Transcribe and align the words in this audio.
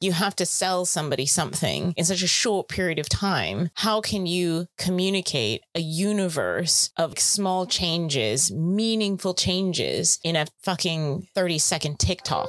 you 0.00 0.12
have 0.12 0.34
to 0.34 0.46
sell 0.46 0.86
somebody 0.86 1.26
something 1.26 1.92
in 1.94 2.04
such 2.06 2.22
a 2.22 2.26
short 2.26 2.68
period 2.68 2.98
of 2.98 3.08
time. 3.08 3.68
How 3.74 4.00
can 4.00 4.24
you 4.24 4.66
communicate 4.78 5.62
a 5.74 5.80
universe 5.80 6.90
of 6.96 7.18
small 7.18 7.66
changes, 7.66 8.50
meaningful 8.50 9.34
changes 9.34 10.18
in 10.24 10.36
a 10.36 10.46
fucking 10.62 11.28
30 11.34 11.58
second 11.58 11.98
TikTok? 11.98 12.48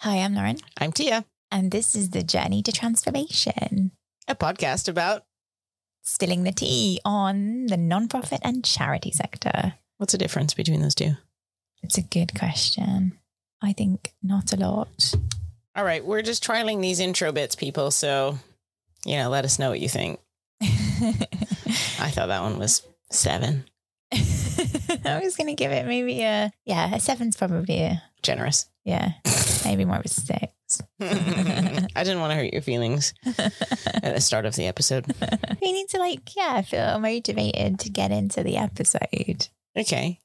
Hi, 0.00 0.16
I'm 0.16 0.34
Lauren, 0.34 0.56
I'm 0.78 0.90
Teia, 0.90 1.26
and 1.50 1.70
this 1.70 1.94
is 1.94 2.10
the 2.10 2.22
Journey 2.22 2.62
to 2.62 2.72
Transformation, 2.72 3.92
a 4.26 4.34
podcast 4.34 4.88
about 4.88 5.24
spilling 6.02 6.44
the 6.44 6.50
tea 6.50 6.98
on 7.04 7.66
the 7.66 7.76
nonprofit 7.76 8.40
and 8.42 8.64
charity 8.64 9.12
sector. 9.12 9.74
What's 9.98 10.12
the 10.12 10.18
difference 10.18 10.54
between 10.54 10.82
those 10.82 10.94
two? 10.94 11.12
It's 11.82 11.98
a 11.98 12.02
good 12.02 12.38
question. 12.38 13.18
I 13.62 13.72
think 13.72 14.12
not 14.22 14.52
a 14.52 14.56
lot. 14.56 15.14
All 15.74 15.84
right, 15.84 16.04
we're 16.04 16.22
just 16.22 16.44
trialing 16.44 16.80
these 16.82 17.00
intro 17.00 17.32
bits, 17.32 17.54
people. 17.54 17.90
So, 17.90 18.38
you 19.06 19.16
know, 19.16 19.30
let 19.30 19.44
us 19.44 19.58
know 19.58 19.70
what 19.70 19.80
you 19.80 19.88
think. 19.88 20.20
I 20.62 22.10
thought 22.10 22.28
that 22.28 22.42
one 22.42 22.58
was 22.58 22.86
seven. 23.10 23.64
I 24.12 25.20
was 25.22 25.36
going 25.36 25.46
to 25.48 25.54
give 25.54 25.72
it 25.72 25.86
maybe 25.86 26.22
a, 26.22 26.52
yeah, 26.66 26.94
a 26.94 27.00
seven's 27.00 27.36
probably 27.36 27.80
a, 27.82 28.02
Generous. 28.22 28.66
yeah, 28.84 29.12
maybe 29.64 29.84
more 29.84 29.96
of 29.96 30.04
a 30.04 30.08
six. 30.08 30.52
I 31.00 32.04
didn't 32.04 32.20
want 32.20 32.30
to 32.30 32.36
hurt 32.36 32.52
your 32.52 32.62
feelings 32.62 33.14
at 33.26 34.14
the 34.14 34.20
start 34.20 34.46
of 34.46 34.54
the 34.54 34.66
episode. 34.66 35.06
we 35.60 35.72
need 35.72 35.88
to 35.88 35.98
like, 35.98 36.36
yeah, 36.36 36.62
feel 36.62 36.98
motivated 36.98 37.78
to 37.80 37.90
get 37.90 38.10
into 38.12 38.42
the 38.42 38.56
episode. 38.58 39.48
Okay. 39.76 40.18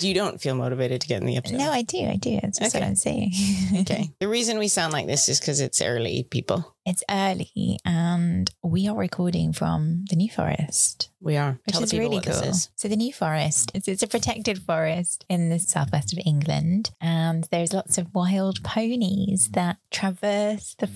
You 0.00 0.14
don't 0.14 0.40
feel 0.40 0.54
motivated 0.54 1.00
to 1.00 1.08
get 1.08 1.20
in 1.22 1.26
the 1.26 1.36
episode. 1.36 1.56
No, 1.56 1.72
I 1.72 1.82
do. 1.82 1.98
I 2.06 2.16
do. 2.16 2.38
That's 2.40 2.60
Okay. 2.60 2.78
what 2.78 2.86
I'm 2.86 2.94
saying. 2.94 3.32
Okay. 3.80 4.10
The 4.20 4.28
reason 4.28 4.58
we 4.58 4.68
sound 4.68 4.92
like 4.92 5.06
this 5.06 5.28
is 5.28 5.40
because 5.40 5.60
it's 5.60 5.80
early, 5.82 6.24
people. 6.30 6.76
It's 6.84 7.02
early 7.10 7.78
and 7.84 8.48
we 8.62 8.86
are 8.86 8.96
recording 8.96 9.52
from 9.52 10.04
the 10.10 10.16
New 10.16 10.30
Forest, 10.30 11.10
We 11.20 11.36
are. 11.36 11.58
which 11.64 11.74
Tell 11.74 11.82
is 11.82 11.92
really 11.94 12.20
cool. 12.20 12.34
is. 12.34 12.68
So 12.76 12.86
the 12.88 12.96
New 12.96 13.12
Forest, 13.12 13.72
it's, 13.74 13.88
it's 13.88 14.02
a 14.02 14.06
protected 14.06 14.62
forest 14.62 15.24
in 15.28 15.48
the 15.48 15.58
southwest 15.58 16.12
of 16.12 16.20
England, 16.24 16.90
and 17.00 17.44
there's 17.50 17.72
lots 17.72 17.98
of 17.98 18.14
wild 18.14 18.62
ponies 18.62 19.48
that 19.52 19.78
traverse 19.90 20.76
the 20.78 20.86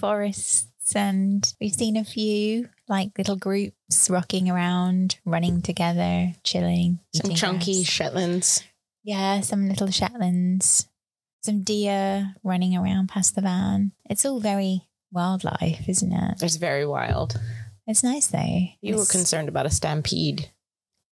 And 0.94 1.52
we've 1.60 1.72
seen 1.74 1.96
a 1.96 2.04
few 2.04 2.68
like 2.88 3.16
little 3.16 3.36
groups 3.36 4.10
rocking 4.10 4.50
around, 4.50 5.18
running 5.24 5.62
together, 5.62 6.34
chilling. 6.44 7.00
Some 7.14 7.34
chunky. 7.34 7.84
Shetlands. 7.84 8.62
Yeah, 9.04 9.40
some 9.40 9.68
little 9.68 9.88
Shetlands, 9.88 10.86
some 11.42 11.62
deer 11.62 12.34
running 12.44 12.76
around 12.76 13.08
past 13.08 13.34
the 13.34 13.40
van. 13.40 13.92
It's 14.08 14.24
all 14.24 14.40
very 14.40 14.82
wildlife, 15.10 15.88
isn't 15.88 16.12
it? 16.12 16.42
It's 16.42 16.56
very 16.56 16.86
wild. 16.86 17.40
It's 17.86 18.04
nice 18.04 18.28
though. 18.28 18.60
You 18.80 18.96
were 18.96 19.04
concerned 19.04 19.48
about 19.48 19.66
a 19.66 19.70
stampede. 19.70 20.50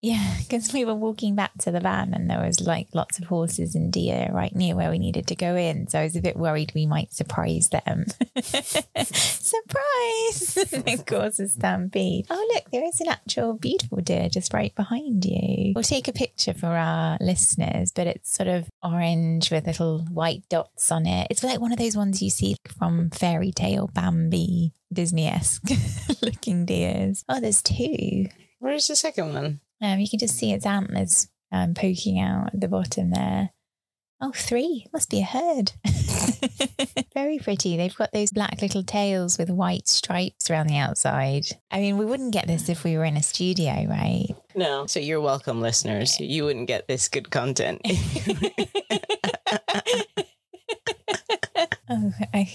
Yeah, 0.02 0.34
because 0.38 0.72
we 0.72 0.86
were 0.86 0.94
walking 0.94 1.34
back 1.34 1.52
to 1.58 1.70
the 1.70 1.80
van 1.80 2.14
and 2.14 2.30
there 2.30 2.40
was 2.40 2.60
like 2.60 2.88
lots 2.94 3.18
of 3.18 3.26
horses 3.26 3.74
and 3.74 3.92
deer 3.92 4.30
right 4.32 4.54
near 4.54 4.74
where 4.74 4.90
we 4.90 4.98
needed 4.98 5.26
to 5.26 5.34
go 5.34 5.56
in. 5.56 5.88
So 5.88 5.98
I 5.98 6.04
was 6.04 6.16
a 6.16 6.22
bit 6.22 6.36
worried 6.38 6.72
we 6.74 6.86
might 6.86 7.12
surprise 7.12 7.68
them. 7.68 8.06
Surprise! 9.04 10.72
and 10.86 11.06
cause 11.06 11.40
stampede. 11.52 12.26
Oh, 12.30 12.50
look, 12.54 12.70
there 12.70 12.84
is 12.84 13.00
an 13.02 13.08
actual 13.08 13.54
beautiful 13.54 13.98
deer 13.98 14.30
just 14.30 14.54
right 14.54 14.74
behind 14.74 15.26
you. 15.26 15.72
We'll 15.74 15.84
take 15.84 16.08
a 16.08 16.12
picture 16.12 16.54
for 16.54 16.68
our 16.68 17.18
listeners, 17.20 17.92
but 17.92 18.06
it's 18.06 18.34
sort 18.34 18.48
of 18.48 18.70
orange 18.82 19.50
with 19.50 19.66
little 19.66 20.00
white 20.04 20.48
dots 20.48 20.90
on 20.90 21.06
it. 21.06 21.26
It's 21.30 21.44
like 21.44 21.60
one 21.60 21.72
of 21.72 21.78
those 21.78 21.96
ones 21.96 22.22
you 22.22 22.30
see 22.30 22.56
from 22.78 23.10
fairy 23.10 23.52
tale 23.52 23.90
Bambi, 23.92 24.72
Disney 24.90 25.26
esque 25.26 25.70
looking 26.22 26.64
deers. 26.64 27.22
Oh, 27.28 27.40
there's 27.40 27.60
two. 27.60 28.28
Where's 28.60 28.88
the 28.88 28.96
second 28.96 29.34
one? 29.34 29.60
Um, 29.80 29.98
you 29.98 30.08
can 30.08 30.18
just 30.18 30.36
see 30.36 30.52
its 30.52 30.66
antlers 30.66 31.28
um, 31.52 31.74
poking 31.74 32.20
out 32.20 32.54
at 32.54 32.60
the 32.60 32.68
bottom 32.68 33.10
there. 33.10 33.50
Oh, 34.22 34.32
three. 34.34 34.86
Must 34.92 35.08
be 35.08 35.20
a 35.20 35.24
herd. 35.24 35.72
Very 37.14 37.38
pretty. 37.38 37.78
They've 37.78 37.94
got 37.94 38.12
those 38.12 38.30
black 38.30 38.60
little 38.60 38.82
tails 38.82 39.38
with 39.38 39.48
white 39.48 39.88
stripes 39.88 40.50
around 40.50 40.66
the 40.66 40.76
outside. 40.76 41.46
I 41.70 41.80
mean, 41.80 41.96
we 41.96 42.04
wouldn't 42.04 42.34
get 42.34 42.46
this 42.46 42.68
if 42.68 42.84
we 42.84 42.98
were 42.98 43.06
in 43.06 43.16
a 43.16 43.22
studio, 43.22 43.86
right? 43.88 44.26
No. 44.54 44.84
So 44.86 45.00
you're 45.00 45.22
welcome, 45.22 45.62
listeners. 45.62 46.20
You 46.20 46.44
wouldn't 46.44 46.68
get 46.68 46.86
this 46.86 47.08
good 47.08 47.30
content. 47.30 47.80
Oh, 51.92 52.12
I, 52.32 52.48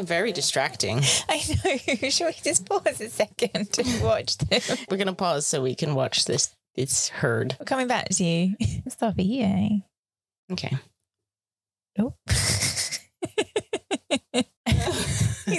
Them 0.00 0.06
very 0.06 0.32
distracting. 0.32 1.02
I 1.28 1.42
know. 1.62 1.76
Should 2.08 2.28
we 2.28 2.32
just 2.42 2.64
pause 2.64 3.02
a 3.02 3.10
second 3.10 3.70
to 3.74 4.02
watch 4.02 4.38
them? 4.38 4.62
We're 4.90 4.96
gonna 4.96 5.12
pause 5.12 5.46
so 5.46 5.60
we 5.60 5.74
can 5.74 5.94
watch 5.94 6.24
this. 6.24 6.56
This 6.74 7.10
herd. 7.10 7.54
We're 7.60 7.66
coming 7.66 7.86
back 7.86 8.08
to 8.08 8.24
you. 8.24 8.56
Stop 8.88 9.18
here. 9.18 9.82
Okay. 10.52 10.78
Oh. 11.98 12.14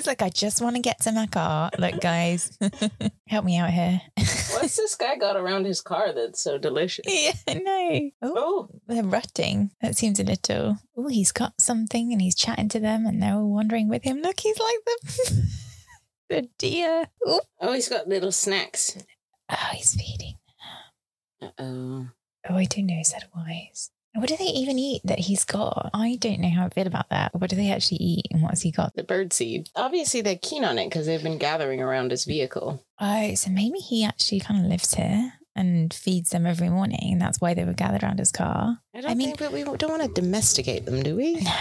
He's 0.02 0.08
like, 0.08 0.24
I 0.24 0.30
just 0.30 0.64
want 0.64 0.76
to 0.76 0.82
get 0.82 1.00
to 1.02 1.12
my 1.12 1.28
car. 1.28 1.70
Look, 1.78 2.02
guys, 2.02 2.58
help 3.28 3.46
me 3.46 3.60
out 3.60 3.70
here. 3.70 4.02
What's 4.18 4.76
this 4.76 4.96
guy 4.96 5.16
got 5.16 5.36
around 5.38 5.68
his 5.68 5.80
car 5.80 6.12
that's 6.12 6.42
so 6.42 6.58
delicious? 6.58 7.06
yeah, 7.08 7.34
I 7.48 7.54
know. 7.54 8.10
Oh, 8.24 8.34
Oh, 8.36 8.70
they're 8.88 9.04
rutting. 9.04 9.70
That 9.80 9.96
seems 9.96 10.20
a 10.20 10.24
little. 10.24 10.80
Oh, 10.98 11.08
he's 11.08 11.32
got 11.32 11.54
something 11.62 12.12
and 12.12 12.20
he's 12.20 12.34
chatting 12.34 12.68
to 12.70 12.80
them 12.80 13.06
and 13.06 13.22
they're 13.22 13.36
all 13.36 13.48
wandering 13.48 13.90
with 13.90 14.02
him. 14.04 14.24
Look, 14.24 14.40
he's 14.40 14.58
like 14.58 14.76
the 14.86 15.48
the 16.30 16.50
deer. 16.58 17.06
Oh, 17.24 17.42
oh, 17.60 17.74
he's 17.74 17.88
got 17.88 18.08
little 18.10 18.32
snacks. 18.32 18.98
oh 19.52 19.70
he's 19.74 19.94
feeding. 19.94 20.34
Uh-oh. 21.44 22.08
Oh, 22.50 22.56
I 22.56 22.66
don't 22.66 22.88
know. 22.88 23.00
Is 23.00 23.12
that 23.12 23.26
wise? 23.36 23.92
What 24.14 24.28
do 24.28 24.36
they 24.36 24.44
even 24.46 24.78
eat 24.78 25.02
that 25.06 25.20
he's 25.20 25.46
got? 25.46 25.90
I 25.94 26.18
don't 26.20 26.42
know 26.42 26.50
how 26.50 26.66
I 26.66 26.70
feel 26.70 26.88
about 26.88 27.10
that. 27.10 27.34
What 27.34 27.50
do 27.50 27.56
they 27.56 27.72
actually 27.72 27.98
eat 28.00 28.28
and 28.32 28.42
what's 28.42 28.62
he 28.62 28.72
got? 28.72 28.94
The 28.94 29.04
bird 29.04 29.32
seed. 29.32 29.70
Obviously, 29.76 30.22
they're 30.22 30.36
keen 30.36 30.66
on 30.66 30.78
it 30.78 30.90
because 30.90 31.06
they've 31.06 31.24
been 31.24 31.38
gathering 31.38 31.82
around 31.82 32.12
his 32.12 32.26
vehicle. 32.26 32.84
Oh, 33.00 33.34
so 33.36 33.50
maybe 33.52 33.80
he 33.80 34.04
actually 34.04 34.42
kind 34.42 34.60
of 34.66 34.70
lives 34.70 34.94
here 34.94 35.34
and 35.56 35.94
feeds 35.94 36.32
them 36.32 36.46
every 36.46 36.70
morning, 36.70 37.10
and 37.14 37.22
that's 37.22 37.40
why 37.40 37.54
they 37.54 37.64
were 37.64 37.74
gathered 37.74 38.04
around 38.04 38.20
his 38.20 38.32
car. 38.32 38.80
I 38.94 39.02
don't 39.02 39.12
I 39.12 39.14
mean- 39.16 39.28
think, 39.36 39.40
but 39.40 39.52
we 39.54 39.64
don't 39.64 39.90
want 39.92 40.02
to 40.04 40.22
domesticate 40.22 40.86
them, 40.86 41.04
do 41.04 41.16
we? 41.16 41.36
No, 41.36 41.54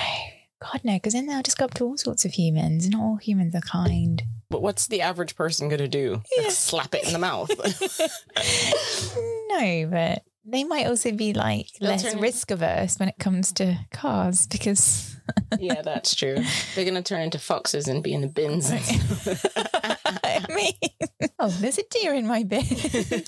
God, 0.60 0.80
no, 0.84 0.94
because 0.94 1.12
then 1.14 1.26
they'll 1.26 1.42
just 1.42 1.56
go 1.58 1.64
up 1.66 1.74
to 1.74 1.84
all 1.84 1.96
sorts 1.98 2.24
of 2.24 2.32
humans. 2.32 2.88
Not 2.88 3.00
all 3.00 3.16
humans 3.16 3.54
are 3.54 3.60
kind. 3.60 4.22
But 4.50 4.62
what's 4.62 4.88
the 4.88 5.00
average 5.02 5.36
person 5.36 5.68
going 5.68 5.78
to 5.78 5.88
do? 5.88 6.22
Yeah. 6.36 6.48
Slap 6.48 6.94
it 6.96 7.06
in 7.06 7.12
the 7.12 7.18
mouth. 7.20 7.48
no, 9.48 9.88
but 9.90 10.22
they 10.44 10.64
might 10.64 10.86
also 10.86 11.12
be 11.12 11.32
like 11.32 11.68
They'll 11.80 11.90
less 11.90 12.14
risk 12.14 12.50
averse 12.50 12.98
when 12.98 13.08
it 13.08 13.18
comes 13.18 13.52
to 13.54 13.78
cars 13.92 14.46
because. 14.46 15.16
yeah, 15.60 15.82
that's 15.82 16.14
true. 16.14 16.36
They're 16.74 16.84
going 16.84 16.94
to 16.94 17.02
turn 17.02 17.22
into 17.22 17.38
foxes 17.38 17.86
and 17.88 18.02
be 18.02 18.12
in 18.12 18.22
the 18.22 18.26
bins. 18.26 18.70
I 20.24 20.46
mean, 20.48 20.72
oh, 21.38 21.48
there's 21.48 21.78
a 21.78 21.84
deer 21.90 22.14
in 22.14 22.26
my 22.26 22.42
bin, 22.42 22.64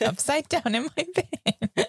upside 0.04 0.48
down 0.48 0.74
in 0.74 0.88
my 0.96 1.06
bin. 1.14 1.86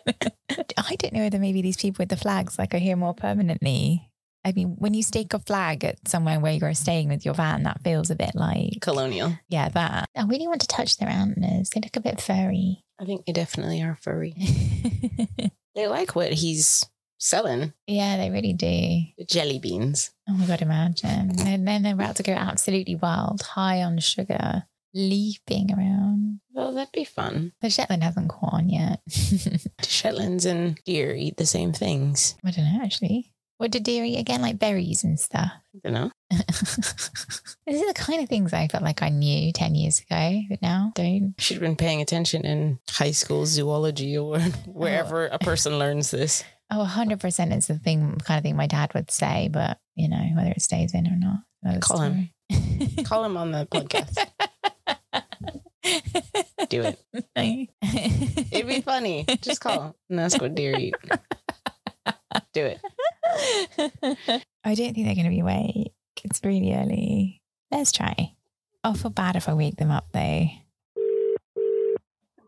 I 0.78 0.96
don't 0.96 1.14
know 1.14 1.22
whether 1.22 1.40
maybe 1.40 1.62
these 1.62 1.78
people 1.78 2.04
with 2.04 2.10
the 2.10 2.18
flags 2.18 2.60
like 2.60 2.74
are 2.74 2.80
here 2.80 2.96
more 2.96 3.14
permanently. 3.14 4.10
I 4.46 4.52
mean, 4.52 4.76
when 4.78 4.94
you 4.94 5.04
stake 5.04 5.34
a 5.34 5.40
flag 5.40 5.86
at 5.86 6.06
somewhere 6.08 6.40
where 6.40 6.54
you're 6.54 6.74
staying 6.74 7.08
with 7.08 7.24
your 7.24 7.34
van, 7.34 7.64
that 7.64 7.82
feels 7.82 8.12
a 8.12 8.16
bit 8.16 8.32
like, 8.36 8.82
Colonial. 8.82 9.38
yeah, 9.48 9.70
that. 9.70 10.06
I 10.18 10.24
really 10.26 10.48
want 10.48 10.62
to 10.62 10.68
touch 10.68 10.98
their 10.98 11.08
antlers. 11.08 11.70
They 11.70 11.80
look 11.80 11.96
a 11.96 12.02
bit 12.02 12.20
furry. 12.20 12.84
I 13.00 13.06
think 13.06 13.26
they 13.26 13.34
definitely 13.34 13.82
are 13.82 13.98
furry. 14.02 14.36
They 15.76 15.88
like 15.88 16.16
what 16.16 16.32
he's 16.34 16.86
selling 17.18 17.74
yeah, 17.88 18.18
they 18.18 18.30
really 18.30 18.54
do. 18.54 18.68
the 19.18 19.26
jelly 19.28 19.58
beans. 19.58 20.12
Oh 20.30 20.34
my 20.34 20.46
God, 20.46 20.62
imagine. 20.62 21.40
And 21.40 21.68
then 21.68 21.82
they're 21.82 21.94
about 21.96 22.18
to 22.18 22.24
go 22.24 22.34
absolutely 22.34 22.96
wild, 22.96 23.42
high 23.42 23.82
on 23.82 23.98
sugar, 24.00 24.66
leaping 24.94 25.72
around. 25.74 26.42
Well, 26.52 26.74
that'd 26.74 26.92
be 26.92 27.06
fun. 27.06 27.54
The 27.62 27.72
Shetland 27.72 28.04
hasn't 28.04 28.30
caught 28.30 28.54
on 28.54 28.70
yet. 28.70 29.00
Shetlands 29.82 30.46
and 30.46 30.78
deer 30.86 31.16
eat 31.16 31.38
the 31.38 31.48
same 31.48 31.74
things. 31.74 32.36
I 32.46 32.52
don't 32.52 32.72
know, 32.72 32.84
actually. 32.84 33.33
What 33.64 33.72
did 33.72 33.84
deer 33.84 34.04
eat 34.04 34.20
again? 34.20 34.42
Like 34.42 34.60
berries 34.60 35.06
and 35.06 35.18
stuff. 35.18 35.50
I 35.74 35.80
don't 35.90 35.94
know. 35.94 36.12
These 36.30 37.82
are 37.82 37.88
the 37.88 37.94
kind 37.96 38.22
of 38.22 38.28
things 38.28 38.52
I 38.52 38.68
felt 38.68 38.84
like 38.84 39.02
I 39.02 39.08
knew 39.08 39.54
10 39.54 39.76
years 39.76 40.02
ago, 40.02 40.42
but 40.50 40.62
now 40.62 40.92
don't. 40.96 41.34
Should 41.38 41.56
have 41.56 41.62
been 41.62 41.78
paying 41.78 42.02
attention 42.02 42.46
in 42.46 42.80
high 42.90 43.12
school 43.12 43.46
zoology 43.46 44.18
or 44.18 44.38
wherever 44.68 45.28
a 45.28 45.40
person 45.40 45.80
learns 45.80 46.12
this. 46.12 46.44
Oh, 46.70 46.86
100% 46.86 47.56
is 47.56 47.68
the 47.68 47.80
thing, 47.80 48.18
kind 48.26 48.38
of 48.38 48.44
thing 48.44 48.58
my 48.58 48.68
dad 48.68 48.94
would 48.96 49.10
say, 49.10 49.48
but 49.48 49.78
you 49.96 50.10
know, 50.10 50.28
whether 50.36 50.52
it 50.52 50.62
stays 50.62 50.94
in 50.94 51.08
or 51.08 51.16
not. 51.16 51.80
Call 51.80 52.02
him. 52.02 52.32
Call 53.06 53.24
him 53.24 53.38
on 53.38 53.54
the 53.54 53.66
podcast. 53.66 54.28
Do 56.68 56.82
it. 56.82 57.70
It'd 58.52 58.68
be 58.68 58.82
funny. 58.82 59.26
Just 59.42 59.62
call 59.62 59.96
and 60.10 60.20
ask 60.20 60.42
what 60.42 60.54
deer 60.54 60.78
eat. 60.78 60.96
Do 62.54 62.66
it. 62.66 62.80
I 64.64 64.76
don't 64.76 64.94
think 64.94 65.06
they're 65.06 65.16
going 65.16 65.26
to 65.26 65.30
be 65.30 65.40
awake. 65.40 65.94
It's 66.24 66.42
really 66.44 66.74
early. 66.74 67.42
Let's 67.72 67.92
try. 67.92 68.34
I'll 68.84 68.94
feel 68.94 69.12
bad 69.12 69.36
if 69.36 69.50
I 69.50 69.54
wake 69.54 69.78
them 69.78 69.92
up 69.92 70.08
though. 70.14 70.46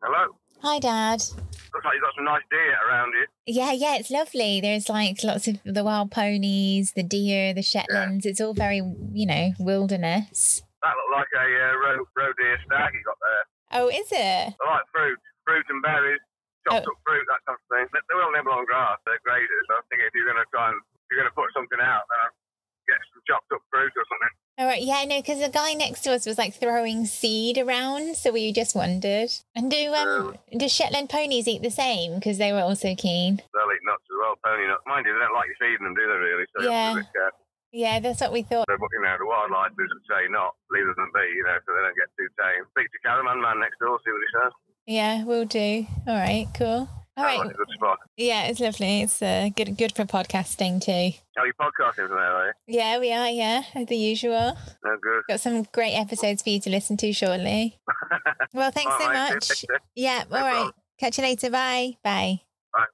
Hello. 0.01 0.35
Hi, 0.61 0.79
Dad. 0.79 1.21
Looks 1.21 1.85
like 1.85 1.95
you've 1.95 2.03
got 2.03 2.15
some 2.15 2.25
nice 2.25 2.41
deer 2.49 2.75
around 2.89 3.13
you. 3.13 3.25
Yeah, 3.45 3.71
yeah, 3.71 3.97
it's 3.97 4.09
lovely. 4.09 4.61
There's 4.61 4.89
like 4.89 5.23
lots 5.23 5.47
of 5.47 5.59
the 5.65 5.83
wild 5.83 6.11
ponies, 6.11 6.93
the 6.93 7.03
deer, 7.03 7.53
the 7.53 7.61
Shetlands. 7.61 8.25
It's 8.25 8.39
all 8.39 8.53
very, 8.53 8.77
you 9.11 9.25
know, 9.25 9.53
wilderness. 9.59 10.63
That 10.81 10.93
looked 10.95 11.17
like 11.17 11.27
a 11.35 11.45
uh, 11.45 11.73
roe, 11.75 12.05
roe 12.15 12.33
deer 12.37 12.57
stag 12.65 12.93
you 12.93 13.03
got 13.03 13.17
there. 13.21 13.81
Oh, 13.81 13.89
is 13.89 14.07
it? 14.11 14.55
I 14.55 14.71
like 14.71 14.83
fruit, 14.93 15.19
fruit 15.43 15.65
and 15.69 15.81
berries, 15.81 16.19
chopped 16.65 16.85
Oh. 16.85 16.91
up 16.91 16.99
fruit, 17.05 17.25
that 17.29 17.41
kind 17.45 17.57
of 17.57 17.65
thing. 17.71 17.85
They, 17.93 18.01
they 18.09 18.15
will 18.17 18.31
nibble 18.33 18.53
on 18.57 18.65
grass. 18.65 18.97
They're 19.05 19.21
graders. 19.23 19.65
I 19.71 19.81
think 19.89 20.01
if 20.03 20.11
you're 20.17 20.25
going 20.29 20.41
to 20.41 20.49
try 20.51 20.69
and 20.73 20.77
if 20.81 21.05
you're 21.13 21.21
going 21.21 21.29
to 21.31 21.37
put 21.37 21.53
something 21.53 21.77
out, 21.81 22.03
then 22.09 22.27
get 22.89 22.99
some 23.13 23.21
chopped 23.29 23.49
up 23.53 23.61
fruit 23.69 23.93
or 23.93 24.05
something. 24.09 24.33
All 24.57 24.65
right, 24.71 24.81
yeah, 24.81 25.03
no, 25.03 25.19
because 25.19 25.43
the 25.43 25.51
guy 25.51 25.73
next 25.75 26.01
to 26.07 26.15
us 26.15 26.23
was 26.25 26.37
like 26.39 26.55
throwing 26.55 27.03
seed 27.05 27.57
around, 27.59 28.15
so 28.15 28.31
we 28.31 28.53
just 28.55 28.71
wondered. 28.73 29.27
And 29.53 29.69
do 29.69 29.91
um 29.93 30.37
do 30.55 30.69
Shetland 30.69 31.09
ponies 31.11 31.45
eat 31.47 31.61
the 31.61 31.69
same? 31.73 32.15
Because 32.15 32.37
they 32.39 32.53
were 32.55 32.63
also 32.63 32.95
keen. 32.95 33.43
They'll 33.53 33.73
eat 33.75 33.83
nuts 33.83 34.07
as 34.07 34.15
well, 34.15 34.39
pony 34.39 34.65
nuts. 34.71 34.81
Mind 34.87 35.03
you, 35.05 35.13
they 35.13 35.19
don't 35.19 35.35
like 35.35 35.49
you 35.51 35.57
feeding 35.59 35.83
them, 35.83 35.93
do 35.93 36.07
they? 36.07 36.19
Really? 36.23 36.45
So 36.55 36.63
you 36.63 36.71
have 36.71 36.71
to 36.71 36.71
Yeah. 36.71 36.93
be 36.93 36.99
a 36.99 37.03
bit 37.03 37.13
careful. 37.13 37.39
Yeah, 37.75 37.99
that's 37.99 38.21
what 38.23 38.31
we 38.31 38.41
thought. 38.47 38.63
So, 38.71 38.77
but, 38.79 38.87
you 38.95 39.03
know, 39.03 39.15
the 39.19 39.27
wildlife 39.27 39.75
is 39.75 39.91
say 40.07 40.31
not, 40.31 40.55
leave 40.71 40.87
them 40.87 41.11
be, 41.11 41.27
you 41.35 41.43
know, 41.43 41.59
so 41.67 41.75
they 41.75 41.83
don't 41.83 41.99
get 41.99 42.07
too 42.15 42.29
tame. 42.39 42.63
Speak 42.71 42.87
to 42.87 42.99
Caravan 43.03 43.43
Man 43.43 43.59
next 43.59 43.83
door, 43.83 43.99
see 43.99 44.15
what 44.15 44.23
he 44.23 44.31
says. 44.31 44.53
Yeah, 44.85 45.23
we'll 45.23 45.45
do. 45.45 45.87
All 46.07 46.15
right, 46.15 46.47
cool. 46.55 46.89
All 47.17 47.23
Sounds 47.23 47.37
right, 47.39 47.45
like 47.47 47.55
a 47.55 47.57
good 47.57 47.69
spot. 47.73 47.97
yeah, 48.17 48.43
it's 48.47 48.59
lovely. 48.59 49.01
It's 49.01 49.21
uh, 49.21 49.49
good, 49.55 49.77
good 49.77 49.95
for 49.95 50.03
podcasting 50.05 50.81
too. 50.81 51.17
Are 51.39 51.47
you 51.47 51.53
podcasting 51.59 52.07
from 52.07 52.17
there, 52.17 52.35
are 52.35 52.47
you? 52.47 52.51
Yeah, 52.67 52.99
we 52.99 53.11
are. 53.13 53.29
Yeah, 53.29 53.63
as 53.73 53.87
the 53.87 53.95
usual. 53.95 54.57
No 54.83 54.97
good. 55.01 55.21
Got 55.29 55.39
some 55.39 55.63
great 55.71 55.93
episodes 55.93 56.41
for 56.43 56.49
you 56.49 56.59
to 56.59 56.69
listen 56.69 56.97
to 56.97 57.13
shortly. 57.13 57.79
Well, 58.53 58.71
thanks 58.71 58.93
All 58.93 58.99
so 58.99 59.07
right, 59.09 59.33
much. 59.33 59.43
see 59.43 59.67
you. 59.69 59.75
Yeah, 59.95 60.23
all 60.31 60.39
No 60.39 60.45
right. 60.45 60.51
problem. 60.53 60.73
Catch 60.99 61.17
you 61.17 61.23
later. 61.25 61.49
Bye. 61.49 61.97
Bye. 62.03 62.39
Bye, 62.73 62.85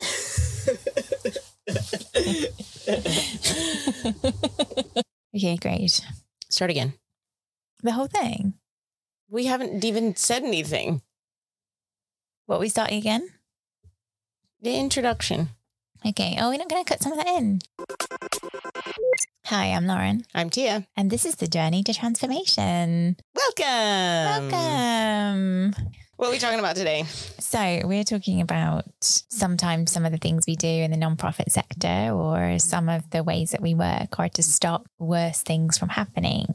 bye. 0.00 0.06
Okay, 5.36 5.56
great. 5.56 6.00
Start 6.48 6.70
again. 6.70 6.94
The 7.82 7.90
whole 7.92 8.06
thing. 8.06 8.54
We 9.30 9.46
haven't 9.46 9.84
even 9.84 10.16
said 10.16 10.42
anything. 10.42 11.02
What 12.46 12.60
we 12.60 12.68
starting 12.68 12.98
again? 12.98 13.28
The 14.60 14.76
introduction. 14.76 15.50
Okay. 16.06 16.36
Oh, 16.38 16.50
we're 16.50 16.58
not 16.58 16.68
going 16.68 16.84
to 16.84 16.88
cut 16.88 17.02
some 17.02 17.12
of 17.12 17.18
that 17.18 17.28
in. 17.28 17.60
Hi, 19.46 19.66
I'm 19.66 19.86
Lauren, 19.86 20.24
I'm 20.34 20.50
Teia. 20.50 20.86
and 20.96 21.10
this 21.10 21.24
is 21.24 21.36
the 21.36 21.46
journey 21.46 21.82
to 21.84 21.94
transformation. 21.94 23.16
Welcome. 23.34 24.50
Welcome. 24.52 25.74
What 26.16 26.28
are 26.28 26.30
we 26.30 26.38
talking 26.38 26.58
about 26.60 26.76
today? 26.76 27.02
So, 27.40 27.80
we're 27.84 28.04
talking 28.04 28.40
about 28.40 28.84
sometimes 29.00 29.90
some 29.90 30.04
of 30.04 30.12
the 30.12 30.18
things 30.18 30.44
we 30.46 30.54
do 30.56 30.68
in 30.68 30.90
the 30.90 30.96
nonprofit 30.96 31.50
sector 31.50 32.10
or 32.12 32.58
some 32.58 32.88
of 32.88 33.10
the 33.10 33.22
ways 33.22 33.50
that 33.50 33.60
we 33.60 33.74
work 33.74 34.18
are 34.18 34.28
to 34.30 34.42
stop 34.42 34.86
worse 34.98 35.42
things 35.42 35.76
from 35.76 35.88
happening. 35.90 36.46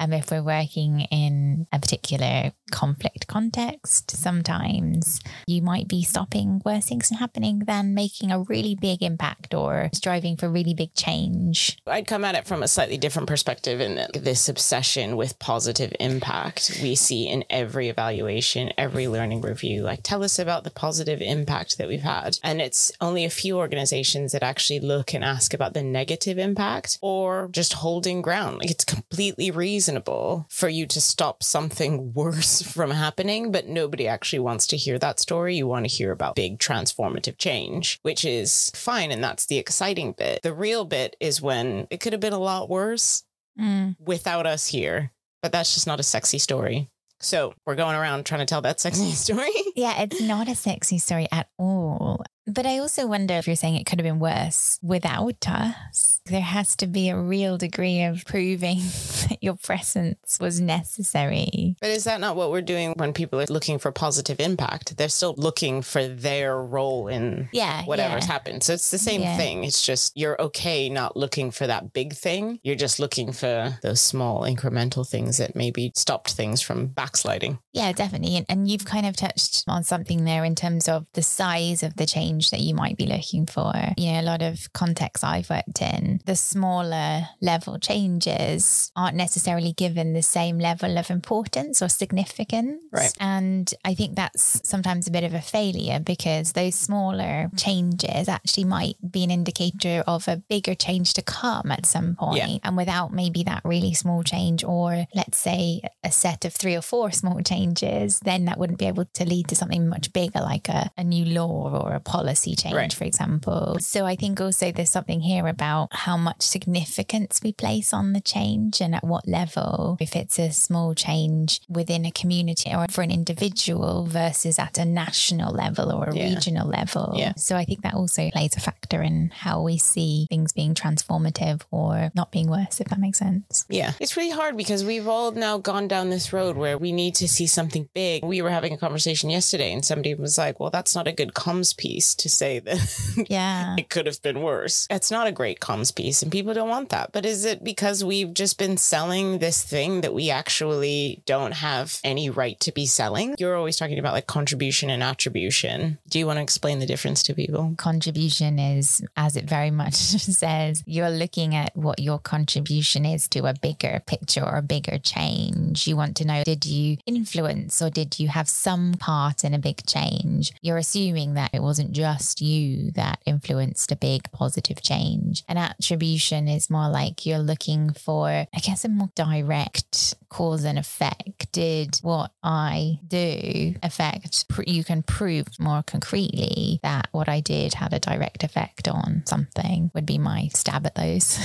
And 0.00 0.14
if 0.14 0.30
we're 0.30 0.42
working 0.42 1.02
in 1.12 1.66
a 1.72 1.78
particular 1.78 2.52
conflict 2.70 3.26
context, 3.26 4.10
sometimes 4.10 5.20
you 5.46 5.60
might 5.60 5.88
be 5.88 6.02
stopping 6.02 6.62
worse 6.64 6.86
things 6.86 7.08
from 7.08 7.18
happening 7.18 7.60
than 7.66 7.94
making 7.94 8.32
a 8.32 8.40
really 8.40 8.74
big 8.74 9.02
impact 9.02 9.52
or 9.52 9.90
striving 9.92 10.36
for 10.36 10.48
really 10.48 10.72
big 10.72 10.94
change. 10.94 11.76
I'd 11.86 12.06
come 12.06 12.24
at 12.24 12.34
it 12.34 12.46
from 12.46 12.62
a 12.62 12.68
slightly 12.68 12.96
different 12.96 13.28
perspective 13.28 13.80
in 13.80 14.06
this 14.14 14.48
obsession 14.48 15.16
with 15.16 15.38
positive 15.38 15.92
impact 16.00 16.80
we 16.82 16.94
see 16.94 17.28
in 17.28 17.44
every 17.50 17.88
evaluation, 17.88 18.72
every 18.78 19.06
learning 19.06 19.42
review. 19.42 19.82
Like, 19.82 20.00
tell 20.02 20.24
us 20.24 20.38
about 20.38 20.64
the 20.64 20.70
positive 20.70 21.20
impact 21.20 21.76
that 21.76 21.88
we've 21.88 22.00
had. 22.00 22.38
And 22.42 22.62
it's 22.62 22.90
only 23.02 23.26
a 23.26 23.30
few 23.30 23.58
organizations 23.58 24.32
that 24.32 24.42
actually 24.42 24.80
look 24.80 25.12
and 25.12 25.22
ask 25.22 25.52
about 25.52 25.74
the 25.74 25.82
negative 25.82 26.38
impact 26.38 26.98
or 27.02 27.48
just 27.52 27.74
holding 27.74 28.22
ground. 28.22 28.60
Like, 28.60 28.70
it's 28.70 28.84
completely 28.84 29.50
reasonable 29.90 30.46
for 30.48 30.68
you 30.68 30.86
to 30.86 31.00
stop 31.00 31.42
something 31.42 32.12
worse 32.14 32.62
from 32.62 32.90
happening, 32.90 33.50
but 33.50 33.66
nobody 33.66 34.06
actually 34.06 34.38
wants 34.38 34.66
to 34.68 34.76
hear 34.76 34.98
that 34.98 35.18
story. 35.20 35.56
You 35.56 35.66
want 35.66 35.84
to 35.88 35.92
hear 35.94 36.12
about 36.12 36.36
big 36.36 36.58
transformative 36.58 37.38
change, 37.38 37.98
which 38.02 38.24
is 38.24 38.70
fine. 38.74 39.10
And 39.10 39.22
that's 39.22 39.46
the 39.46 39.58
exciting 39.58 40.12
bit. 40.16 40.42
The 40.42 40.54
real 40.54 40.84
bit 40.84 41.16
is 41.20 41.42
when 41.42 41.86
it 41.90 42.00
could 42.00 42.12
have 42.12 42.20
been 42.20 42.32
a 42.32 42.38
lot 42.38 42.68
worse 42.68 43.24
Mm. 43.58 43.96
without 43.98 44.46
us 44.46 44.68
here, 44.68 45.10
but 45.42 45.50
that's 45.50 45.74
just 45.74 45.86
not 45.86 45.98
a 46.00 46.04
sexy 46.04 46.38
story. 46.38 46.88
So 47.18 47.52
we're 47.66 47.74
going 47.74 47.96
around 47.96 48.24
trying 48.24 48.38
to 48.38 48.46
tell 48.46 48.62
that 48.62 48.80
sexy 48.80 49.10
story. 49.26 49.50
Yeah, 49.74 50.00
it's 50.02 50.20
not 50.22 50.48
a 50.48 50.54
sexy 50.54 50.98
story 50.98 51.26
at 51.32 51.48
all. 51.58 52.22
But 52.52 52.66
I 52.66 52.78
also 52.78 53.06
wonder 53.06 53.34
if 53.34 53.46
you're 53.46 53.56
saying 53.56 53.76
it 53.76 53.84
could 53.86 54.00
have 54.00 54.04
been 54.04 54.18
worse 54.18 54.78
without 54.82 55.48
us. 55.48 56.20
There 56.26 56.40
has 56.40 56.74
to 56.76 56.86
be 56.86 57.08
a 57.08 57.16
real 57.18 57.56
degree 57.58 58.02
of 58.02 58.24
proving 58.24 58.78
that 59.28 59.38
your 59.40 59.54
presence 59.56 60.38
was 60.40 60.60
necessary. 60.60 61.76
But 61.80 61.90
is 61.90 62.04
that 62.04 62.20
not 62.20 62.36
what 62.36 62.50
we're 62.50 62.60
doing 62.62 62.92
when 62.96 63.12
people 63.12 63.40
are 63.40 63.46
looking 63.46 63.78
for 63.78 63.92
positive 63.92 64.40
impact? 64.40 64.96
They're 64.96 65.08
still 65.08 65.34
looking 65.36 65.82
for 65.82 66.06
their 66.06 66.60
role 66.62 67.08
in 67.08 67.48
Yeah. 67.52 67.84
whatever's 67.84 68.26
yeah. 68.26 68.32
happened. 68.32 68.62
So 68.62 68.72
it's 68.74 68.90
the 68.90 68.98
same 68.98 69.22
Yeah. 69.22 69.36
thing. 69.36 69.64
It's 69.64 69.84
just 69.84 70.12
you're 70.16 70.40
okay 70.42 70.88
not 70.88 71.16
looking 71.16 71.50
for 71.50 71.66
that 71.66 71.92
big 71.92 72.14
thing. 72.14 72.58
You're 72.62 72.76
just 72.76 72.98
looking 72.98 73.32
for 73.32 73.78
those 73.82 74.00
small 74.00 74.42
incremental 74.42 75.08
things 75.08 75.36
that 75.38 75.54
maybe 75.56 75.92
stopped 75.94 76.32
things 76.32 76.60
from 76.60 76.86
backsliding. 76.88 77.58
Yeah, 77.72 77.92
definitely. 77.92 78.36
And, 78.36 78.46
and 78.48 78.68
you've 78.68 78.84
kind 78.84 79.06
of 79.06 79.16
touched 79.16 79.64
on 79.68 79.84
something 79.84 80.24
there 80.24 80.44
in 80.44 80.54
terms 80.54 80.88
of 80.88 81.06
the 81.14 81.22
size 81.22 81.82
of 81.82 81.96
the 81.96 82.06
change 82.06 82.39
that 82.48 82.60
you 82.60 82.74
might 82.74 82.96
be 82.96 83.06
looking 83.06 83.44
for. 83.44 83.74
You 83.98 84.12
know, 84.12 84.20
a 84.20 84.22
lot 84.22 84.40
of 84.40 84.72
contexts 84.72 85.22
I've 85.22 85.50
worked 85.50 85.82
in, 85.82 86.20
the 86.24 86.36
smaller 86.36 87.28
level 87.42 87.78
changes 87.78 88.90
aren't 88.96 89.16
necessarily 89.16 89.72
given 89.72 90.14
the 90.14 90.22
same 90.22 90.58
level 90.58 90.96
of 90.96 91.10
importance 91.10 91.82
or 91.82 91.90
significance. 91.90 92.82
Right. 92.90 93.12
And 93.20 93.72
I 93.84 93.94
think 93.94 94.16
that's 94.16 94.66
sometimes 94.66 95.06
a 95.06 95.10
bit 95.10 95.24
of 95.24 95.34
a 95.34 95.42
failure 95.42 96.00
because 96.00 96.52
those 96.52 96.74
smaller 96.74 97.50
changes 97.56 98.28
actually 98.28 98.64
might 98.64 98.96
be 99.10 99.24
an 99.24 99.30
indicator 99.30 100.02
of 100.06 100.26
a 100.28 100.38
bigger 100.48 100.74
change 100.74 101.12
to 101.14 101.22
come 101.22 101.70
at 101.70 101.84
some 101.84 102.16
point. 102.16 102.38
Yeah. 102.38 102.58
And 102.64 102.76
without 102.76 103.12
maybe 103.12 103.42
that 103.44 103.62
really 103.64 103.92
small 103.94 104.22
change, 104.22 104.64
or 104.64 105.06
let's 105.14 105.38
say 105.38 105.82
a 106.02 106.10
set 106.10 106.44
of 106.44 106.54
three 106.54 106.76
or 106.76 106.82
four 106.82 107.10
small 107.10 107.40
changes, 107.42 108.20
then 108.20 108.46
that 108.46 108.58
wouldn't 108.58 108.78
be 108.78 108.86
able 108.86 109.04
to 109.04 109.24
lead 109.24 109.48
to 109.48 109.54
something 109.54 109.88
much 109.88 110.12
bigger, 110.12 110.40
like 110.40 110.68
a, 110.68 110.90
a 110.96 111.04
new 111.04 111.24
law 111.24 111.82
or 111.82 111.92
a 111.92 112.00
policy 112.00 112.29
change, 112.34 112.74
Right. 112.74 112.92
for 112.92 113.04
example. 113.04 113.76
So 113.80 114.06
I 114.06 114.16
think 114.16 114.40
also 114.40 114.72
there's 114.72 114.90
something 114.90 115.20
here 115.20 115.46
about 115.46 115.88
how 115.92 116.16
much 116.16 116.42
significance 116.42 117.40
we 117.42 117.52
place 117.52 117.92
on 117.92 118.12
the 118.12 118.20
change 118.20 118.80
and 118.80 118.94
at 118.94 119.04
what 119.04 119.26
level. 119.28 119.96
If 120.00 120.16
it's 120.16 120.38
a 120.38 120.50
small 120.52 120.94
change 120.94 121.60
within 121.68 122.04
a 122.04 122.10
community 122.10 122.72
or 122.74 122.86
for 122.90 123.02
an 123.02 123.10
individual 123.10 124.06
versus 124.06 124.58
at 124.58 124.78
a 124.78 124.84
national 124.84 125.52
level 125.52 125.92
or 125.92 126.08
a 126.10 126.16
Yeah. 126.16 126.34
regional 126.34 126.68
level. 126.68 127.14
Yeah. 127.16 127.32
So 127.36 127.56
I 127.56 127.64
think 127.64 127.82
that 127.82 127.94
also 127.94 128.30
plays 128.30 128.56
a 128.56 128.60
factor 128.60 129.02
in 129.02 129.30
how 129.34 129.62
we 129.62 129.78
see 129.78 130.26
things 130.28 130.52
being 130.52 130.74
transformative 130.74 131.62
or 131.70 132.10
not 132.14 132.30
being 132.30 132.48
worse, 132.48 132.80
if 132.80 132.88
that 132.88 132.98
makes 132.98 133.18
sense. 133.18 133.64
Yeah. 133.68 133.92
It's 134.00 134.16
really 134.16 134.30
hard 134.30 134.56
because 134.56 134.84
we've 134.84 135.08
all 135.08 135.32
now 135.32 135.58
gone 135.58 135.88
down 135.88 136.10
this 136.10 136.32
road 136.32 136.56
where 136.56 136.78
we 136.78 136.92
need 136.92 137.14
to 137.16 137.28
see 137.28 137.46
something 137.46 137.88
big. 137.94 138.24
We 138.24 138.42
were 138.42 138.50
having 138.50 138.72
a 138.72 138.76
conversation 138.78 139.30
yesterday 139.30 139.72
and 139.72 139.84
somebody 139.84 140.14
was 140.14 140.38
like, 140.38 140.60
well, 140.60 140.70
that's 140.70 140.94
not 140.94 141.08
a 141.08 141.12
good 141.12 141.34
comms 141.34 141.76
piece 141.76 142.14
to 142.20 142.28
say 142.30 142.58
that 142.60 143.26
Yeah. 143.28 143.74
it 143.78 143.90
could 143.90 144.06
have 144.06 144.22
been 144.22 144.40
worse. 144.42 144.86
It's 144.90 145.10
not 145.10 145.26
a 145.26 145.32
great 145.32 145.60
comms 145.60 145.94
piece 145.94 146.22
and 146.22 146.30
people 146.32 146.54
don't 146.54 146.68
want 146.68 146.88
that. 146.90 147.12
But 147.12 147.26
is 147.26 147.44
it 147.44 147.62
because 147.64 148.04
we've 148.04 148.32
just 148.32 148.58
been 148.58 148.76
selling 148.76 149.38
this 149.38 149.62
thing 149.62 150.00
that 150.02 150.14
we 150.14 150.30
actually 150.30 151.22
don't 151.26 151.52
have 151.52 151.98
any 152.04 152.30
right 152.30 152.58
to 152.60 152.72
be 152.72 152.86
selling? 152.86 153.34
You're 153.38 153.56
always 153.56 153.76
talking 153.76 153.98
about 153.98 154.12
like 154.12 154.26
contribution 154.26 154.90
and 154.90 155.02
attribution. 155.02 155.98
Do 156.08 156.18
you 156.18 156.26
want 156.26 156.38
to 156.38 156.42
explain 156.42 156.78
the 156.78 156.86
difference 156.86 157.22
to 157.24 157.34
people? 157.34 157.74
contribution 157.76 158.58
is, 158.58 159.02
as 159.16 159.36
it 159.36 159.44
very 159.44 159.70
much 159.70 159.94
says, 160.40 160.82
you're 160.86 161.10
looking 161.10 161.54
at 161.54 161.76
what 161.76 161.98
your 161.98 162.18
contribution 162.18 163.04
is 163.04 163.28
to 163.28 163.46
a 163.46 163.54
bigger 163.54 164.02
picture 164.06 164.42
or 164.44 164.56
a 164.56 164.62
bigger 164.62 164.98
change. 164.98 165.86
You 165.86 165.96
want 165.96 166.16
to 166.16 166.24
know 166.24 166.42
did 166.44 166.64
you 166.66 166.96
influence 167.06 167.80
or 167.82 167.90
did 167.90 168.18
you 168.20 168.28
have 168.28 168.48
some 168.48 168.94
part 168.94 169.44
in 169.44 169.54
a 169.54 169.58
big 169.58 169.84
change? 169.86 170.52
You're 170.62 170.78
assuming 170.78 171.34
that 171.34 171.50
it 171.52 171.62
wasn't 171.62 171.92
just 171.92 172.09
you 172.40 172.90
that 172.92 173.20
influenced 173.26 173.92
a 173.92 173.96
big 173.96 174.30
positive 174.32 174.82
change. 174.82 175.44
And 175.48 175.58
attribution 175.58 176.48
is 176.48 176.70
more 176.70 176.88
like 176.88 177.26
you're 177.26 177.38
looking 177.38 177.92
for, 177.92 178.28
I 178.28 178.58
guess, 178.62 178.84
a 178.84 178.88
more 178.88 179.10
direct 179.14 180.14
cause 180.28 180.64
and 180.64 180.78
effect. 180.78 181.52
Did 181.52 181.98
what 182.02 182.32
I 182.42 183.00
do 183.06 183.74
affect? 183.82 184.46
You 184.66 184.84
can 184.84 185.02
prove 185.02 185.46
more 185.58 185.82
concretely 185.82 186.80
that 186.82 187.08
what 187.12 187.28
I 187.28 187.40
did 187.40 187.74
had 187.74 187.92
a 187.92 187.98
direct 187.98 188.44
effect 188.44 188.88
on 188.88 189.22
something, 189.26 189.90
would 189.94 190.06
be 190.06 190.18
my 190.18 190.48
stab 190.54 190.86
at 190.86 190.94
those. 190.94 191.38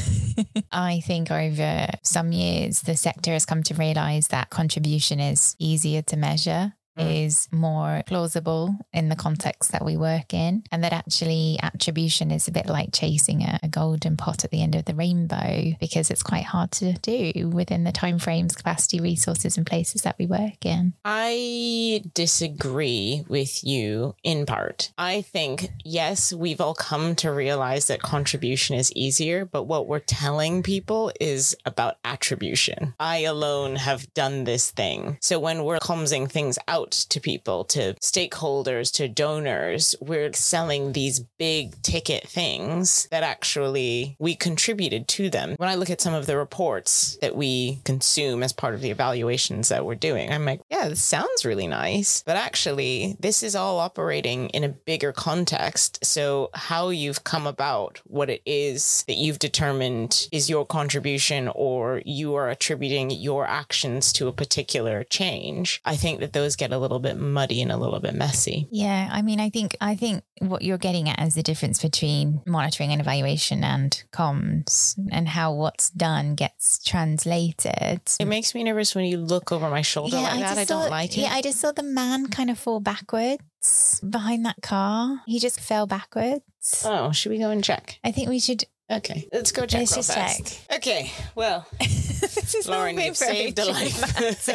I 0.72 1.02
think 1.02 1.32
over 1.32 1.88
some 2.04 2.32
years, 2.32 2.82
the 2.82 2.96
sector 2.96 3.32
has 3.32 3.46
come 3.46 3.64
to 3.64 3.74
realize 3.74 4.30
that 4.30 4.50
contribution 4.50 5.20
is 5.20 5.56
easier 5.60 6.02
to 6.04 6.18
measure. 6.18 6.74
Mm. 6.98 7.26
is 7.26 7.50
more 7.52 8.04
plausible 8.06 8.78
in 8.94 9.10
the 9.10 9.18
context 9.18 9.74
that 9.74 9.84
we 9.84 9.98
work 9.98 10.34
in. 10.34 10.64
And 10.72 10.82
that 10.84 10.94
actually 10.94 11.60
attribution 11.62 12.32
is 12.32 12.48
a 12.48 12.54
bit 12.54 12.68
like 12.68 12.94
chasing 12.94 13.44
a, 13.44 13.60
a, 13.64 13.68
golden 13.68 14.16
pot 14.16 14.46
at 14.46 14.52
the 14.52 14.62
end 14.62 14.76
of 14.76 14.86
the 14.86 14.96
rainbow 14.96 15.74
because 15.78 16.10
it's 16.10 16.24
quite 16.24 16.46
hard 16.46 16.72
to 16.74 16.94
do 16.94 17.50
within 17.50 17.84
the 17.84 17.92
timeframes, 17.92 18.56
capacity, 18.56 19.02
resources, 19.02 19.58
and 19.58 19.66
places 19.66 20.04
that 20.04 20.16
we 20.18 20.26
work 20.26 20.66
in. 20.66 20.94
I 21.04 22.02
disagree 22.14 23.26
with 23.28 23.64
you 23.66 24.16
in 24.24 24.46
part. 24.46 24.94
I 24.98 25.22
think, 25.22 25.72
yes, 25.84 26.32
we've 26.32 26.62
all 26.62 26.76
come 26.76 27.16
to 27.16 27.32
realize 27.32 27.88
that 27.88 28.02
contribution 28.02 28.78
is 28.78 28.94
easier, 28.94 29.44
but 29.44 29.64
what 29.64 29.88
we're 29.88 30.00
telling 30.00 30.64
people 30.64 31.12
is 31.20 31.58
about 31.66 31.98
attribution. 32.06 32.94
I 33.02 33.24
alone 33.24 33.76
have 33.76 34.14
done 34.14 34.46
this 34.46 34.72
thing. 34.72 35.18
So 35.20 35.40
when 35.40 35.66
we're 35.66 35.80
clumsing 35.80 36.28
things 36.28 36.58
out, 36.70 36.85
out 36.86 36.92
to 37.10 37.20
people, 37.20 37.64
to 37.66 37.96
stakeholders, 37.96 38.92
to 38.94 39.08
donors. 39.08 39.96
We're 40.00 40.34
selling 40.34 40.94
these 40.94 41.20
big 41.40 41.82
ticket 41.82 42.28
things 42.28 43.08
that 43.12 43.24
actually 43.24 44.16
we 44.20 44.36
contributed 44.36 45.08
to 45.10 45.30
them. 45.30 45.56
When 45.58 45.70
I 45.70 45.76
look 45.76 45.90
at 45.90 46.02
some 46.02 46.14
of 46.14 46.26
the 46.26 46.38
reports 46.38 47.18
that 47.22 47.36
we 47.36 47.80
consume 47.84 48.44
as 48.44 48.54
part 48.54 48.76
of 48.76 48.82
the 48.82 48.92
evaluations 48.92 49.70
that 49.70 49.86
we're 49.86 49.96
doing, 49.96 50.32
I'm 50.32 50.46
like, 50.46 50.62
yeah, 50.70 50.90
this 50.90 51.04
sounds 51.04 51.46
really 51.46 51.68
nice. 51.68 52.24
But 52.26 52.38
actually, 52.38 53.18
this 53.20 53.42
is 53.42 53.56
all 53.56 53.80
operating 53.80 54.50
in 54.50 54.64
a 54.64 54.70
bigger 54.70 55.12
context. 55.12 56.06
So, 56.06 56.50
how 56.54 56.90
you've 56.90 57.24
come 57.24 57.48
about 57.48 58.02
what 58.06 58.30
it 58.30 58.42
is 58.46 59.04
that 59.08 59.16
you've 59.16 59.40
determined 59.40 60.28
is 60.32 60.50
your 60.50 60.66
contribution 60.66 61.50
or 61.56 62.02
you 62.06 62.36
are 62.36 62.50
attributing 62.50 63.10
your 63.10 63.48
actions 63.48 64.14
to 64.14 64.28
a 64.28 64.34
particular 64.34 65.04
change, 65.04 65.82
I 65.86 65.96
think 65.96 66.20
that 66.20 66.34
those 66.34 66.56
get 66.56 66.72
a 66.76 66.80
little 66.80 67.00
bit 67.00 67.18
muddy 67.18 67.62
and 67.62 67.72
a 67.72 67.78
little 67.78 68.00
bit 68.00 68.14
messy. 68.14 68.68
Yeah, 68.72 69.10
I 69.12 69.22
mean, 69.22 69.40
I 69.40 69.50
think 69.50 69.76
I 69.82 69.96
think 69.96 70.24
what 70.40 70.62
you're 70.62 70.78
getting 70.78 71.10
at 71.10 71.20
is 71.22 71.36
the 71.36 71.44
difference 71.44 71.82
between 71.82 72.42
monitoring 72.46 72.92
and 72.92 73.02
evaluation 73.02 73.64
and 73.64 74.04
comms 74.12 75.00
and 75.12 75.28
how 75.28 75.54
what's 75.54 75.90
done 75.90 76.36
gets 76.36 76.84
translated. 76.84 78.02
It 78.20 78.28
makes 78.28 78.54
me 78.54 78.64
nervous 78.64 78.94
when 78.94 79.06
you 79.06 79.18
look 79.18 79.52
over 79.52 79.70
my 79.70 79.82
shoulder 79.82 80.18
yeah, 80.18 80.24
like 80.24 80.34
I 80.34 80.40
that. 80.40 80.58
I 80.58 80.66
don't 80.66 80.84
saw, 80.84 80.90
like 80.90 81.18
it. 81.18 81.22
Yeah, 81.22 81.34
I 81.34 81.42
just 81.42 81.60
saw 81.60 81.72
the 81.72 81.84
man 81.84 82.28
kind 82.28 82.50
of 82.50 82.60
fall 82.60 82.80
backwards 82.80 84.02
behind 84.08 84.46
that 84.46 84.62
car. 84.62 85.22
He 85.26 85.40
just 85.40 85.60
fell 85.60 85.88
backwards. 85.88 86.84
Oh, 86.86 87.12
should 87.12 87.32
we 87.32 87.40
go 87.40 87.50
and 87.50 87.64
check? 87.64 88.00
I 88.04 88.12
think 88.12 88.30
we 88.30 88.40
should 88.40 88.66
Okay, 88.92 89.28
let's 89.34 89.52
go 89.52 89.66
check. 89.66 89.80
Let's 89.80 89.96
just 89.96 90.14
fast. 90.14 90.68
check. 90.68 90.78
Okay, 90.78 91.12
well, 91.34 91.68
Lauren, 92.68 93.00
you've 93.00 93.18
saved 93.18 93.58
a 93.58 93.66
life. 93.72 94.50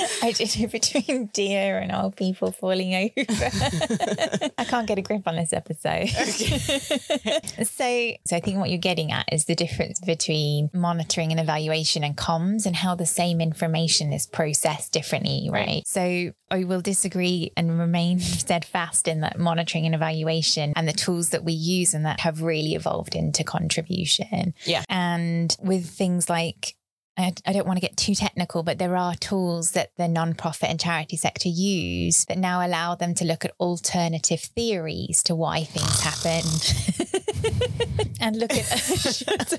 I 0.22 0.32
did 0.32 0.56
it 0.56 0.72
between 0.72 1.26
deer 1.26 1.78
and 1.78 1.92
old 1.92 2.16
people 2.16 2.52
falling 2.52 2.94
over. 2.94 3.12
I 4.58 4.64
can't 4.64 4.86
get 4.86 4.98
a 4.98 5.02
grip 5.02 5.22
on 5.26 5.36
this 5.36 5.52
episode. 5.52 6.10
Okay. 6.10 6.58
so, 7.64 8.12
so 8.26 8.36
I 8.36 8.40
think 8.40 8.58
what 8.58 8.70
you're 8.70 8.78
getting 8.78 9.12
at 9.12 9.26
is 9.32 9.44
the 9.44 9.54
difference 9.54 10.00
between 10.00 10.70
monitoring 10.72 11.30
and 11.30 11.40
evaluation 11.40 12.04
and 12.04 12.16
comms 12.16 12.66
and 12.66 12.76
how 12.76 12.94
the 12.94 13.06
same 13.06 13.40
information 13.40 14.12
is 14.12 14.26
processed 14.26 14.92
differently, 14.92 15.48
right? 15.50 15.66
right. 15.66 15.86
So 15.86 16.32
I 16.50 16.64
will 16.64 16.80
disagree 16.80 17.52
and 17.56 17.78
remain 17.78 18.18
steadfast 18.20 19.08
in 19.08 19.20
that 19.20 19.38
monitoring 19.38 19.86
and 19.86 19.94
evaluation 19.94 20.72
and 20.76 20.88
the 20.88 20.92
tools 20.92 21.30
that 21.30 21.44
we 21.44 21.52
use 21.52 21.94
and 21.94 22.04
that 22.06 22.20
have 22.20 22.42
really 22.42 22.74
evolved 22.74 23.14
into 23.14 23.44
contribution. 23.44 24.54
Yeah. 24.64 24.84
And 24.88 25.56
with 25.62 25.88
things 25.88 26.28
like 26.28 26.76
I, 27.20 27.34
I 27.46 27.52
don't 27.52 27.66
want 27.66 27.76
to 27.76 27.80
get 27.80 27.96
too 27.96 28.14
technical, 28.14 28.62
but 28.62 28.78
there 28.78 28.96
are 28.96 29.14
tools 29.16 29.72
that 29.72 29.90
the 29.96 30.04
nonprofit 30.04 30.68
and 30.70 30.80
charity 30.80 31.16
sector 31.16 31.48
use 31.48 32.24
that 32.26 32.38
now 32.38 32.66
allow 32.66 32.94
them 32.94 33.14
to 33.14 33.24
look 33.24 33.44
at 33.44 33.52
alternative 33.60 34.40
theories 34.40 35.22
to 35.24 35.34
why 35.34 35.64
things 35.64 36.00
happen 36.00 36.42
and 38.20 38.36
look 38.36 38.52
at. 38.52 38.64
shut 38.80 39.54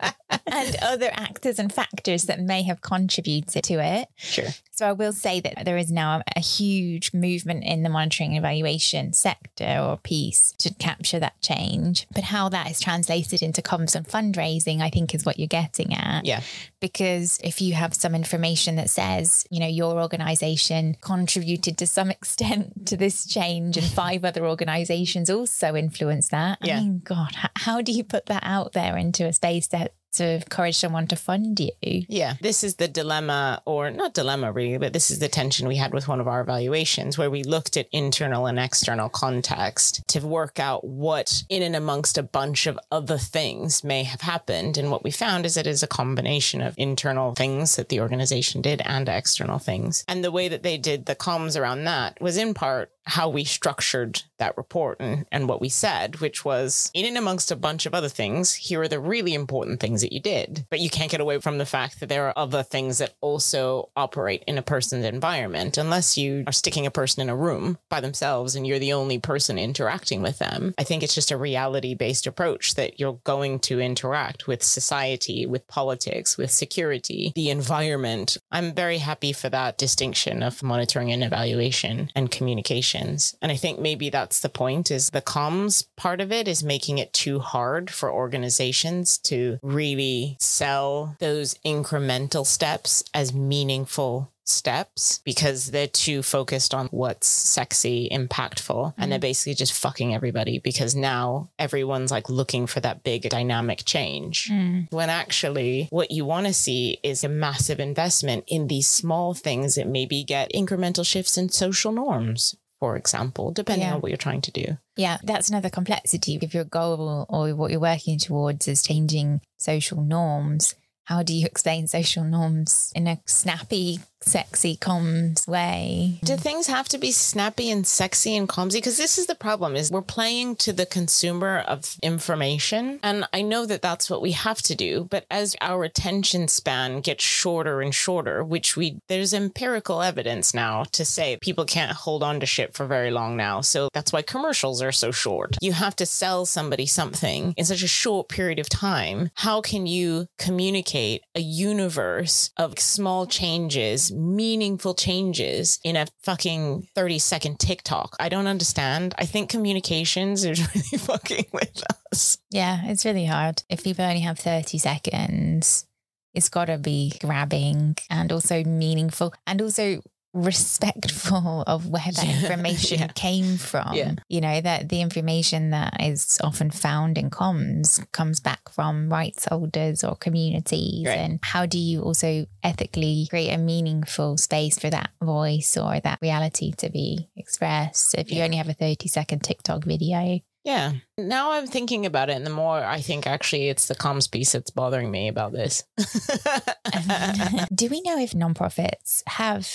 up. 0.00 0.14
And 0.52 0.76
other 0.82 1.10
actors 1.12 1.58
and 1.58 1.72
factors 1.72 2.24
that 2.24 2.40
may 2.40 2.62
have 2.62 2.80
contributed 2.80 3.64
to 3.64 3.74
it. 3.74 4.08
Sure. 4.16 4.48
So 4.78 4.86
I 4.86 4.92
will 4.92 5.12
say 5.12 5.40
that 5.40 5.64
there 5.64 5.76
is 5.76 5.90
now 5.90 6.22
a 6.36 6.40
huge 6.40 7.12
movement 7.12 7.64
in 7.64 7.82
the 7.82 7.88
monitoring 7.88 8.30
and 8.30 8.38
evaluation 8.38 9.12
sector 9.12 9.76
or 9.80 9.96
piece 9.96 10.52
to 10.58 10.72
capture 10.74 11.18
that 11.18 11.40
change. 11.40 12.06
But 12.14 12.22
how 12.22 12.48
that 12.50 12.70
is 12.70 12.78
translated 12.78 13.42
into 13.42 13.60
comms 13.60 13.96
and 13.96 14.06
fundraising, 14.06 14.80
I 14.80 14.88
think 14.88 15.16
is 15.16 15.26
what 15.26 15.36
you're 15.36 15.48
getting 15.48 15.94
at. 15.94 16.24
Yeah. 16.24 16.42
Because 16.78 17.40
if 17.42 17.60
you 17.60 17.74
have 17.74 17.92
some 17.92 18.14
information 18.14 18.76
that 18.76 18.88
says, 18.88 19.44
you 19.50 19.58
know, 19.58 19.66
your 19.66 20.00
organization 20.00 20.96
contributed 21.00 21.76
to 21.78 21.86
some 21.86 22.10
extent 22.12 22.86
to 22.86 22.96
this 22.96 23.26
change 23.26 23.76
and 23.76 23.86
five 23.86 24.24
other 24.24 24.46
organizations 24.46 25.28
also 25.28 25.74
influenced 25.74 26.30
that. 26.30 26.58
Yeah. 26.62 26.76
I 26.76 26.80
mean, 26.82 27.02
God, 27.04 27.34
how 27.56 27.82
do 27.82 27.90
you 27.90 28.04
put 28.04 28.26
that 28.26 28.44
out 28.44 28.74
there 28.74 28.96
into 28.96 29.26
a 29.26 29.32
space 29.32 29.66
that 29.68 29.94
to 30.12 30.24
encourage 30.24 30.76
someone 30.76 31.06
to 31.08 31.16
fund 31.16 31.60
you. 31.60 31.70
Yeah. 31.80 32.34
This 32.40 32.64
is 32.64 32.76
the 32.76 32.88
dilemma, 32.88 33.62
or 33.64 33.90
not 33.90 34.14
dilemma 34.14 34.52
really, 34.52 34.78
but 34.78 34.92
this 34.92 35.10
is 35.10 35.18
the 35.18 35.28
tension 35.28 35.68
we 35.68 35.76
had 35.76 35.92
with 35.92 36.08
one 36.08 36.20
of 36.20 36.28
our 36.28 36.40
evaluations 36.40 37.18
where 37.18 37.30
we 37.30 37.42
looked 37.42 37.76
at 37.76 37.88
internal 37.92 38.46
and 38.46 38.58
external 38.58 39.08
context 39.08 40.06
to 40.08 40.20
work 40.20 40.58
out 40.58 40.84
what, 40.84 41.42
in 41.48 41.62
and 41.62 41.76
amongst 41.76 42.18
a 42.18 42.22
bunch 42.22 42.66
of 42.66 42.78
other 42.90 43.18
things, 43.18 43.84
may 43.84 44.02
have 44.02 44.20
happened. 44.20 44.78
And 44.78 44.90
what 44.90 45.04
we 45.04 45.10
found 45.10 45.46
is 45.46 45.56
it 45.56 45.66
is 45.66 45.82
a 45.82 45.88
combination 45.88 46.60
of 46.62 46.74
internal 46.76 47.34
things 47.34 47.76
that 47.76 47.88
the 47.88 48.00
organization 48.00 48.62
did 48.62 48.82
and 48.84 49.08
external 49.08 49.58
things. 49.58 50.04
And 50.08 50.24
the 50.24 50.32
way 50.32 50.48
that 50.48 50.62
they 50.62 50.78
did 50.78 51.06
the 51.06 51.16
comms 51.16 51.58
around 51.58 51.84
that 51.84 52.20
was 52.20 52.36
in 52.36 52.54
part 52.54 52.90
how 53.08 53.26
we 53.28 53.42
structured 53.42 54.22
that 54.38 54.56
report 54.58 54.98
and, 55.00 55.24
and 55.32 55.48
what 55.48 55.62
we 55.62 55.68
said, 55.70 56.20
which 56.20 56.44
was 56.44 56.90
in 56.92 57.06
and 57.06 57.16
amongst 57.16 57.50
a 57.50 57.56
bunch 57.56 57.86
of 57.86 57.94
other 57.94 58.08
things, 58.08 58.54
here 58.54 58.82
are 58.82 58.88
the 58.88 59.00
really 59.00 59.32
important 59.32 59.80
things 59.80 60.02
that 60.02 60.12
you 60.12 60.20
did. 60.20 60.66
But 60.68 60.80
you 60.80 60.90
can't 60.90 61.10
get 61.10 61.20
away 61.20 61.40
from 61.40 61.56
the 61.56 61.66
fact 61.66 62.00
that 62.00 62.10
there 62.10 62.26
are 62.26 62.38
other 62.38 62.62
things 62.62 62.98
that 62.98 63.14
also 63.22 63.88
operate 63.96 64.44
in 64.46 64.58
a 64.58 64.62
person's 64.62 65.06
environment, 65.06 65.78
unless 65.78 66.18
you 66.18 66.44
are 66.46 66.52
sticking 66.52 66.84
a 66.84 66.90
person 66.90 67.22
in 67.22 67.30
a 67.30 67.36
room 67.36 67.78
by 67.88 68.00
themselves 68.00 68.54
and 68.54 68.66
you're 68.66 68.78
the 68.78 68.92
only 68.92 69.18
person 69.18 69.58
interacting 69.58 70.20
with 70.20 70.38
them. 70.38 70.74
I 70.76 70.84
think 70.84 71.02
it's 71.02 71.14
just 71.14 71.30
a 71.30 71.38
reality 71.38 71.94
based 71.94 72.26
approach 72.26 72.74
that 72.74 73.00
you're 73.00 73.20
going 73.24 73.58
to 73.60 73.80
interact 73.80 74.46
with 74.46 74.62
society, 74.62 75.46
with 75.46 75.66
politics, 75.66 76.36
with 76.36 76.50
security, 76.50 77.32
the 77.34 77.48
environment. 77.48 78.36
I'm 78.52 78.74
very 78.74 78.98
happy 78.98 79.32
for 79.32 79.48
that 79.48 79.78
distinction 79.78 80.42
of 80.42 80.62
monitoring 80.62 81.10
and 81.10 81.24
evaluation 81.24 82.10
and 82.14 82.30
communication 82.30 82.97
and 83.42 83.52
I 83.52 83.56
think 83.56 83.78
maybe 83.78 84.10
that's 84.10 84.40
the 84.40 84.48
point 84.48 84.90
is 84.90 85.10
the 85.10 85.22
comms 85.22 85.86
part 85.96 86.20
of 86.20 86.32
it 86.32 86.48
is 86.48 86.62
making 86.64 86.98
it 86.98 87.12
too 87.12 87.38
hard 87.38 87.90
for 87.90 88.12
organizations 88.12 89.18
to 89.18 89.58
really 89.62 90.36
sell 90.40 91.16
those 91.20 91.54
incremental 91.64 92.46
steps 92.46 93.04
as 93.14 93.32
meaningful 93.32 94.30
steps 94.48 95.20
because 95.24 95.70
they're 95.70 95.86
too 95.86 96.22
focused 96.22 96.74
on 96.74 96.86
what's 96.88 97.26
sexy, 97.26 98.08
impactful, 98.10 98.94
and 98.96 99.12
they're 99.12 99.18
mm-hmm. 99.18 99.22
basically 99.22 99.54
just 99.54 99.72
fucking 99.72 100.14
everybody 100.14 100.58
because 100.58 100.94
now 100.94 101.50
everyone's 101.58 102.10
like 102.10 102.28
looking 102.28 102.66
for 102.66 102.80
that 102.80 103.04
big 103.04 103.28
dynamic 103.28 103.84
change. 103.84 104.48
Mm. 104.50 104.90
When 104.90 105.10
actually, 105.10 105.88
what 105.90 106.10
you 106.10 106.24
want 106.24 106.46
to 106.46 106.54
see 106.54 106.98
is 107.02 107.22
a 107.22 107.28
massive 107.28 107.80
investment 107.80 108.44
in 108.46 108.68
these 108.68 108.88
small 108.88 109.34
things 109.34 109.74
that 109.74 109.86
maybe 109.86 110.24
get 110.24 110.52
incremental 110.52 111.06
shifts 111.06 111.36
in 111.36 111.48
social 111.50 111.92
norms 111.92 112.56
for 112.80 112.96
example, 112.96 113.52
depending 113.52 113.88
yeah. 113.88 113.94
on 113.94 114.00
what 114.00 114.10
you're 114.10 114.16
trying 114.16 114.40
to 114.42 114.52
do. 114.52 114.78
Yeah, 114.96 115.18
that's 115.22 115.48
another 115.48 115.70
complexity. 115.70 116.38
If 116.40 116.54
your 116.54 116.64
goal 116.64 117.26
or 117.28 117.54
what 117.54 117.70
you're 117.70 117.80
working 117.80 118.18
towards 118.18 118.68
is 118.68 118.82
changing 118.82 119.40
social 119.56 120.00
norms, 120.00 120.74
how 121.04 121.22
do 121.22 121.32
you 121.32 121.46
explain 121.52 121.88
social 121.88 122.24
norms 122.24 122.92
in 122.94 123.06
a 123.06 123.20
snappy 123.26 124.00
sexy 124.20 124.76
comms 124.76 125.46
way. 125.46 126.20
Do 126.24 126.36
things 126.36 126.66
have 126.66 126.88
to 126.90 126.98
be 126.98 127.12
snappy 127.12 127.70
and 127.70 127.86
sexy 127.86 128.36
and 128.36 128.48
clumsy? 128.48 128.78
Because 128.78 128.96
this 128.96 129.18
is 129.18 129.26
the 129.26 129.34
problem: 129.34 129.76
is 129.76 129.90
we're 129.90 130.02
playing 130.02 130.56
to 130.56 130.72
the 130.72 130.86
consumer 130.86 131.58
of 131.58 131.96
information, 132.02 133.00
and 133.02 133.26
I 133.32 133.42
know 133.42 133.66
that 133.66 133.82
that's 133.82 134.10
what 134.10 134.22
we 134.22 134.32
have 134.32 134.62
to 134.62 134.74
do. 134.74 135.06
But 135.10 135.24
as 135.30 135.56
our 135.60 135.84
attention 135.84 136.48
span 136.48 137.00
gets 137.00 137.24
shorter 137.24 137.80
and 137.80 137.94
shorter, 137.94 138.44
which 138.44 138.76
we 138.76 139.00
there's 139.08 139.34
empirical 139.34 140.02
evidence 140.02 140.54
now 140.54 140.84
to 140.92 141.04
say 141.04 141.38
people 141.40 141.64
can't 141.64 141.92
hold 141.92 142.22
on 142.22 142.40
to 142.40 142.46
shit 142.46 142.74
for 142.74 142.86
very 142.86 143.10
long 143.10 143.36
now. 143.36 143.60
So 143.60 143.88
that's 143.92 144.12
why 144.12 144.22
commercials 144.22 144.82
are 144.82 144.92
so 144.92 145.10
short. 145.10 145.56
You 145.60 145.72
have 145.72 145.96
to 145.96 146.06
sell 146.06 146.46
somebody 146.46 146.86
something 146.86 147.54
in 147.56 147.64
such 147.64 147.82
a 147.82 147.88
short 147.88 148.28
period 148.28 148.58
of 148.58 148.68
time. 148.68 149.30
How 149.34 149.60
can 149.60 149.86
you 149.86 150.28
communicate 150.38 151.22
a 151.34 151.40
universe 151.40 152.50
of 152.56 152.78
small 152.78 153.26
changes, 153.26 154.07
meaningful 154.12 154.94
changes 154.94 155.78
in 155.84 155.96
a 155.96 156.06
fucking 156.22 156.88
30 156.94 157.18
second 157.18 157.58
TikTok? 157.58 158.16
I 158.20 158.28
don't 158.28 158.46
understand. 158.46 159.14
I 159.18 159.24
think 159.24 159.50
communications 159.50 160.44
is 160.44 160.60
really 160.74 160.98
fucking 160.98 161.46
with 161.52 161.82
us. 162.12 162.38
Yeah, 162.50 162.80
it's 162.84 163.04
really 163.04 163.26
hard. 163.26 163.62
If 163.68 163.84
people 163.84 164.04
only 164.04 164.20
have 164.20 164.38
30 164.38 164.78
seconds, 164.78 165.86
it's 166.34 166.48
got 166.48 166.66
to 166.66 166.78
be 166.78 167.14
grabbing 167.20 167.96
and 168.10 168.30
also 168.32 168.62
meaningful 168.64 169.34
and 169.46 169.60
also 169.62 170.02
respectful 170.34 171.62
of 171.66 171.88
where 171.88 172.02
that 172.12 172.42
information 172.42 173.00
yeah. 173.00 173.08
came 173.08 173.56
from. 173.56 173.94
Yeah. 173.94 174.14
You 174.28 174.40
know, 174.40 174.60
that 174.60 174.88
the 174.88 175.00
information 175.00 175.70
that 175.70 175.96
is 176.00 176.38
often 176.42 176.70
found 176.70 177.18
in 177.18 177.30
comms 177.30 178.04
comes 178.12 178.40
back 178.40 178.68
from 178.70 179.08
rights 179.10 179.46
holders 179.46 180.04
or 180.04 180.16
communities. 180.16 181.06
Right. 181.06 181.18
And 181.18 181.38
how 181.42 181.66
do 181.66 181.78
you 181.78 182.02
also 182.02 182.46
ethically 182.62 183.26
create 183.30 183.52
a 183.52 183.58
meaningful 183.58 184.36
space 184.36 184.78
for 184.78 184.90
that 184.90 185.10
voice 185.22 185.76
or 185.76 186.00
that 186.00 186.18
reality 186.20 186.72
to 186.78 186.90
be 186.90 187.28
expressed? 187.36 188.14
If 188.14 188.30
you 188.30 188.38
Yeah. 188.38 188.44
only 188.44 188.56
have 188.58 188.68
a 188.68 188.74
30 188.74 189.08
second 189.08 189.40
TikTok 189.40 189.84
video, 189.84 190.40
Yeah. 190.64 190.92
Now 191.16 191.52
I'm 191.52 191.66
thinking 191.66 192.04
about 192.04 192.28
it, 192.28 192.36
and 192.36 192.44
the 192.44 192.50
more 192.50 192.84
I 192.84 193.00
think 193.00 193.26
actually 193.26 193.68
it's 193.68 193.86
the 193.88 193.94
comms 193.94 194.30
piece 194.30 194.52
that's 194.52 194.70
bothering 194.70 195.10
me 195.10 195.28
about 195.28 195.52
this. 195.52 195.82
Do 197.74 197.88
we 197.88 198.00
know 198.02 198.18
if 198.18 198.32
nonprofits 198.32 199.22
have 199.26 199.66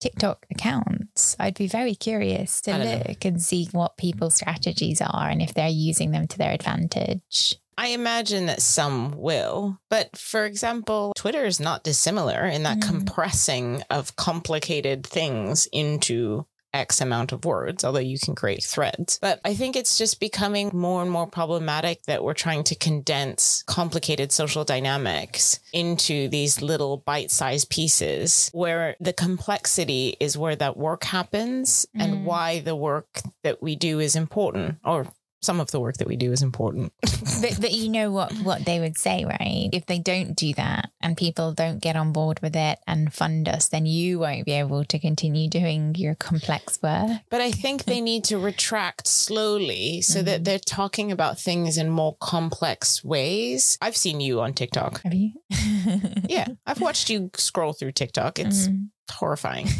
TikTok 0.00 0.46
accounts? 0.50 1.36
I'd 1.38 1.54
be 1.58 1.66
very 1.66 1.94
curious 1.94 2.60
to 2.62 2.72
don't 2.72 2.84
know. 2.84 3.02
look 3.08 3.24
and 3.24 3.42
see 3.42 3.68
what 3.72 3.96
people's 3.96 4.36
strategies 4.36 5.00
are 5.00 5.28
and 5.28 5.42
if 5.42 5.54
they're 5.54 5.68
using 5.68 6.10
them 6.12 6.26
to 6.28 6.38
their 6.38 6.52
advantage. 6.52 7.56
I 7.76 7.88
imagine 7.88 8.46
that 8.46 8.60
some 8.60 9.12
will, 9.16 9.78
but 9.88 10.16
for 10.16 10.44
example, 10.46 11.12
Twitter 11.16 11.44
is 11.44 11.60
not 11.60 11.84
dissimilar 11.84 12.44
in 12.44 12.64
that 12.64 12.78
Mm. 12.78 12.82
compressing 12.88 13.82
of 13.88 14.16
complicated 14.16 15.06
things 15.06 15.66
into 15.72 16.44
X 16.74 17.00
amount 17.00 17.32
of 17.32 17.44
words, 17.44 17.84
although 17.84 17.98
you 17.98 18.18
can 18.18 18.34
create 18.34 18.62
threads. 18.62 19.18
But 19.20 19.40
I 19.44 19.54
think 19.54 19.74
it's 19.76 19.96
just 19.98 20.20
becoming 20.20 20.70
more 20.72 21.02
and 21.02 21.10
more 21.10 21.26
problematic 21.26 22.02
that 22.04 22.22
we're 22.22 22.34
trying 22.34 22.64
to 22.64 22.74
condense 22.74 23.62
complicated 23.66 24.32
social 24.32 24.64
dynamics 24.64 25.60
into 25.72 26.28
these 26.28 26.60
little 26.62 26.98
bite 26.98 27.30
sized 27.30 27.70
pieces 27.70 28.50
where 28.52 28.96
the 29.00 29.12
complexity 29.12 30.16
is 30.20 30.36
where 30.36 30.56
that 30.56 30.76
work 30.76 31.04
happens 31.04 31.86
Mm. 31.96 32.02
and 32.04 32.26
why 32.26 32.60
the 32.60 32.76
work 32.76 33.20
that 33.42 33.62
we 33.62 33.76
do 33.76 34.00
is 34.00 34.14
important 34.16 34.76
or 34.84 35.06
some 35.40 35.60
of 35.60 35.70
the 35.70 35.80
work 35.80 35.96
that 35.98 36.08
we 36.08 36.16
do 36.16 36.32
is 36.32 36.42
important. 36.42 36.92
But 37.40 37.60
but 37.60 37.72
you 37.72 37.88
know 37.88 38.10
what 38.10 38.32
what 38.42 38.64
they 38.64 38.80
would 38.80 38.98
say, 38.98 39.24
right? 39.24 39.68
If 39.72 39.86
they 39.86 39.98
don't 40.00 40.34
do 40.34 40.52
that 40.54 40.90
and 41.00 41.16
people 41.16 41.52
don't 41.52 41.78
get 41.80 41.94
on 41.94 42.12
board 42.12 42.40
with 42.40 42.56
it 42.56 42.80
and 42.86 43.12
fund 43.14 43.48
us, 43.48 43.68
then 43.68 43.86
you 43.86 44.18
won't 44.18 44.44
be 44.44 44.52
able 44.52 44.84
to 44.86 44.98
continue 44.98 45.48
doing 45.48 45.94
your 45.94 46.16
complex 46.16 46.80
work. 46.82 47.20
But 47.30 47.40
I 47.40 47.52
think 47.52 47.84
they 47.84 48.00
need 48.00 48.24
to 48.24 48.38
retract 48.38 49.06
slowly 49.06 50.00
so 50.00 50.22
that 50.22 50.42
they're 50.44 50.58
talking 50.58 51.12
about 51.12 51.38
things 51.38 51.78
in 51.78 51.90
more 51.90 52.16
complex 52.20 53.04
ways. 53.04 53.78
I've 53.80 53.96
seen 53.96 54.20
you 54.20 54.40
on 54.40 54.54
TikTok. 54.54 55.02
Have 55.02 55.14
you? 55.14 55.30
Yeah, 56.28 56.48
I've 56.66 56.80
watched 56.80 57.08
you 57.10 57.30
scroll 57.36 57.72
through 57.72 57.92
TikTok. 57.92 58.38
It's 58.38 58.68
Mhm. 58.68 58.88
Horrifying. 59.10 59.68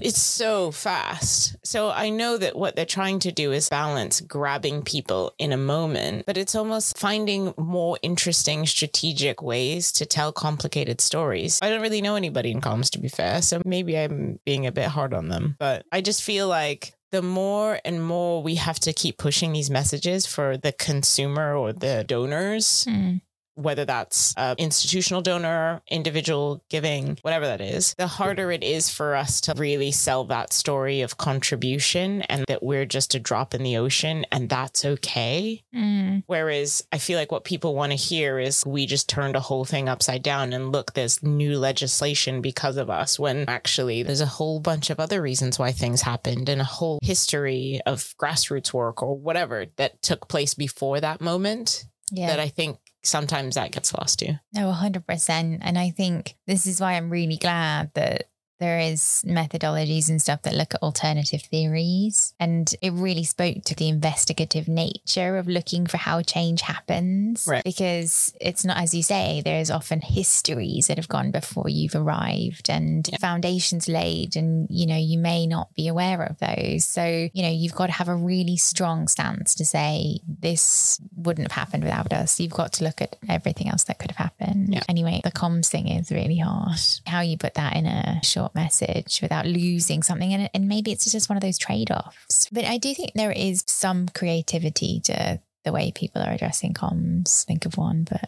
It's 0.00 0.22
so 0.22 0.70
fast. 0.70 1.56
So 1.64 1.90
I 1.90 2.10
know 2.10 2.38
that 2.38 2.56
what 2.56 2.76
they're 2.76 2.86
trying 2.86 3.18
to 3.20 3.32
do 3.32 3.50
is 3.50 3.68
balance 3.68 4.20
grabbing 4.20 4.82
people 4.82 5.34
in 5.38 5.52
a 5.52 5.56
moment, 5.56 6.24
but 6.24 6.36
it's 6.36 6.54
almost 6.54 6.96
finding 6.96 7.52
more 7.58 7.98
interesting 8.00 8.64
strategic 8.64 9.42
ways 9.42 9.90
to 9.92 10.06
tell 10.06 10.32
complicated 10.32 11.00
stories. 11.00 11.58
I 11.60 11.68
don't 11.68 11.82
really 11.82 12.00
know 12.00 12.14
anybody 12.14 12.52
in 12.52 12.60
comms, 12.60 12.90
to 12.90 13.00
be 13.00 13.08
fair. 13.08 13.42
So 13.42 13.60
maybe 13.64 13.98
I'm 13.98 14.38
being 14.46 14.66
a 14.66 14.72
bit 14.72 14.86
hard 14.86 15.14
on 15.14 15.28
them, 15.28 15.56
but 15.58 15.84
I 15.90 16.00
just 16.00 16.22
feel 16.22 16.46
like 16.46 16.94
the 17.10 17.22
more 17.22 17.80
and 17.84 18.04
more 18.04 18.42
we 18.42 18.54
have 18.54 18.78
to 18.80 18.92
keep 18.92 19.18
pushing 19.18 19.52
these 19.52 19.68
messages 19.70 20.26
for 20.26 20.56
the 20.56 20.72
consumer 20.72 21.56
or 21.56 21.72
the 21.72 22.04
donors, 22.06 22.86
Mm. 22.88 23.20
Whether 23.58 23.84
that's 23.84 24.34
institutional 24.56 25.20
donor, 25.22 25.82
individual 25.90 26.62
giving, 26.70 27.18
whatever 27.22 27.46
that 27.46 27.60
is, 27.60 27.94
the 27.98 28.06
harder 28.06 28.50
it 28.52 28.62
is 28.62 28.88
for 28.88 29.14
us 29.16 29.40
to 29.42 29.54
really 29.56 29.90
sell 29.90 30.24
that 30.24 30.52
story 30.52 31.00
of 31.00 31.16
contribution 31.18 32.22
and 32.22 32.44
that 32.48 32.62
we're 32.62 32.84
just 32.86 33.14
a 33.14 33.18
drop 33.20 33.54
in 33.54 33.62
the 33.62 33.76
ocean 33.76 34.24
and 34.30 34.48
that's 34.48 34.84
okay. 34.84 35.62
Mm. 35.74 36.22
Whereas 36.26 36.84
I 36.92 36.98
feel 36.98 37.18
like 37.18 37.32
what 37.32 37.44
people 37.44 37.74
want 37.74 37.92
to 37.92 37.96
hear 37.96 38.38
is 38.38 38.64
we 38.64 38.86
just 38.86 39.08
turned 39.08 39.36
a 39.36 39.40
whole 39.40 39.64
thing 39.64 39.88
upside 39.88 40.22
down 40.22 40.52
and 40.52 40.70
look, 40.72 40.94
there's 40.94 41.22
new 41.22 41.58
legislation 41.58 42.40
because 42.40 42.76
of 42.76 42.90
us, 42.90 43.18
when 43.18 43.44
actually 43.48 44.02
there's 44.02 44.20
a 44.20 44.26
whole 44.26 44.60
bunch 44.60 44.90
of 44.90 45.00
other 45.00 45.20
reasons 45.20 45.58
why 45.58 45.72
things 45.72 46.02
happened 46.02 46.48
and 46.48 46.60
a 46.60 46.64
whole 46.64 46.98
history 47.02 47.80
of 47.86 48.14
grassroots 48.20 48.72
work 48.72 49.02
or 49.02 49.16
whatever 49.16 49.66
that 49.76 50.00
took 50.02 50.28
place 50.28 50.54
before 50.54 51.00
that 51.00 51.20
moment 51.20 51.84
Yeah. 52.12 52.28
that 52.28 52.40
I 52.40 52.48
think 52.48 52.78
sometimes 53.02 53.54
that 53.54 53.72
gets 53.72 53.94
lost 53.94 54.18
too. 54.20 54.34
No, 54.54 54.72
100%. 54.72 55.58
And 55.60 55.78
I 55.78 55.90
think 55.90 56.36
this 56.46 56.66
is 56.66 56.80
why 56.80 56.94
I'm 56.94 57.10
really 57.10 57.36
glad 57.36 57.92
that 57.94 58.24
there 58.60 58.80
is 58.80 59.22
methodologies 59.24 60.08
and 60.08 60.20
stuff 60.20 60.42
that 60.42 60.52
look 60.52 60.74
at 60.74 60.82
alternative 60.82 61.42
theories. 61.42 62.34
And 62.40 62.68
it 62.82 62.92
really 62.92 63.22
spoke 63.22 63.62
to 63.66 63.74
the 63.76 63.88
investigative 63.88 64.66
nature 64.66 65.36
of 65.36 65.46
looking 65.46 65.86
for 65.86 65.96
how 65.96 66.22
change 66.22 66.62
happens. 66.62 67.46
Right. 67.46 67.62
Because 67.62 68.34
it's 68.40 68.64
not, 68.64 68.78
as 68.78 68.94
you 68.94 69.04
say, 69.04 69.42
there's 69.44 69.70
often 69.70 70.00
histories 70.00 70.88
that 70.88 70.96
have 70.96 71.06
gone 71.06 71.30
before 71.30 71.68
you've 71.68 71.94
arrived 71.94 72.68
and 72.68 73.08
Yeah. 73.08 73.18
foundations 73.18 73.86
laid, 73.86 74.34
and, 74.34 74.66
you 74.68 74.86
know, 74.86 74.96
you 74.96 75.18
may 75.20 75.46
not 75.46 75.72
be 75.76 75.86
aware 75.86 76.24
of 76.24 76.38
those. 76.38 76.84
So, 76.84 77.28
you 77.32 77.42
know, 77.42 77.50
you've 77.52 77.76
got 77.76 77.86
to 77.86 77.92
have 77.92 78.08
a 78.08 78.16
really 78.16 78.56
strong 78.56 79.06
stance 79.06 79.54
to 79.54 79.64
say 79.64 80.18
this 80.26 81.00
wouldn't 81.18 81.50
have 81.50 81.66
happened 81.66 81.84
without 81.84 82.12
us. 82.12 82.38
You've 82.38 82.52
got 82.52 82.72
to 82.74 82.84
look 82.84 83.02
at 83.02 83.16
everything 83.28 83.68
else 83.68 83.84
that 83.84 83.98
could 83.98 84.10
have 84.10 84.16
happened. 84.16 84.74
Yeah. 84.74 84.82
Anyway, 84.88 85.20
the 85.24 85.32
comms 85.32 85.68
thing 85.68 85.88
is 85.88 86.10
really 86.10 86.38
hard. 86.38 86.78
How 87.06 87.20
you 87.20 87.36
put 87.36 87.54
that 87.54 87.76
in 87.76 87.86
a 87.86 88.20
short 88.22 88.54
message 88.54 89.20
without 89.20 89.46
losing 89.46 90.02
something. 90.02 90.32
And, 90.32 90.48
and 90.54 90.68
maybe 90.68 90.92
it's 90.92 91.10
just 91.10 91.28
one 91.28 91.36
of 91.36 91.42
those 91.42 91.58
trade 91.58 91.90
offs. 91.90 92.48
But 92.50 92.64
I 92.64 92.78
do 92.78 92.94
think 92.94 93.12
there 93.14 93.32
is 93.32 93.64
some 93.66 94.08
creativity 94.08 95.00
to 95.04 95.40
the 95.64 95.72
way 95.72 95.90
people 95.92 96.22
are 96.22 96.30
addressing 96.30 96.72
comms. 96.72 97.44
Think 97.44 97.66
of 97.66 97.76
one, 97.76 98.04
but 98.08 98.22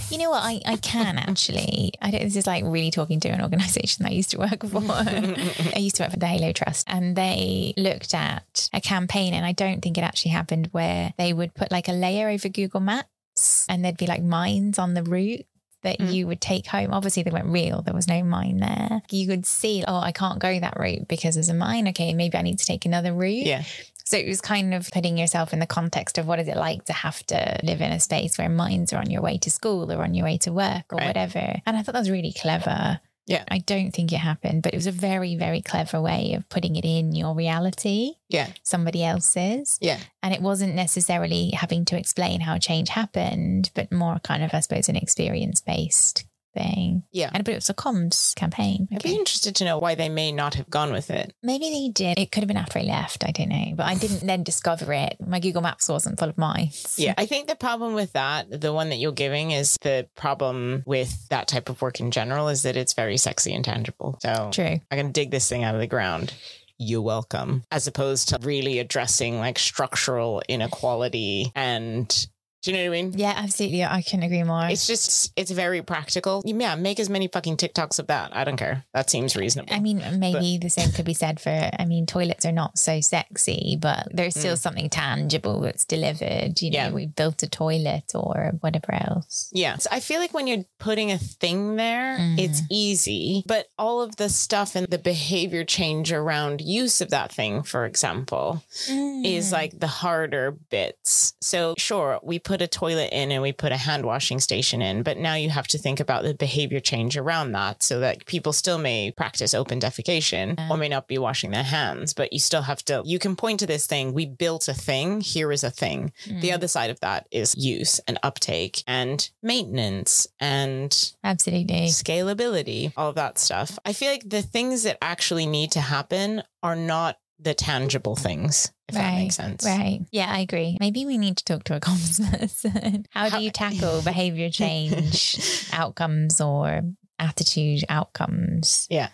you 0.10 0.18
know 0.18 0.30
what? 0.30 0.42
I, 0.42 0.60
I 0.66 0.76
can 0.76 1.16
actually. 1.18 1.92
I 2.02 2.10
don't, 2.10 2.22
this 2.22 2.36
is 2.36 2.46
like 2.46 2.64
really 2.64 2.90
talking 2.90 3.20
to 3.20 3.28
an 3.28 3.40
organization 3.42 4.02
that 4.02 4.10
I 4.10 4.14
used 4.14 4.30
to 4.32 4.38
work 4.38 4.62
for. 4.64 4.82
I 4.84 5.74
used 5.78 5.96
to 5.96 6.02
work 6.02 6.12
for 6.12 6.18
the 6.18 6.26
HALO 6.26 6.52
Trust 6.52 6.88
and 6.90 7.16
they 7.16 7.74
looked 7.76 8.12
at 8.14 8.68
a 8.72 8.80
campaign, 8.80 9.34
and 9.34 9.46
I 9.46 9.52
don't 9.52 9.80
think 9.80 9.96
it 9.98 10.02
actually 10.02 10.32
happened 10.32 10.68
where 10.72 11.14
they 11.16 11.32
would 11.32 11.54
put 11.54 11.70
like 11.70 11.88
a 11.88 11.92
layer 11.92 12.28
over 12.28 12.48
Google 12.48 12.80
Maps 12.80 13.66
and 13.68 13.84
there'd 13.84 13.96
be 13.96 14.06
like 14.06 14.22
mines 14.22 14.78
on 14.78 14.94
the 14.94 15.02
route 15.02 15.46
that 15.84 15.98
Mm. 16.00 16.12
you 16.12 16.26
would 16.26 16.40
take 16.40 16.66
home. 16.66 16.92
Obviously, 16.92 17.22
they 17.22 17.30
weren't 17.30 17.46
real, 17.46 17.82
there 17.82 17.94
was 17.94 18.08
no 18.08 18.24
mine 18.24 18.56
there. 18.58 19.00
You 19.10 19.28
could 19.28 19.46
see, 19.46 19.84
oh, 19.86 19.98
I 20.00 20.10
can't 20.10 20.40
go 20.40 20.58
that 20.58 20.76
route 20.76 21.06
because 21.06 21.36
there's 21.36 21.48
a 21.50 21.54
mine. 21.54 21.86
Okay, 21.88 22.14
maybe 22.14 22.36
I 22.36 22.42
need 22.42 22.58
to 22.58 22.66
take 22.66 22.84
another 22.84 23.12
route. 23.14 23.46
Yeah. 23.46 23.62
So 24.08 24.16
it 24.16 24.26
was 24.26 24.40
kind 24.40 24.72
of 24.72 24.90
putting 24.90 25.18
yourself 25.18 25.52
in 25.52 25.58
the 25.58 25.66
context 25.66 26.16
of 26.16 26.26
what 26.26 26.38
is 26.38 26.48
it 26.48 26.56
like 26.56 26.86
to 26.86 26.94
have 26.94 27.22
to 27.26 27.60
live 27.62 27.82
in 27.82 27.92
a 27.92 28.00
space 28.00 28.38
where 28.38 28.48
mines 28.48 28.90
are 28.94 29.00
on 29.00 29.10
your 29.10 29.20
way 29.20 29.36
to 29.36 29.50
school 29.50 29.92
or 29.92 30.02
on 30.02 30.14
your 30.14 30.24
way 30.24 30.38
to 30.38 30.50
work 30.50 30.90
or 30.90 30.96
Right. 30.96 31.08
whatever. 31.08 31.60
And 31.66 31.76
I 31.76 31.82
thought 31.82 31.92
that 31.92 31.98
was 31.98 32.10
really 32.10 32.32
clever. 32.32 33.00
Yeah. 33.26 33.44
I 33.50 33.58
don't 33.58 33.90
think 33.90 34.10
it 34.10 34.16
happened, 34.16 34.62
but 34.62 34.72
it 34.72 34.78
was 34.78 34.86
a 34.86 34.92
very, 34.92 35.36
very 35.36 35.60
clever 35.60 36.00
way 36.00 36.32
of 36.32 36.48
putting 36.48 36.76
it 36.76 36.86
in 36.86 37.12
your 37.14 37.34
reality, 37.34 38.12
Yeah. 38.30 38.46
somebody 38.62 39.04
else's. 39.04 39.76
Yeah. 39.82 39.98
And 40.22 40.32
it 40.32 40.40
wasn't 40.40 40.74
necessarily 40.74 41.50
having 41.50 41.84
to 41.84 41.98
explain 41.98 42.40
how 42.40 42.56
change 42.56 42.88
happened, 42.88 43.70
but 43.74 43.92
more 43.92 44.20
kind 44.20 44.42
of, 44.42 44.54
I 44.54 44.60
suppose, 44.60 44.88
an 44.88 44.96
experience 44.96 45.60
based 45.60 46.24
thing. 46.58 47.04
Yeah. 47.12 47.30
And 47.32 47.44
but 47.44 47.52
it 47.52 47.56
was 47.56 47.70
a 47.70 47.74
comms 47.74 48.34
campaign. 48.34 48.88
I'd 48.92 49.02
be 49.02 49.14
interested 49.14 49.56
to 49.56 49.64
know 49.64 49.78
why 49.78 49.94
they 49.94 50.08
may 50.08 50.32
not 50.32 50.54
have 50.54 50.68
gone 50.68 50.92
with 50.92 51.10
it. 51.10 51.32
Maybe 51.42 51.70
they 51.70 51.88
did. 51.92 52.18
It 52.18 52.32
could 52.32 52.42
have 52.42 52.48
been 52.48 52.56
after 52.56 52.78
I 52.78 52.82
left. 52.82 53.24
I 53.24 53.30
don't 53.30 53.48
know. 53.48 53.74
But 53.76 53.86
I 53.86 53.94
didn't 53.94 54.26
then 54.26 54.42
discover 54.42 54.92
it. 54.92 55.16
My 55.24 55.40
Google 55.40 55.62
Maps 55.62 55.88
wasn't 55.88 56.18
full 56.18 56.28
of 56.28 56.38
mice. 56.38 56.96
Yeah. 57.08 57.14
I 57.16 57.26
think 57.26 57.46
the 57.46 57.54
problem 57.54 57.94
with 57.94 58.12
that, 58.14 58.60
the 58.60 58.72
one 58.72 58.88
that 58.88 58.96
you're 58.96 59.12
giving, 59.12 59.52
is 59.52 59.76
the 59.82 60.08
problem 60.16 60.82
with 60.84 61.28
that 61.28 61.46
type 61.46 61.68
of 61.68 61.80
work 61.80 62.00
in 62.00 62.10
general 62.10 62.48
is 62.48 62.62
that 62.62 62.76
it's 62.76 62.92
very 62.92 63.16
sexy 63.16 63.54
and 63.54 63.64
tangible. 63.64 64.18
So 64.20 64.50
True. 64.52 64.80
I'm 64.90 64.98
going 64.98 65.06
to 65.06 65.12
dig 65.12 65.30
this 65.30 65.48
thing 65.48 65.62
out 65.62 65.76
of 65.76 65.80
the 65.80 65.86
ground. 65.86 66.34
You're 66.76 67.02
welcome. 67.02 67.62
As 67.70 67.86
opposed 67.86 68.30
to 68.30 68.38
really 68.42 68.80
addressing 68.80 69.38
like 69.38 69.58
structural 69.58 70.42
inequality 70.48 71.52
and. 71.54 72.26
Do 72.62 72.72
you 72.72 72.76
know 72.76 72.90
what 72.90 72.98
I 72.98 73.02
mean? 73.02 73.12
Yeah, 73.16 73.34
absolutely. 73.36 73.84
I 73.84 74.02
couldn't 74.02 74.24
agree 74.24 74.42
more. 74.42 74.66
It's 74.68 74.86
just, 74.86 75.32
it's 75.36 75.50
very 75.52 75.80
practical. 75.82 76.42
Yeah, 76.44 76.74
make 76.74 76.98
as 76.98 77.08
many 77.08 77.28
fucking 77.28 77.56
TikToks 77.56 78.00
of 78.00 78.08
that. 78.08 78.34
I 78.36 78.42
don't 78.42 78.56
care. 78.56 78.84
That 78.94 79.08
seems 79.08 79.36
reasonable. 79.36 79.72
I 79.72 79.78
mean, 79.78 80.02
maybe 80.18 80.58
the 80.58 80.68
same 80.68 80.90
could 80.90 81.04
be 81.04 81.14
said 81.14 81.38
for, 81.40 81.50
I 81.78 81.84
mean, 81.84 82.04
toilets 82.06 82.44
are 82.44 82.52
not 82.52 82.76
so 82.76 83.00
sexy, 83.00 83.78
but 83.80 84.08
there's 84.12 84.34
still 84.34 84.56
something 84.56 84.90
tangible 84.90 85.60
that's 85.60 85.84
delivered. 85.84 86.60
You 86.60 86.70
know, 86.72 86.78
Yeah. 86.78 86.90
we 86.90 87.06
built 87.06 87.42
a 87.44 87.48
toilet 87.48 88.10
or 88.14 88.52
whatever 88.60 88.92
else. 88.92 89.50
Yeah. 89.52 89.76
So 89.78 89.88
I 89.92 90.00
feel 90.00 90.18
like 90.18 90.34
when 90.34 90.48
you're 90.48 90.64
putting 90.80 91.12
a 91.12 91.18
thing 91.18 91.76
there, 91.76 92.18
Mhm. 92.18 92.38
it's 92.40 92.62
easy, 92.70 93.44
but 93.46 93.68
all 93.78 94.02
of 94.02 94.16
the 94.16 94.28
stuff 94.28 94.74
and 94.74 94.86
the 94.88 94.98
behavior 94.98 95.64
change 95.64 96.12
around 96.12 96.60
use 96.60 97.00
of 97.00 97.10
that 97.10 97.32
thing, 97.32 97.62
for 97.62 97.86
example, 97.86 98.64
Mm. 98.88 99.24
is 99.24 99.52
like 99.52 99.78
the 99.78 99.86
harder 99.86 100.50
bits. 100.70 101.34
So, 101.40 101.74
sure, 101.78 102.18
we 102.22 102.38
put 102.48 102.62
a 102.62 102.66
toilet 102.66 103.10
in 103.12 103.30
and 103.30 103.42
we 103.42 103.52
put 103.52 103.72
a 103.72 103.76
hand 103.76 104.06
washing 104.06 104.40
station 104.40 104.80
in, 104.80 105.02
but 105.02 105.18
now 105.18 105.34
you 105.34 105.50
have 105.50 105.66
to 105.68 105.76
think 105.76 106.00
about 106.00 106.22
the 106.22 106.32
behavior 106.32 106.80
change 106.80 107.14
around 107.14 107.52
that 107.52 107.82
so 107.82 108.00
that 108.00 108.24
people 108.24 108.54
still 108.54 108.78
may 108.78 109.10
practice 109.10 109.52
open 109.52 109.78
defecation 109.78 110.54
Yeah. 110.56 110.68
or 110.70 110.78
may 110.78 110.88
not 110.88 111.08
be 111.08 111.18
washing 111.18 111.50
their 111.50 111.62
hands, 111.62 112.14
but 112.14 112.32
you 112.32 112.38
still 112.38 112.62
have 112.62 112.82
to, 112.86 113.02
you 113.04 113.18
can 113.18 113.36
point 113.36 113.60
to 113.60 113.66
this 113.66 113.86
thing. 113.86 114.14
We 114.14 114.24
built 114.24 114.66
a 114.66 114.72
thing. 114.72 115.20
Here 115.20 115.52
is 115.52 115.62
a 115.62 115.70
thing. 115.70 116.12
The 116.26 116.48
Mm. 116.48 116.54
other 116.54 116.68
side 116.68 116.88
of 116.88 117.00
that 117.00 117.26
is 117.30 117.54
use 117.54 118.00
and 118.08 118.18
uptake 118.22 118.82
and 118.86 119.28
maintenance 119.42 120.26
and 120.40 121.12
Absolutely. 121.22 121.88
scalability, 121.88 122.92
all 122.96 123.10
of 123.10 123.14
that 123.16 123.38
stuff. 123.38 123.78
I 123.84 123.92
feel 123.92 124.10
like 124.10 124.28
the 124.28 124.40
things 124.42 124.84
that 124.84 124.96
actually 125.02 125.44
need 125.46 125.70
to 125.72 125.80
happen 125.82 126.42
are 126.62 126.76
not 126.76 127.18
the 127.40 127.54
tangible 127.54 128.16
things, 128.16 128.72
if 128.88 128.94
that 128.94 129.14
makes 129.14 129.36
sense. 129.36 129.64
Right. 129.64 130.00
Yeah, 130.10 130.26
I 130.28 130.40
agree. 130.40 130.76
Maybe 130.80 131.06
we 131.06 131.18
need 131.18 131.36
to 131.38 131.44
talk 131.44 131.64
to 131.64 131.76
a 131.76 131.80
comms 131.80 132.18
person. 132.38 133.06
How 133.10 133.28
How- 133.30 133.38
do 133.38 133.44
you 133.44 133.50
tackle 133.50 134.02
behavior 134.04 134.50
change 134.50 135.38
outcomes 135.72 136.40
or 136.40 136.82
attitude 137.18 137.84
outcomes? 137.88 138.86
Yeah. 138.90 139.08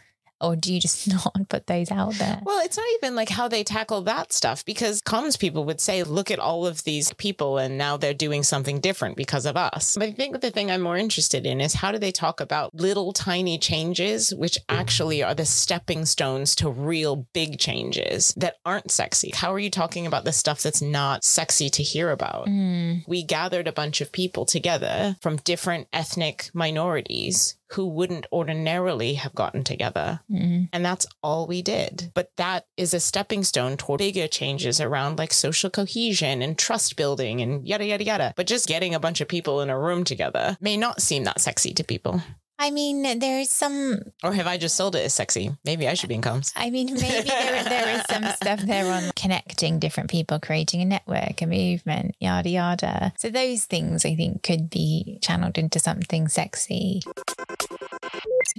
Or 0.45 0.57
do 0.57 0.73
you 0.73 0.81
just 0.81 1.09
not 1.09 1.49
put 1.49 1.67
those 1.67 1.91
out 1.91 2.15
there? 2.15 2.41
Well, 2.45 2.65
it's 2.65 2.77
not 2.77 2.87
even 2.97 3.17
like 3.17 3.29
how 3.29 3.49
they 3.49 3.65
tackle 3.65 4.03
that 4.03 4.33
stuff 4.33 4.65
because 4.65 5.01
comms 5.01 5.39
people 5.39 5.65
would 5.65 5.81
say, 5.81 6.03
look 6.03 6.31
at 6.31 6.39
all 6.39 6.67
of 6.67 6.85
these 6.85 7.13
people 7.15 7.59
and 7.59 7.79
now 7.79 7.97
they're 7.97 8.15
doing 8.15 8.43
something 8.43 8.81
different 8.81 9.17
because 9.17 9.47
of 9.47 9.57
us. 9.57 9.97
But 9.99 10.09
I 10.09 10.13
think 10.13 10.41
the 10.41 10.51
thing 10.51 10.71
I'm 10.71 10.83
more 10.83 10.97
interested 10.97 11.47
in 11.47 11.61
is 11.61 11.75
how 11.75 11.93
do 11.93 11.99
they 11.99 12.13
talk 12.13 12.41
about 12.41 12.75
little 12.75 13.13
tiny 13.13 13.59
changes, 13.59 14.35
which 14.35 14.59
actually 14.69 15.23
are 15.23 15.35
the 15.35 15.47
stepping 15.47 16.05
stones 16.05 16.55
to 16.57 16.69
real 16.69 17.27
big 17.33 17.59
changes 17.59 18.35
that 18.37 18.57
aren't 18.65 18.91
sexy? 18.91 19.33
How 19.35 19.53
are 19.53 19.59
you 19.59 19.71
talking 19.71 20.07
about 20.07 20.25
the 20.25 20.33
stuff 20.33 20.63
that's 20.63 20.83
not 20.83 21.25
sexy 21.25 21.71
to 21.71 21.83
hear 21.83 22.11
about? 22.11 22.47
Mm, 22.47 23.07
we 23.07 23.23
gathered 23.23 23.69
a 23.69 23.73
bunch 23.73 24.01
of 24.01 24.13
people 24.13 24.45
together 24.45 25.17
from 25.21 25.37
different 25.37 25.89
ethnic 25.93 26.51
minorities 26.53 27.57
who 27.73 27.87
wouldn't 27.87 28.27
ordinarily 28.33 29.15
have 29.15 29.35
gotten 29.35 29.65
together. 29.65 30.21
mm. 30.31 30.69
And 30.73 30.85
that's 30.85 31.07
all 31.23 31.47
we 31.47 31.63
did. 31.63 32.11
But 32.15 32.31
that 32.37 32.67
is 32.77 32.95
a 32.95 33.01
stepping 33.01 33.45
stone 33.45 33.77
toward 33.77 33.99
bigger 33.99 34.29
changes 34.29 34.81
around 34.81 35.19
like 35.19 35.33
social 35.33 35.71
cohesion 35.71 36.43
and 36.43 36.59
trust 36.59 36.97
building 36.97 37.41
and 37.41 37.67
yada, 37.67 37.85
yada, 37.85 38.05
yada. 38.05 38.35
But 38.37 38.47
just 38.47 38.69
getting 38.69 38.95
a 38.95 39.01
bunch 39.01 39.21
of 39.21 39.29
people 39.29 39.61
in 39.61 39.71
a 39.71 39.79
room 39.79 40.05
together 40.05 40.57
may 40.61 40.77
not 40.77 41.03
seem 41.03 41.25
that 41.25 41.41
sexy 41.41 41.73
to 41.75 41.85
people. 41.85 42.23
I 42.65 42.71
mean, 42.71 43.19
there 43.19 43.41
is 43.41 43.51
some. 43.51 43.99
Or 44.23 44.33
have 44.33 44.47
I 44.47 44.57
just 44.57 44.75
sold 44.75 44.97
it 44.97 45.05
as 45.05 45.13
sexy? 45.13 45.51
Maybe 45.67 45.87
I 45.87 45.93
should 45.93 46.09
be 46.09 46.15
in 46.15 46.23
comms. 46.23 46.51
I 46.57 46.71
mean, 46.71 46.95
maybe 46.95 47.29
there, 47.29 47.63
there 47.63 47.99
is 47.99 48.05
some 48.09 48.25
stuff 48.37 48.61
there 48.63 48.91
on 48.91 49.11
connecting 49.15 49.79
different 49.79 50.09
people, 50.09 50.41
creating 50.41 50.81
a 50.81 50.87
network, 50.87 51.43
a 51.43 51.47
movement, 51.47 52.17
yada 52.21 52.49
yada. 52.49 53.13
So 53.19 53.29
those 53.29 53.65
things 53.65 54.07
I 54.07 54.15
think 54.15 54.43
could 54.43 54.71
be 54.71 55.19
channeled 55.21 55.59
into 55.59 55.79
something 55.79 56.27
sexy. 56.29 57.03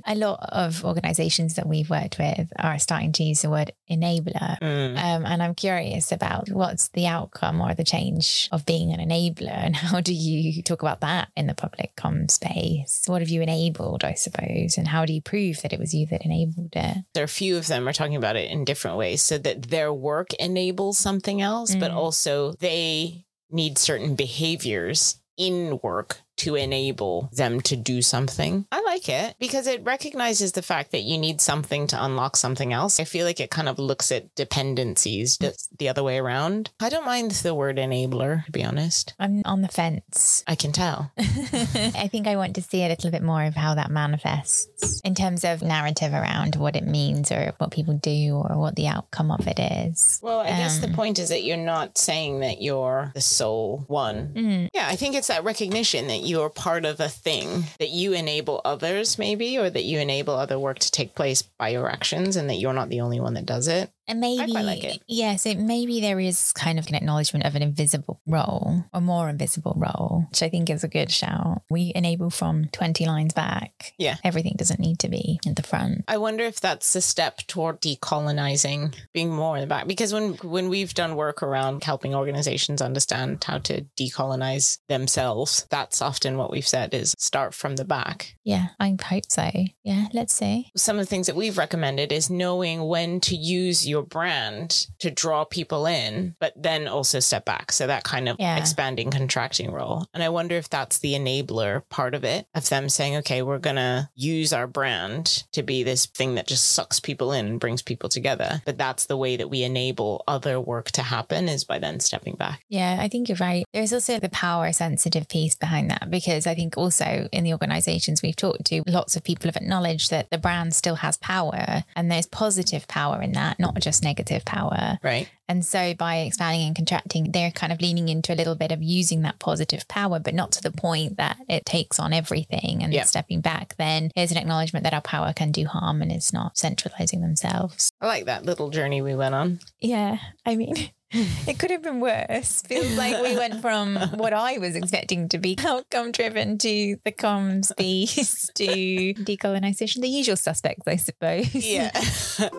A 0.05 0.13
lot 0.13 0.39
of 0.51 0.85
organizations 0.85 1.55
that 1.55 1.67
we've 1.67 1.89
worked 1.89 2.19
with 2.19 2.51
are 2.59 2.77
starting 2.77 3.11
to 3.13 3.23
use 3.23 3.41
the 3.41 3.49
word 3.49 3.71
enabler. 3.89 4.59
Mm. 4.59 4.97
Um, 4.97 5.25
and 5.25 5.41
I'm 5.41 5.55
curious 5.55 6.11
about 6.11 6.49
what's 6.49 6.89
the 6.89 7.07
outcome 7.07 7.59
or 7.61 7.73
the 7.73 7.83
change 7.83 8.49
of 8.51 8.65
being 8.67 8.91
an 8.91 8.99
enabler, 8.99 9.49
and 9.49 9.75
how 9.75 9.99
do 9.99 10.13
you 10.13 10.61
talk 10.61 10.83
about 10.83 11.01
that 11.01 11.29
in 11.35 11.47
the 11.47 11.55
public 11.55 11.95
com 11.95 12.29
space? 12.29 13.03
What 13.07 13.21
have 13.21 13.29
you 13.29 13.41
enabled, 13.41 13.94
I 14.03 14.13
suppose, 14.13 14.77
and 14.77 14.87
how 14.87 15.05
do 15.05 15.13
you 15.13 15.21
prove 15.21 15.61
that 15.61 15.73
it 15.73 15.79
was 15.79 15.93
you 15.93 16.05
that 16.07 16.25
enabled 16.25 16.73
it? 16.75 16.97
there 17.13 17.23
are 17.23 17.25
a 17.25 17.27
few 17.27 17.57
of 17.57 17.67
them 17.67 17.87
are 17.87 17.93
talking 17.93 18.15
about 18.15 18.35
it 18.35 18.51
in 18.51 18.65
different 18.65 18.97
ways 18.97 19.21
so 19.21 19.37
that 19.37 19.63
their 19.69 19.93
work 19.93 20.33
enables 20.35 20.97
something 20.97 21.41
else, 21.41 21.75
but 21.75 21.91
Mm. 21.91 21.95
also 21.95 22.51
they 22.59 23.25
need 23.49 23.77
certain 23.77 24.15
behaviors 24.15 25.19
in 25.37 25.79
work 25.83 26.21
to 26.37 26.55
enable 26.55 27.29
them 27.33 27.61
to 27.61 27.75
do 27.75 28.01
something. 28.01 28.65
I 28.71 28.81
like 28.81 29.07
it 29.09 29.35
because 29.39 29.67
it 29.67 29.83
recognizes 29.83 30.51
the 30.53 30.61
fact 30.61 30.91
that 30.91 31.03
you 31.03 31.17
need 31.17 31.41
something 31.41 31.87
to 31.87 32.03
unlock 32.03 32.35
something 32.35 32.73
else. 32.73 32.99
I 32.99 33.03
feel 33.05 33.25
like 33.25 33.39
it 33.39 33.49
kind 33.51 33.69
of 33.69 33.79
looks 33.79 34.11
at 34.11 34.33
dependencies 34.35 35.37
just 35.37 35.69
the 35.77 35.89
other 35.89 36.03
way 36.03 36.17
around. 36.17 36.71
I 36.79 36.89
don't 36.89 37.05
mind 37.05 37.31
the 37.31 37.53
word 37.53 37.77
enabler, 37.77 38.45
to 38.45 38.51
be 38.51 38.63
honest. 38.63 39.13
I'm 39.19 39.41
on 39.45 39.61
the 39.61 39.67
fence. 39.67 40.43
I 40.47 40.55
can 40.55 40.71
tell. 40.71 41.11
I 41.17 42.07
think 42.11 42.27
I 42.27 42.35
want 42.35 42.55
to 42.55 42.61
see 42.61 42.83
a 42.83 42.87
little 42.89 43.11
bit 43.11 43.23
more 43.23 43.43
of 43.43 43.55
how 43.55 43.75
that 43.75 43.89
manifests 43.91 45.01
in 45.01 45.15
terms 45.15 45.43
of 45.43 45.61
narrative 45.61 46.13
around 46.13 46.55
what 46.55 46.75
it 46.75 46.85
means 46.85 47.31
or 47.31 47.53
what 47.57 47.71
people 47.71 47.95
do 47.95 48.35
or 48.35 48.57
what 48.57 48.75
the 48.75 48.87
outcome 48.87 49.31
of 49.31 49.47
it 49.47 49.59
is. 49.59 50.19
Well, 50.21 50.39
I 50.41 50.47
guess 50.47 50.79
the 50.79 50.87
Um, 50.87 50.93
point 50.93 51.19
is 51.19 51.29
that 51.29 51.43
you're 51.43 51.57
not 51.57 51.97
saying 51.97 52.39
that 52.41 52.61
you're 52.61 53.11
the 53.13 53.21
sole 53.21 53.83
one. 53.87 54.33
Mm, 54.35 54.69
Yeah, 54.73 54.87
I 54.87 54.95
think 54.95 55.15
it's 55.15 55.27
that 55.27 55.43
recognition 55.43 56.07
that 56.07 56.19
you're 56.25 56.49
part 56.49 56.85
of 56.85 56.99
a 56.99 57.09
thing, 57.09 57.63
that 57.79 57.89
you 57.89 58.13
enable 58.13 58.61
others, 58.65 59.17
maybe, 59.17 59.57
or 59.57 59.69
that 59.69 59.83
you 59.83 59.99
enable 59.99 60.35
other 60.35 60.59
work 60.59 60.79
to 60.79 60.91
take 60.91 61.15
place 61.15 61.41
by 61.41 61.69
your 61.69 61.89
actions 61.89 62.35
and 62.35 62.49
that 62.49 62.55
you're 62.55 62.73
not 62.73 62.89
the 62.89 63.01
only 63.01 63.19
one 63.19 63.33
that 63.35 63.45
does 63.45 63.67
it. 63.67 63.91
And 64.07 64.19
maybe, 64.19 64.51
quite 64.51 64.65
like 64.65 64.83
it. 64.83 65.01
yes, 65.07 65.45
it 65.45 65.57
maybe 65.57 65.99
there 66.01 66.19
is 66.19 66.53
kind 66.53 66.77
of 66.79 66.87
an 66.87 66.95
acknowledgement 66.95 67.45
of 67.45 67.55
an 67.55 67.61
invisible 67.63 68.21
role, 68.27 68.85
a 68.93 69.01
more 69.01 69.29
invisible 69.29 69.73
role, 69.77 70.25
which 70.29 70.43
I 70.43 70.49
think 70.49 70.69
is 70.69 70.83
a 70.83 70.87
good 70.87 71.11
shout. 71.11 71.63
We 71.69 71.91
enable 71.95 72.29
from 72.29 72.65
20 72.65 73.05
lines 73.05 73.33
back. 73.33 73.93
Yeah. 73.97 74.17
Everything 74.23 74.53
doesn't 74.57 74.79
need 74.79 74.99
to 74.99 75.09
be 75.09 75.39
at 75.47 75.55
the 75.55 75.63
front. 75.63 76.03
I 76.07 76.17
wonder 76.17 76.43
if 76.43 76.59
that's 76.59 76.95
a 76.95 77.01
step 77.01 77.37
toward 77.47 77.81
decolonizing, 77.81 78.95
being 79.13 79.29
more 79.29 79.55
in 79.57 79.61
the 79.61 79.67
back. 79.67 79.87
Because 79.87 80.13
when 80.13 80.33
when 80.35 80.69
we've 80.69 80.93
done 80.93 81.15
work 81.15 81.43
around 81.43 81.83
helping 81.83 82.15
organizations 82.15 82.81
understand 82.81 83.43
how 83.43 83.57
to 83.59 83.81
decolonize 83.97 84.79
themselves, 84.87 85.65
that's 85.69 86.01
often 86.01 86.37
what 86.37 86.51
we've 86.51 86.67
said 86.67 86.93
is 86.93 87.13
start 87.17 87.53
from 87.53 87.75
the 87.75 87.85
back. 87.85 88.35
Yeah, 88.43 88.67
I 88.79 88.95
hope 89.03 89.23
so. 89.29 89.49
Yeah, 89.83 90.07
let's 90.13 90.33
see. 90.33 90.71
some 90.75 90.97
of 90.97 91.05
the 91.05 91.09
things 91.09 91.27
that 91.27 91.35
we've 91.35 91.57
recommended 91.57 92.11
is 92.11 92.29
knowing 92.29 92.83
when 92.87 93.19
to 93.21 93.35
use 93.35 93.87
your 93.87 93.94
brand 94.03 94.87
to 94.99 95.11
draw 95.11 95.43
people 95.43 95.85
in, 95.85 96.35
but 96.39 96.53
then 96.55 96.87
also 96.87 97.19
step 97.19 97.45
back. 97.45 97.71
So 97.71 97.87
that 97.87 98.03
kind 98.03 98.29
of 98.29 98.37
Yeah. 98.39 98.57
expanding 98.57 99.11
contracting 99.11 99.71
role. 99.71 100.07
And 100.13 100.23
I 100.23 100.29
wonder 100.29 100.55
if 100.55 100.69
that's 100.69 100.99
the 100.99 101.13
enabler 101.13 101.83
part 101.89 102.13
of 102.15 102.23
it, 102.23 102.47
of 102.55 102.69
them 102.69 102.89
saying, 102.89 103.15
okay, 103.17 103.41
we're 103.41 103.59
going 103.59 103.75
to 103.77 104.09
use 104.15 104.53
our 104.53 104.67
brand 104.67 105.43
to 105.53 105.63
be 105.63 105.83
this 105.83 106.05
thing 106.05 106.35
that 106.35 106.47
just 106.47 106.65
sucks 106.67 106.99
people 106.99 107.31
in 107.31 107.45
and 107.47 107.59
brings 107.59 107.81
people 107.81 108.09
together. 108.09 108.61
But 108.65 108.77
that's 108.77 109.05
the 109.05 109.17
way 109.17 109.37
that 109.37 109.49
we 109.49 109.63
enable 109.63 110.23
other 110.27 110.59
work 110.59 110.91
to 110.91 111.01
happen 111.03 111.47
is 111.49 111.63
by 111.63 111.79
then 111.79 111.99
stepping 111.99 112.35
back. 112.35 112.61
Yeah, 112.69 112.97
I 112.99 113.07
think 113.07 113.29
you're 113.29 113.37
right. 113.37 113.65
There's 113.73 113.93
also 113.93 114.19
the 114.19 114.29
power 114.29 114.71
sensitive 114.71 115.27
piece 115.27 115.55
behind 115.55 115.89
that 115.91 116.09
because 116.09 116.47
I 116.47 116.55
think 116.55 116.77
also 116.77 117.27
in 117.31 117.43
the 117.43 117.53
organizations 117.53 118.21
we've 118.21 118.35
talked 118.35 118.65
to, 118.65 118.83
lots 118.87 119.15
of 119.15 119.23
people 119.23 119.47
have 119.47 119.55
acknowledged 119.55 120.09
that 120.11 120.29
the 120.29 120.37
brand 120.37 120.73
still 120.75 120.95
has 120.95 121.17
power 121.17 121.83
and 121.95 122.11
there's 122.11 122.25
positive 122.25 122.87
power 122.87 123.21
in 123.21 123.31
that, 123.33 123.59
not 123.59 123.73
just 123.85 124.03
negative 124.03 124.43
power. 124.43 124.97
Right. 125.01 125.29
And 125.47 125.63
so 125.63 125.93
by 125.93 126.17
expanding 126.21 126.65
and 126.67 126.75
contracting, 126.75 127.31
they're 127.31 127.51
kind 127.51 127.71
of 127.71 127.79
leaning 127.79 128.09
into 128.09 128.33
a 128.33 128.35
little 128.35 128.55
bit 128.55 128.71
of 128.71 128.81
using 128.81 129.21
that 129.21 129.37
positive 129.39 129.87
power, 129.87 130.19
but 130.19 130.33
not 130.33 130.51
to 130.53 130.61
the 130.63 130.71
point 130.71 131.17
that 131.17 131.37
it 131.47 131.65
takes 131.65 131.99
on 131.99 132.11
everything 132.13 132.83
and 132.83 132.91
Yeah. 132.91 133.03
stepping 133.03 133.41
back. 133.41 133.75
Then 133.77 134.09
here's 134.15 134.31
an 134.31 134.37
acknowledgement 134.37 134.83
that 134.83 134.93
our 134.95 135.01
power 135.01 135.33
can 135.33 135.51
do 135.51 135.67
harm 135.67 136.01
and 136.01 136.11
it's 136.11 136.33
not 136.33 136.57
centralizing 136.57 137.21
themselves. 137.21 137.91
I 138.01 138.07
like 138.07 138.25
that 138.25 138.43
little 138.43 138.71
journey 138.71 139.01
we 139.03 139.13
went 139.15 139.35
on. 139.35 139.59
Yeah. 139.79 140.17
I 140.45 140.55
mean, 140.55 140.73
it 141.47 141.59
could 141.59 141.71
have 141.71 141.83
been 141.83 141.99
worse. 141.99 142.61
Feels 142.63 142.97
like 142.97 143.21
we 143.21 143.35
went 143.35 143.61
from 143.61 143.95
what 144.15 144.33
I 144.33 144.57
was 144.57 144.75
expecting 144.75 145.29
to 145.29 145.37
be 145.37 145.55
outcome 145.63 146.11
driven 146.11 146.57
to 146.59 146.97
the 147.03 147.11
comms 147.11 147.75
beast 147.77 148.51
to 148.55 148.65
decolonization, 148.65 150.01
the 150.01 150.09
usual 150.09 150.35
suspects, 150.35 150.87
I 150.87 150.95
suppose. 150.95 151.53
Yeah. 151.53 151.91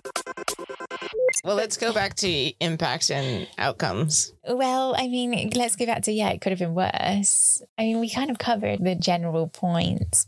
well, 1.43 1.55
let's 1.55 1.77
go 1.77 1.93
back 1.93 2.15
to 2.15 2.29
impact 2.59 3.11
and 3.11 3.47
outcomes. 3.57 4.33
Well, 4.47 4.95
I 4.97 5.07
mean, 5.07 5.51
let's 5.53 5.75
go 5.75 5.85
back 5.85 6.03
to 6.03 6.11
yeah, 6.11 6.29
it 6.29 6.41
could 6.41 6.51
have 6.51 6.59
been 6.59 6.73
worse. 6.73 7.61
I 7.77 7.83
mean, 7.83 7.99
we 7.99 8.09
kind 8.09 8.31
of 8.31 8.39
covered 8.39 8.83
the 8.83 8.95
general 8.95 9.47
points. 9.47 10.27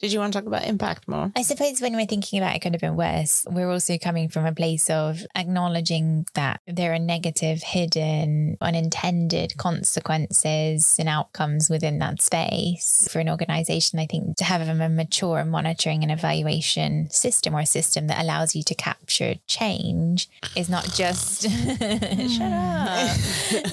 Did 0.00 0.12
you 0.12 0.18
want 0.18 0.32
to 0.32 0.38
talk 0.40 0.46
about 0.46 0.66
impact 0.66 1.08
more? 1.08 1.32
I 1.36 1.42
suppose 1.42 1.80
when 1.80 1.94
we're 1.94 2.06
thinking 2.06 2.38
about 2.38 2.56
it 2.56 2.60
could 2.60 2.74
have 2.74 2.80
been 2.80 2.96
worse, 2.96 3.46
we're 3.50 3.70
also 3.70 3.98
coming 3.98 4.28
from 4.28 4.46
a 4.46 4.52
place 4.52 4.90
of 4.90 5.24
acknowledging 5.36 6.26
that 6.34 6.60
there 6.66 6.92
are 6.92 6.98
negative, 6.98 7.62
hidden, 7.62 8.56
unintended 8.60 9.56
consequences 9.56 10.96
and 10.98 11.08
outcomes 11.08 11.70
within 11.70 11.98
that 12.00 12.20
space. 12.20 13.08
For 13.10 13.20
an 13.20 13.28
organization, 13.28 13.98
I 13.98 14.06
think 14.06 14.36
to 14.38 14.44
have 14.44 14.60
a 14.60 14.88
mature 14.88 15.44
monitoring 15.44 16.02
and 16.02 16.10
evaluation 16.10 17.10
system 17.10 17.54
or 17.54 17.60
a 17.60 17.66
system 17.66 18.06
that 18.08 18.22
allows 18.22 18.54
you 18.56 18.62
to 18.64 18.74
capture 18.74 19.34
change 19.46 20.28
is 20.56 20.68
not 20.68 20.84
just 20.92 21.42
shut 21.50 22.52
up, 22.52 23.16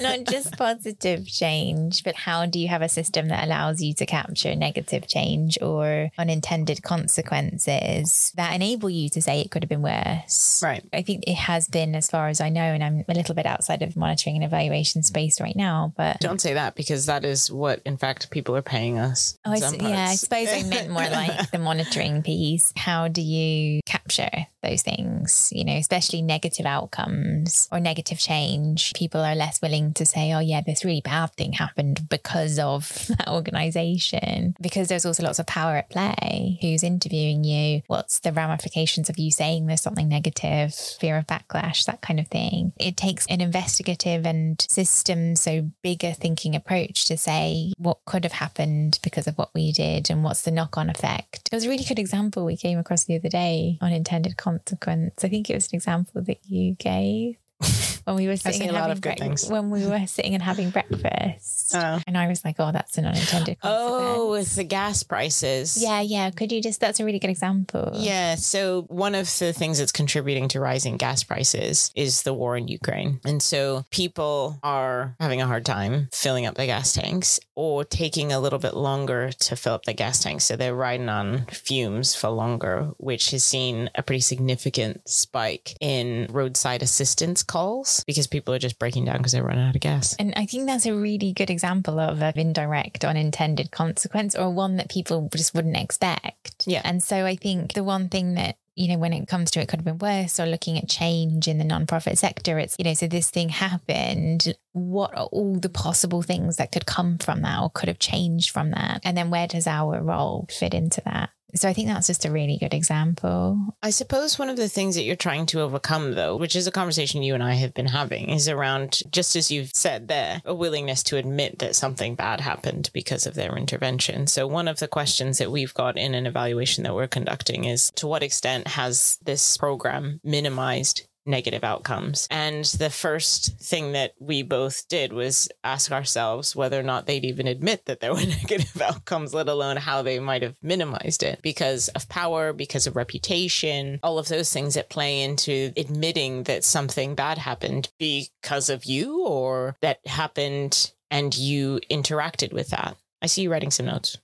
not 0.00 0.24
just 0.26 0.56
positive 0.56 1.26
change, 1.26 2.04
but 2.04 2.14
how 2.14 2.46
do 2.46 2.58
you 2.58 2.68
have 2.68 2.82
a 2.82 2.88
system 2.88 3.28
that 3.28 3.44
allows 3.44 3.80
you 3.82 3.94
to 3.94 4.06
capture 4.06 4.54
negative 4.54 5.06
change 5.06 5.58
or 5.62 6.10
unintended 6.18 6.82
consequences 6.82 8.32
that 8.36 8.54
enable 8.54 8.90
you 8.90 9.08
to 9.10 9.22
say 9.22 9.40
it 9.40 9.50
could 9.50 9.62
have 9.62 9.68
been 9.68 9.82
worse. 9.82 10.60
Right. 10.62 10.84
I 10.92 11.02
think 11.02 11.24
it 11.26 11.34
has 11.34 11.68
been, 11.68 11.94
as 11.94 12.08
far 12.08 12.28
as 12.28 12.40
I 12.40 12.48
know, 12.48 12.60
and 12.60 12.82
I'm 12.82 13.04
a 13.08 13.14
little 13.14 13.34
bit 13.34 13.46
outside 13.46 13.82
of 13.82 13.96
monitoring 13.96 14.36
and 14.36 14.44
evaluation 14.44 15.02
space 15.02 15.40
right 15.40 15.56
now. 15.56 15.92
But 15.96 16.20
don't 16.20 16.40
say 16.40 16.54
that 16.54 16.74
because 16.74 17.06
that 17.06 17.24
is 17.24 17.50
what, 17.50 17.80
in 17.84 17.96
fact, 17.96 18.30
people 18.30 18.56
are 18.56 18.62
paying 18.62 18.98
us. 18.98 19.38
Oh, 19.44 19.52
I, 19.52 19.56
yeah, 19.56 20.08
I 20.10 20.14
suppose 20.14 20.48
I 20.50 20.62
meant 20.64 20.90
more 20.90 21.02
like 21.10 21.50
the 21.50 21.58
monitoring 21.58 22.22
piece. 22.22 22.72
How 22.76 23.08
do 23.08 23.22
you 23.22 23.80
capture 23.86 24.46
those 24.62 24.82
things? 24.82 25.50
You 25.52 25.64
know, 25.64 25.76
especially 25.76 26.22
negative 26.22 26.66
outcomes 26.66 27.68
or 27.72 27.80
negative 27.80 28.18
change. 28.18 28.92
People 28.94 29.20
are 29.20 29.34
less 29.34 29.60
willing 29.62 29.92
to 29.94 30.06
say, 30.06 30.32
"Oh, 30.32 30.40
yeah, 30.40 30.60
this 30.60 30.84
really 30.84 31.00
bad 31.00 31.32
thing 31.34 31.52
happened 31.52 32.08
because 32.08 32.58
of 32.58 33.06
that 33.18 33.28
organization," 33.28 34.54
because 34.60 34.88
there's 34.88 35.06
also 35.06 35.22
lots 35.22 35.38
of 35.38 35.46
power 35.50 35.74
at 35.74 35.90
play. 35.90 36.58
Who's 36.60 36.84
interviewing 36.84 37.42
you? 37.42 37.82
What's 37.88 38.20
the 38.20 38.32
ramifications 38.32 39.10
of 39.10 39.18
you 39.18 39.32
saying 39.32 39.66
there's 39.66 39.82
something 39.82 40.08
negative? 40.08 40.72
Fear 40.72 41.18
of 41.18 41.26
backlash, 41.26 41.84
that 41.86 42.02
kind 42.02 42.20
of 42.20 42.28
thing. 42.28 42.72
It 42.78 42.96
takes 42.96 43.26
an 43.26 43.40
investigative 43.40 44.24
and 44.24 44.64
system, 44.70 45.34
so 45.34 45.68
bigger 45.82 46.12
thinking 46.12 46.54
approach 46.54 47.04
to 47.06 47.16
say 47.16 47.72
what 47.78 47.98
could 48.06 48.22
have 48.22 48.34
happened 48.34 49.00
because 49.02 49.26
of 49.26 49.36
what 49.36 49.50
we 49.52 49.72
did 49.72 50.08
and 50.08 50.22
what's 50.22 50.42
the 50.42 50.52
knock 50.52 50.78
on 50.78 50.88
effect. 50.88 51.48
It 51.50 51.56
was 51.56 51.64
a 51.64 51.68
really 51.68 51.84
good 51.84 51.98
example 51.98 52.44
we 52.44 52.56
came 52.56 52.78
across 52.78 53.04
the 53.04 53.16
other 53.16 53.28
day 53.28 53.76
unintended 53.80 54.36
consequence. 54.36 55.24
I 55.24 55.28
think 55.28 55.50
it 55.50 55.54
was 55.54 55.66
an 55.72 55.76
example 55.76 56.22
that 56.22 56.46
you 56.46 56.74
gave 56.76 57.38
when 58.04 58.16
we 58.16 58.26
were 58.26 58.36
sitting 58.36 58.68
and 58.68 58.76
having 58.76 59.00
breakfast. 59.00 59.50
When 59.50 59.70
we 59.70 59.86
were 59.86 60.06
sitting 60.06 60.34
and 60.34 60.42
having 60.42 60.70
breakfast, 60.70 61.74
oh. 61.74 62.00
and 62.06 62.16
I 62.16 62.28
was 62.28 62.44
like, 62.44 62.56
"Oh, 62.58 62.72
that's 62.72 62.98
an 62.98 63.06
unintended." 63.06 63.58
Oh, 63.62 64.30
with 64.30 64.54
the 64.56 64.64
gas 64.64 65.02
prices. 65.02 65.80
Yeah, 65.80 66.00
yeah. 66.00 66.30
Could 66.30 66.52
you 66.52 66.62
just? 66.62 66.80
That's 66.80 67.00
a 67.00 67.04
really 67.04 67.18
good 67.18 67.30
example. 67.30 67.92
Yeah. 67.94 68.34
So 68.36 68.82
one 68.88 69.14
of 69.14 69.26
the 69.38 69.52
things 69.52 69.78
that's 69.78 69.92
contributing 69.92 70.48
to 70.48 70.60
rising 70.60 70.96
gas 70.96 71.22
prices 71.24 71.90
is 71.94 72.22
the 72.22 72.34
war 72.34 72.56
in 72.56 72.68
Ukraine, 72.68 73.20
and 73.24 73.42
so 73.42 73.84
people 73.90 74.58
are 74.62 75.16
having 75.20 75.40
a 75.40 75.46
hard 75.46 75.64
time 75.64 76.08
filling 76.12 76.46
up 76.46 76.54
the 76.54 76.66
gas 76.66 76.92
tanks 76.92 77.40
or 77.60 77.84
taking 77.84 78.32
a 78.32 78.40
little 78.40 78.58
bit 78.58 78.72
longer 78.72 79.30
to 79.32 79.54
fill 79.54 79.74
up 79.74 79.84
the 79.84 79.92
gas 79.92 80.20
tanks. 80.20 80.44
So 80.44 80.56
they're 80.56 80.74
riding 80.74 81.10
on 81.10 81.44
fumes 81.44 82.14
for 82.14 82.30
longer, 82.30 82.92
which 82.96 83.32
has 83.32 83.44
seen 83.44 83.90
a 83.94 84.02
pretty 84.02 84.22
significant 84.22 85.06
spike 85.06 85.76
in 85.78 86.26
roadside 86.30 86.82
assistance 86.82 87.42
calls 87.42 88.02
because 88.06 88.26
people 88.26 88.54
are 88.54 88.58
just 88.58 88.78
breaking 88.78 89.04
down 89.04 89.18
because 89.18 89.32
they're 89.32 89.44
running 89.44 89.68
out 89.68 89.74
of 89.74 89.80
gas. 89.82 90.16
And 90.18 90.32
I 90.36 90.46
think 90.46 90.64
that's 90.64 90.86
a 90.86 90.94
really 90.94 91.34
good 91.34 91.50
example 91.50 92.00
of 92.00 92.22
an 92.22 92.38
indirect, 92.38 93.04
unintended 93.04 93.70
consequence 93.70 94.34
or 94.34 94.48
one 94.48 94.76
that 94.76 94.88
people 94.88 95.28
just 95.30 95.54
wouldn't 95.54 95.76
expect. 95.76 96.64
Yeah. 96.66 96.80
And 96.82 97.02
so 97.02 97.26
I 97.26 97.36
think 97.36 97.74
the 97.74 97.84
one 97.84 98.08
thing 98.08 98.36
that 98.36 98.56
you 98.76 98.88
know, 98.88 98.98
when 98.98 99.12
it 99.12 99.28
comes 99.28 99.50
to 99.50 99.60
it 99.60 99.68
could 99.68 99.80
have 99.80 99.84
been 99.84 99.98
worse 99.98 100.38
or 100.40 100.46
looking 100.46 100.78
at 100.78 100.88
change 100.88 101.48
in 101.48 101.58
the 101.58 101.64
nonprofit 101.64 102.18
sector, 102.18 102.58
it's, 102.58 102.76
you 102.78 102.84
know, 102.84 102.94
so 102.94 103.06
this 103.06 103.30
thing 103.30 103.48
happened. 103.48 104.54
What 104.72 105.16
are 105.16 105.26
all 105.26 105.56
the 105.56 105.68
possible 105.68 106.22
things 106.22 106.56
that 106.56 106.72
could 106.72 106.86
come 106.86 107.18
from 107.18 107.42
that 107.42 107.60
or 107.60 107.70
could 107.70 107.88
have 107.88 107.98
changed 107.98 108.50
from 108.50 108.70
that? 108.70 109.00
And 109.04 109.16
then 109.16 109.30
where 109.30 109.46
does 109.46 109.66
our 109.66 110.00
role 110.00 110.46
fit 110.50 110.74
into 110.74 111.02
that? 111.04 111.30
So 111.54 111.68
I 111.68 111.72
think 111.72 111.88
that's 111.88 112.06
just 112.06 112.24
a 112.24 112.30
really 112.30 112.56
good 112.58 112.74
example. 112.74 113.58
I 113.82 113.90
suppose 113.90 114.38
one 114.38 114.48
of 114.48 114.56
the 114.56 114.68
things 114.68 114.94
that 114.94 115.02
you're 115.02 115.16
trying 115.16 115.46
to 115.46 115.60
overcome, 115.60 116.14
though, 116.14 116.36
which 116.36 116.56
is 116.56 116.66
a 116.66 116.72
conversation 116.72 117.22
you 117.22 117.34
and 117.34 117.42
I 117.42 117.54
have 117.54 117.74
been 117.74 117.86
having, 117.86 118.30
is 118.30 118.48
around, 118.48 119.02
just 119.10 119.36
as 119.36 119.50
you've 119.50 119.70
said 119.74 120.08
there, 120.08 120.42
a 120.44 120.54
willingness 120.54 121.02
to 121.04 121.16
admit 121.16 121.58
that 121.58 121.76
something 121.76 122.14
bad 122.14 122.40
happened 122.40 122.90
because 122.92 123.26
of 123.26 123.34
their 123.34 123.56
intervention. 123.56 124.26
So 124.26 124.46
one 124.46 124.68
of 124.68 124.78
the 124.78 124.88
questions 124.88 125.38
that 125.38 125.50
we've 125.50 125.74
got 125.74 125.96
in 125.96 126.14
an 126.14 126.26
evaluation 126.26 126.84
that 126.84 126.94
we're 126.94 127.08
conducting 127.08 127.64
is 127.64 127.90
to 127.96 128.06
what 128.06 128.22
extent 128.22 128.68
has 128.68 129.18
this 129.22 129.56
program 129.56 130.20
minimized 130.22 131.06
negative 131.26 131.64
outcomes. 131.64 132.26
And 132.30 132.64
the 132.64 132.90
first 132.90 133.58
thing 133.58 133.92
that 133.92 134.14
we 134.18 134.42
both 134.42 134.88
did 134.88 135.12
was 135.12 135.48
ask 135.64 135.92
ourselves 135.92 136.56
whether 136.56 136.78
or 136.78 136.82
not 136.82 137.06
they'd 137.06 137.24
even 137.24 137.46
admit 137.46 137.86
that 137.86 138.00
there 138.00 138.12
were 138.12 138.20
negative 138.26 138.80
outcomes, 138.80 139.34
let 139.34 139.48
alone 139.48 139.76
how 139.76 140.02
they 140.02 140.18
might 140.18 140.42
have 140.42 140.56
minimized 140.62 141.22
it 141.22 141.40
because 141.42 141.88
of 141.88 142.08
power, 142.08 142.52
because 142.52 142.86
of 142.86 142.96
reputation, 142.96 144.00
all 144.02 144.18
of 144.18 144.28
those 144.28 144.52
things 144.52 144.74
that 144.74 144.90
play 144.90 145.22
into 145.22 145.72
admitting 145.76 146.44
that 146.44 146.64
something 146.64 147.14
bad 147.14 147.38
happened 147.38 147.90
because 147.98 148.70
of 148.70 148.84
you 148.84 149.26
or 149.26 149.76
that 149.80 150.06
happened 150.06 150.92
and 151.10 151.36
you 151.36 151.80
interacted 151.90 152.52
with 152.52 152.70
that. 152.70 152.96
I 153.22 153.26
see 153.26 153.42
you 153.42 153.50
writing 153.50 153.70
some 153.70 153.86
notes. 153.86 154.18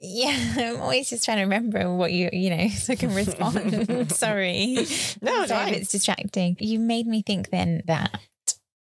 Yeah, 0.00 0.54
I'm 0.56 0.80
always 0.80 1.10
just 1.10 1.24
trying 1.24 1.38
to 1.38 1.42
remember 1.42 1.92
what 1.92 2.12
you, 2.12 2.30
you 2.32 2.50
know, 2.50 2.68
so 2.76 2.92
I 2.92 2.96
can 2.96 3.14
respond. 3.14 4.12
Sorry. 4.12 4.74
No, 5.20 5.42
it's 5.42 5.48
Sorry 5.48 5.70
it's 5.72 5.92
distracting. 5.92 6.56
You 6.60 6.78
made 6.78 7.06
me 7.06 7.22
think 7.22 7.50
then 7.50 7.82
that, 7.86 8.20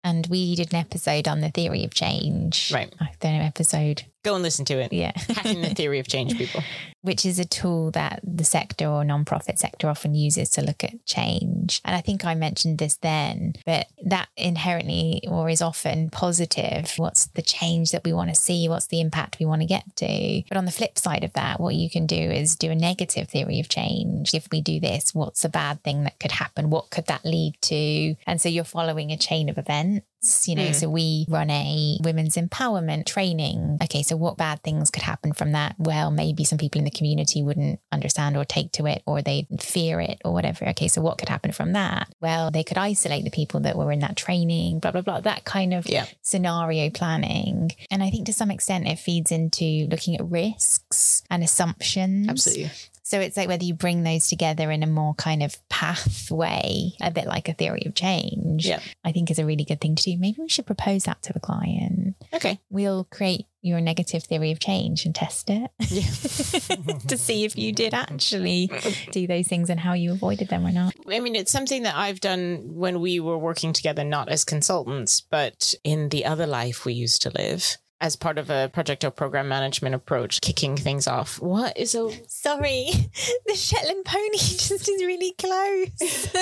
and 0.03 0.27
we 0.27 0.56
did 0.56 0.73
an 0.73 0.80
episode 0.80 1.27
on 1.27 1.41
the 1.41 1.49
theory 1.49 1.84
of 1.84 1.93
change. 1.93 2.71
Right. 2.73 2.93
I've 2.99 3.19
done 3.19 3.34
an 3.34 3.41
episode. 3.41 4.03
Go 4.28 4.36
and 4.36 4.44
listen 4.44 4.66
to 4.66 4.78
it. 4.78 4.92
Yeah. 4.92 5.13
Hacking 5.16 5.62
the 5.62 5.74
theory 5.74 6.00
of 6.00 6.08
change, 6.08 6.38
people 6.38 6.62
which 7.08 7.26
is 7.26 7.40
a 7.40 7.46
tool 7.46 7.90
that 7.92 8.20
the 8.22 8.44
sector 8.44 8.86
or 8.86 9.04
nonprofit 9.04 9.58
sector 9.58 9.88
often 9.88 10.13
uses 10.13 10.50
to 10.50 10.62
look 10.62 10.84
at 10.84 11.06
change. 11.06 11.82
And 11.86 11.96
I 11.96 12.02
think 12.02 12.26
I 12.26 12.36
mentioned 12.36 12.80
this 12.80 12.98
then, 12.98 13.54
but 13.66 13.88
that 14.04 14.28
inherently 14.36 15.22
or 15.28 15.50
is 15.50 15.62
often 15.62 16.10
positive. 16.10 16.94
What's 16.98 17.28
the 17.28 17.42
change 17.42 17.92
that 17.92 18.04
we 18.04 18.12
want 18.12 18.30
to 18.30 18.36
see? 18.36 18.68
What's 18.68 18.88
the 18.88 19.00
impact 19.00 19.38
we 19.40 19.46
want 19.46 19.62
to 19.62 19.68
get 19.68 19.84
to? 19.96 20.44
But 20.50 20.58
on 20.58 20.66
the 20.66 20.72
flip 20.72 20.98
side 20.98 21.24
of 21.24 21.32
that, 21.34 21.62
what 21.62 21.76
you 21.76 21.90
can 21.90 22.06
do 22.06 22.16
is 22.16 22.58
do 22.58 22.72
a 22.72 22.76
negative 22.76 23.30
theory 23.30 23.62
of 23.62 23.70
change. 23.70 24.34
If 24.34 24.50
we 24.52 24.60
do 24.60 24.82
this, 24.82 25.16
what's 25.16 25.46
a 25.46 25.50
bad 25.50 25.84
thing 25.84 26.04
that 26.04 26.20
could 26.20 26.34
happen? 26.34 26.70
What 26.70 26.90
could 26.90 27.06
that 27.06 27.24
lead 27.24 27.56
to? 27.62 28.16
And 28.28 28.42
so 28.42 28.50
you're 28.50 28.66
following 28.66 29.12
a 29.12 29.18
chain 29.18 29.48
of 29.48 29.58
events 29.58 30.06
you 30.48 30.56
know 30.56 30.63
mm. 30.63 30.76
so 30.76 30.90
we 30.90 31.26
run 31.30 31.50
a 31.50 31.98
women's 32.04 32.36
empowerment 32.36 33.06
training 33.06 33.78
okay 33.82 34.04
so 34.04 34.16
what 34.16 34.38
bad 34.38 34.62
things 34.63 34.90
could 34.90 35.04
happen 35.04 35.34
from 35.34 35.52
that 35.52 35.76
well 35.78 36.12
maybe 36.12 36.44
some 36.44 36.58
people 36.58 36.80
in 36.80 36.86
the 36.86 36.92
community 36.92 37.44
wouldn't 37.44 37.80
understand 37.92 38.38
or 38.38 38.46
take 38.46 38.72
to 38.72 38.86
it 38.86 39.02
or 39.06 39.22
they'd 39.22 39.48
fear 39.60 40.00
it 40.00 40.22
or 40.24 40.34
whatever. 40.34 40.68
Okay, 40.70 40.88
so 40.88 41.02
what 41.02 41.18
could 41.18 41.30
happen 41.30 41.52
from 41.52 41.74
that? 41.74 42.13
Well, 42.22 42.52
they 42.52 42.63
could 42.63 42.78
isolate 42.78 43.24
the 43.24 43.32
people 43.32 43.62
that 43.62 43.78
were 43.78 43.92
in 43.92 44.00
that 44.00 44.18
training, 44.18 44.80
blah, 44.80 44.92
blah, 44.92 45.02
blah, 45.02 45.22
that 45.22 45.46
kind 45.46 45.74
of 45.74 45.88
yeah. 45.88 46.06
scenario 46.22 46.90
planning. 46.90 47.72
And 47.92 48.04
I 48.04 48.10
think 48.10 48.26
to 48.28 48.34
some 48.34 48.52
extent 48.52 48.88
it 48.88 49.00
feeds 49.00 49.32
into 49.32 49.88
looking 49.90 50.16
at 50.16 50.26
risks 50.26 51.24
and 51.30 51.44
assumptions. 51.44 52.30
Absolutely. 52.30 52.72
So 53.08 53.22
it's 53.22 53.38
like 53.38 53.48
whether 53.48 53.63
you 53.63 53.74
bring 53.74 54.04
those 54.04 54.28
together 54.28 54.70
in 54.70 54.84
a 54.84 54.86
more 54.86 55.13
kind 55.13 55.41
of 55.41 55.56
pathway, 55.70 56.91
a 57.00 57.10
bit 57.10 57.26
like 57.26 57.48
a 57.48 57.54
theory 57.54 57.84
of 57.86 57.96
change, 57.96 58.67
yeah. 58.67 58.82
I 59.06 59.13
think 59.13 59.32
is 59.32 59.39
a 59.39 59.46
really 59.46 59.63
good 59.63 59.80
thing 59.80 59.96
to 59.96 60.04
do. 60.04 60.17
Maybe 60.17 60.41
we 60.41 60.50
should 60.50 60.65
propose 60.65 61.06
that 61.06 61.22
to 61.22 61.34
a 61.34 61.39
client. 61.39 62.17
Okay. 62.34 62.60
We'll 62.70 63.06
create 63.06 63.46
your 63.62 63.80
negative 63.80 64.26
theory 64.26 64.52
of 64.52 64.60
change 64.60 65.06
and 65.06 65.15
test 65.15 65.50
it 65.50 65.72
yeah. 65.88 66.98
to 67.08 67.17
see 67.17 67.46
if 67.46 67.58
you 67.58 67.72
did 67.72 67.93
actually 67.93 68.70
do 69.12 69.26
those 69.26 69.48
things 69.48 69.70
and 69.70 69.80
how 69.80 69.93
you 69.93 70.12
avoided 70.12 70.50
them 70.50 70.67
or 70.67 70.74
not. 70.74 70.93
I 71.10 71.22
mean, 71.22 71.38
it's 71.38 71.52
something 71.52 71.84
that 71.84 71.96
I've 71.96 72.20
done 72.20 72.74
when 72.74 73.00
we 73.00 73.22
were 73.22 73.38
working 73.38 73.72
together, 73.72 74.04
not 74.04 74.28
as 74.28 74.43
consultants, 74.43 75.22
but 75.22 75.74
in 75.86 76.10
the 76.10 76.26
other 76.26 76.46
life 76.46 76.84
we 76.84 76.91
used 76.91 77.22
to 77.22 77.30
live 77.30 77.78
as 77.99 78.15
part 78.15 78.38
of 78.38 78.49
a 78.49 78.69
project 78.73 79.03
or 79.03 79.10
program 79.12 79.47
management 79.47 79.95
approach, 79.95 80.41
kicking 80.41 80.77
things 80.77 81.07
off. 81.07 81.41
What 81.41 81.75
is 81.77 81.95
a 81.95 82.12
sorry, 82.27 82.91
the 83.47 83.55
Shetland 83.55 84.05
pony 84.05 84.38
just 84.38 84.88
is 84.88 85.03
really 85.03 85.33
close. 85.38 85.89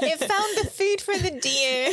it 0.00 0.18
found 0.18 0.56
the 0.58 0.70
food 0.70 1.00
for 1.00 1.16
the 1.16 1.30
deer. 1.30 1.90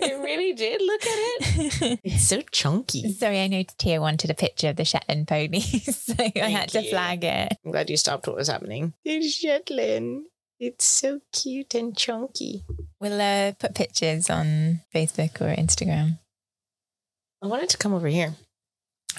it 0.00 0.20
really 0.22 0.52
did. 0.52 0.80
Look 0.82 1.02
at 1.02 1.18
it. 1.18 2.00
It's 2.04 2.28
so 2.28 2.40
chunky. 2.50 3.12
Sorry, 3.12 3.40
I 3.40 3.46
know 3.46 3.62
Teia 3.64 4.00
wanted 4.00 4.30
a 4.30 4.34
picture 4.34 4.68
of 4.68 4.76
the 4.76 4.84
Shetland 4.84 5.28
pony, 5.28 5.60
so 5.60 6.14
Thank 6.14 6.36
I 6.36 6.48
had 6.48 6.72
you. 6.74 6.82
to 6.82 6.90
flag 6.90 7.24
it. 7.24 7.56
I'm 7.64 7.70
glad 7.72 7.88
you 7.88 7.96
stopped 7.96 8.26
what 8.26 8.36
was 8.36 8.48
happening. 8.48 8.92
The 9.04 9.22
Shetland. 9.22 10.26
It's 10.62 10.84
so 10.84 11.18
cute 11.32 11.74
and 11.74 11.96
chunky. 11.96 12.62
We'll 13.00 13.20
uh, 13.20 13.50
put 13.58 13.74
pictures 13.74 14.30
on 14.30 14.82
Facebook 14.94 15.40
or 15.40 15.52
Instagram. 15.52 16.20
I 17.42 17.48
wanted 17.48 17.68
to 17.70 17.78
come 17.78 17.92
over 17.92 18.06
here. 18.06 18.36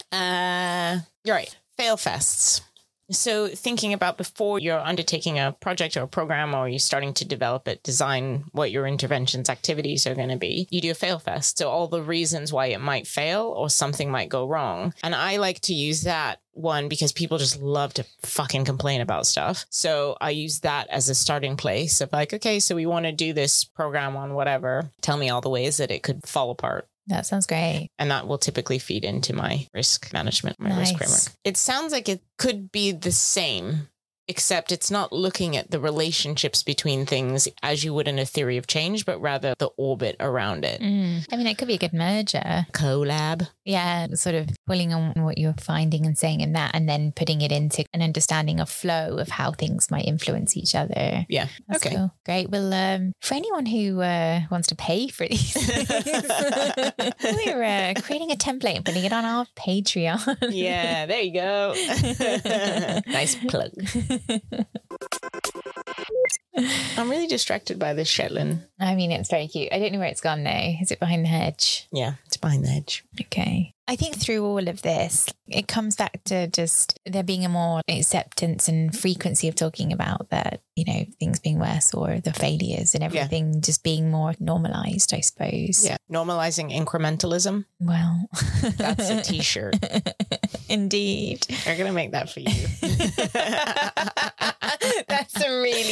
Uh, 0.09 0.99
you're 1.25 1.35
right. 1.35 1.53
Fail 1.75 1.97
fests. 1.97 2.61
So, 3.11 3.47
thinking 3.47 3.93
about 3.93 4.17
before 4.17 4.59
you're 4.59 4.79
undertaking 4.79 5.37
a 5.37 5.55
project 5.59 5.97
or 5.97 6.03
a 6.03 6.07
program 6.07 6.53
or 6.53 6.69
you're 6.69 6.79
starting 6.79 7.13
to 7.15 7.25
develop 7.25 7.67
it, 7.67 7.83
design 7.83 8.45
what 8.51 8.71
your 8.71 8.87
interventions 8.87 9.49
activities 9.49 10.07
are 10.07 10.15
going 10.15 10.29
to 10.29 10.37
be, 10.37 10.67
you 10.71 10.79
do 10.79 10.91
a 10.91 10.95
fail 10.95 11.19
fest. 11.19 11.57
So, 11.57 11.69
all 11.69 11.87
the 11.87 12.01
reasons 12.01 12.53
why 12.53 12.67
it 12.67 12.79
might 12.79 13.05
fail 13.05 13.53
or 13.57 13.69
something 13.69 14.09
might 14.09 14.29
go 14.29 14.47
wrong. 14.47 14.93
And 15.03 15.13
I 15.13 15.37
like 15.37 15.59
to 15.61 15.73
use 15.73 16.03
that 16.03 16.39
one 16.51 16.87
because 16.87 17.11
people 17.11 17.37
just 17.37 17.61
love 17.61 17.93
to 17.95 18.05
fucking 18.21 18.63
complain 18.63 19.01
about 19.01 19.25
stuff. 19.25 19.65
So, 19.69 20.15
I 20.21 20.29
use 20.29 20.61
that 20.61 20.87
as 20.89 21.09
a 21.09 21.15
starting 21.15 21.57
place 21.57 21.99
of 21.99 22.13
like, 22.13 22.33
okay, 22.33 22.59
so 22.59 22.75
we 22.75 22.85
want 22.85 23.05
to 23.05 23.11
do 23.11 23.33
this 23.33 23.65
program 23.65 24.15
on 24.15 24.33
whatever. 24.33 24.91
Tell 25.01 25.17
me 25.17 25.29
all 25.29 25.41
the 25.41 25.49
ways 25.49 25.77
that 25.77 25.91
it 25.91 26.03
could 26.03 26.25
fall 26.25 26.51
apart 26.51 26.87
That 27.07 27.25
sounds 27.25 27.45
great. 27.45 27.89
and 27.99 28.11
that 28.11 28.27
will 28.27 28.37
typically 28.37 28.79
feed 28.79 29.03
into 29.03 29.33
my 29.33 29.67
risk 29.73 30.11
management, 30.13 30.59
my 30.59 30.69
Nice. 30.69 30.89
risk 30.91 30.97
framework. 30.97 31.21
It 31.43 31.57
sounds 31.57 31.91
like 31.91 32.07
it 32.07 32.21
could 32.37 32.71
be 32.71 32.91
the 32.93 33.11
same, 33.11 33.89
except 34.27 34.71
it's 34.71 34.89
not 34.89 35.11
looking 35.11 35.55
at 35.57 35.71
the 35.71 35.79
relationships 35.79 36.63
between 36.63 37.05
things 37.05 37.47
as 37.61 37.83
you 37.83 37.93
would 37.93 38.07
in 38.07 38.19
a 38.19 38.25
theory 38.25 38.57
of 38.57 38.67
change, 38.67 39.05
but 39.05 39.19
rather 39.21 39.53
the 39.57 39.69
orbit 39.77 40.15
around 40.19 40.65
it. 40.65 40.81
Mm. 40.81 41.27
I 41.31 41.37
mean, 41.37 41.47
it 41.47 41.57
could 41.57 41.67
be 41.67 41.75
a 41.75 41.79
good 41.79 41.93
merger. 41.93 42.65
Collab. 42.73 43.47
Yeah, 43.65 44.07
sort 44.13 44.35
of 44.35 44.49
pulling 44.67 44.93
on 44.93 45.23
what 45.23 45.37
you're 45.37 45.53
finding 45.59 46.05
and 46.05 46.17
saying 46.17 46.41
in 46.41 46.53
that, 46.53 46.71
and 46.73 46.87
then 46.87 47.11
putting 47.15 47.41
it 47.41 47.51
into 47.51 47.85
an 47.93 48.01
understanding 48.01 48.59
of 48.59 48.69
flow 48.69 49.17
of 49.17 49.29
how 49.29 49.51
things 49.51 49.89
might 49.91 50.05
influence 50.05 50.57
each 50.57 50.75
other. 50.75 51.25
Yeah. 51.29 51.47
That's 51.67 51.85
okay. 51.85 51.95
cool. 51.95 52.11
Great. 52.25 52.49
Well, 52.49 52.73
um, 52.73 53.13
for 53.21 53.35
anyone 53.35 53.65
who 53.65 54.01
uh, 54.01 54.41
wants 54.51 54.67
to 54.69 54.75
pay 54.75 55.07
for 55.07 55.27
these, 55.27 55.55
we're 57.23 57.63
uh, 57.63 57.93
creating 58.01 58.31
a 58.31 58.35
template 58.35 58.75
and 58.75 58.85
putting 58.85 59.03
it 59.03 59.13
on 59.13 59.25
our 59.25 59.45
Patreon. 59.57 60.37
Yeah, 60.51 61.05
there 61.05 61.21
you 61.21 61.33
go. 61.33 61.73
nice 63.11 63.35
plug. 63.35 63.71
I'm 66.97 67.09
really 67.09 67.27
distracted 67.27 67.79
by 67.79 67.93
this 67.93 68.07
Shetland. 68.07 68.65
I 68.79 68.95
mean, 68.95 69.11
it's 69.11 69.29
very 69.29 69.47
cute. 69.47 69.69
I 69.71 69.79
don't 69.79 69.91
know 69.91 69.99
where 69.99 70.07
it's 70.07 70.21
gone 70.21 70.43
now. 70.43 70.73
Is 70.81 70.91
it 70.91 70.99
behind 70.99 71.25
the 71.25 71.29
hedge? 71.29 71.87
Yeah, 71.91 72.13
it's 72.25 72.37
behind 72.37 72.65
the 72.65 72.69
edge. 72.69 73.03
Okay. 73.19 73.73
I 73.85 73.97
think 73.97 74.15
through 74.15 74.45
all 74.45 74.69
of 74.69 74.81
this, 74.81 75.27
it 75.47 75.67
comes 75.67 75.97
back 75.97 76.23
to 76.25 76.47
just 76.47 76.97
there 77.05 77.21
being 77.23 77.43
a 77.43 77.49
more 77.49 77.81
acceptance 77.89 78.69
and 78.69 78.97
frequency 78.97 79.49
of 79.49 79.55
talking 79.55 79.91
about 79.91 80.29
that, 80.29 80.61
you 80.75 80.85
know, 80.85 81.05
things 81.19 81.39
being 81.39 81.59
worse 81.59 81.93
or 81.93 82.21
the 82.21 82.31
failures 82.31 82.95
and 82.95 83.03
everything 83.03 83.59
just 83.61 83.83
being 83.83 84.09
more 84.09 84.35
normalized, 84.39 85.13
I 85.13 85.19
suppose. 85.19 85.85
Yeah, 85.85 85.97
normalizing 86.09 86.73
incrementalism. 86.73 87.65
Well, 87.81 88.29
That's 88.77 89.09
a 89.09 89.21
t 89.21 89.41
shirt. 89.41 89.75
Indeed. 90.69 91.45
We're 91.65 91.75
going 91.77 91.87
to 91.87 91.93
make 91.93 92.13
that 92.13 92.29
for 92.29 92.39
you. 92.39 92.51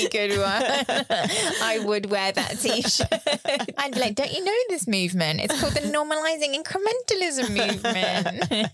That's 0.04 0.14
a 0.16 0.20
really 0.20 0.30
good 0.30 0.40
one. 0.40 1.08
I 1.62 1.80
would 1.84 2.06
wear 2.10 2.32
that 2.32 2.60
t 2.60 2.82
shirt. 2.82 3.08
I'd 3.78 3.92
be 3.94 4.00
like, 4.00 4.16
don't 4.16 4.32
you 4.32 4.44
know 4.44 4.58
this 4.70 4.88
movement? 4.88 5.42
It's 5.42 5.60
called 5.60 5.74
the 5.74 5.82
normalizing 5.82 6.56
incrementalism 6.56 7.50
movement. 7.56 8.72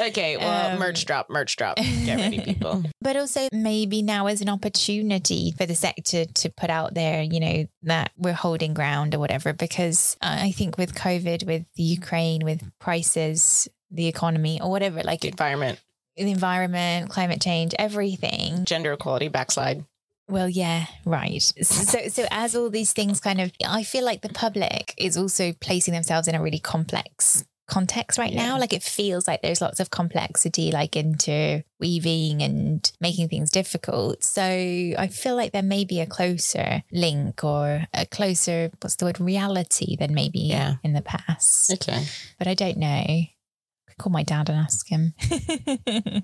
Okay, 0.00 0.36
well, 0.36 0.72
Um, 0.72 0.78
merch 0.78 1.04
drop, 1.04 1.30
merch 1.30 1.56
drop. 1.56 1.76
Get 1.76 2.18
ready, 2.18 2.40
people. 2.40 2.82
but 3.00 3.16
also 3.16 3.48
maybe 3.52 4.02
now 4.02 4.26
is 4.26 4.40
an 4.40 4.48
opportunity 4.48 5.52
for 5.56 5.66
the 5.66 5.74
sector 5.74 6.24
to 6.24 6.48
put 6.50 6.70
out 6.70 6.94
there, 6.94 7.22
you 7.22 7.40
know, 7.40 7.66
that 7.82 8.12
we're 8.16 8.32
holding 8.32 8.74
ground 8.74 9.14
or 9.14 9.18
whatever. 9.18 9.52
Because 9.52 10.16
I 10.20 10.52
think 10.52 10.78
with 10.78 10.94
COVID, 10.94 11.46
with 11.46 11.64
Ukraine, 11.76 12.44
with 12.44 12.62
prices, 12.78 13.68
the 13.90 14.06
economy, 14.06 14.60
or 14.60 14.70
whatever, 14.70 15.02
like 15.02 15.20
The 15.20 15.28
environment, 15.28 15.80
the 16.16 16.30
environment, 16.30 17.10
climate 17.10 17.40
change, 17.40 17.74
everything. 17.78 18.64
gender 18.64 18.92
equality, 18.92 19.28
backslide. 19.28 19.84
Well, 20.30 20.48
yeah, 20.48 20.86
right. 21.04 21.42
So, 21.42 22.08
so 22.08 22.26
as 22.30 22.54
all 22.54 22.70
these 22.70 22.92
things 22.92 23.20
kind 23.20 23.40
of, 23.40 23.52
I 23.66 23.82
feel 23.82 24.04
like 24.04 24.22
the 24.22 24.28
public 24.30 24.94
is 24.96 25.16
also 25.16 25.52
placing 25.60 25.92
themselves 25.94 26.28
in 26.28 26.34
a 26.34 26.42
really 26.42 26.58
complex 26.60 27.44
context 27.68 28.18
right 28.18 28.32
Yeah. 28.32 28.46
now. 28.46 28.58
Like 28.58 28.72
it 28.72 28.82
feels 28.82 29.28
like 29.28 29.42
there's 29.42 29.60
lots 29.60 29.78
of 29.80 29.90
complexity, 29.90 30.72
like 30.72 30.96
interweaving 30.96 32.42
and 32.42 32.90
making 33.00 33.28
things 33.28 33.50
difficult. 33.50 34.24
So 34.24 34.42
I 34.42 35.08
feel 35.12 35.36
like 35.36 35.52
there 35.52 35.62
may 35.62 35.84
be 35.84 36.00
a 36.00 36.06
closer 36.06 36.82
link 36.92 37.44
or 37.44 37.86
a 37.94 38.06
closer, 38.06 38.70
what's 38.80 38.96
the 38.96 39.04
word, 39.04 39.20
reality 39.20 39.96
than 39.96 40.14
maybe 40.14 40.40
Yeah. 40.40 40.74
in 40.82 40.94
the 40.94 41.02
past. 41.02 41.72
Okay. 41.74 42.04
But 42.38 42.48
I 42.48 42.54
don't 42.54 42.78
know. 42.78 43.24
Call 44.00 44.10
my 44.10 44.22
dad 44.22 44.48
and 44.48 44.58
ask 44.58 44.88
him. 44.88 45.12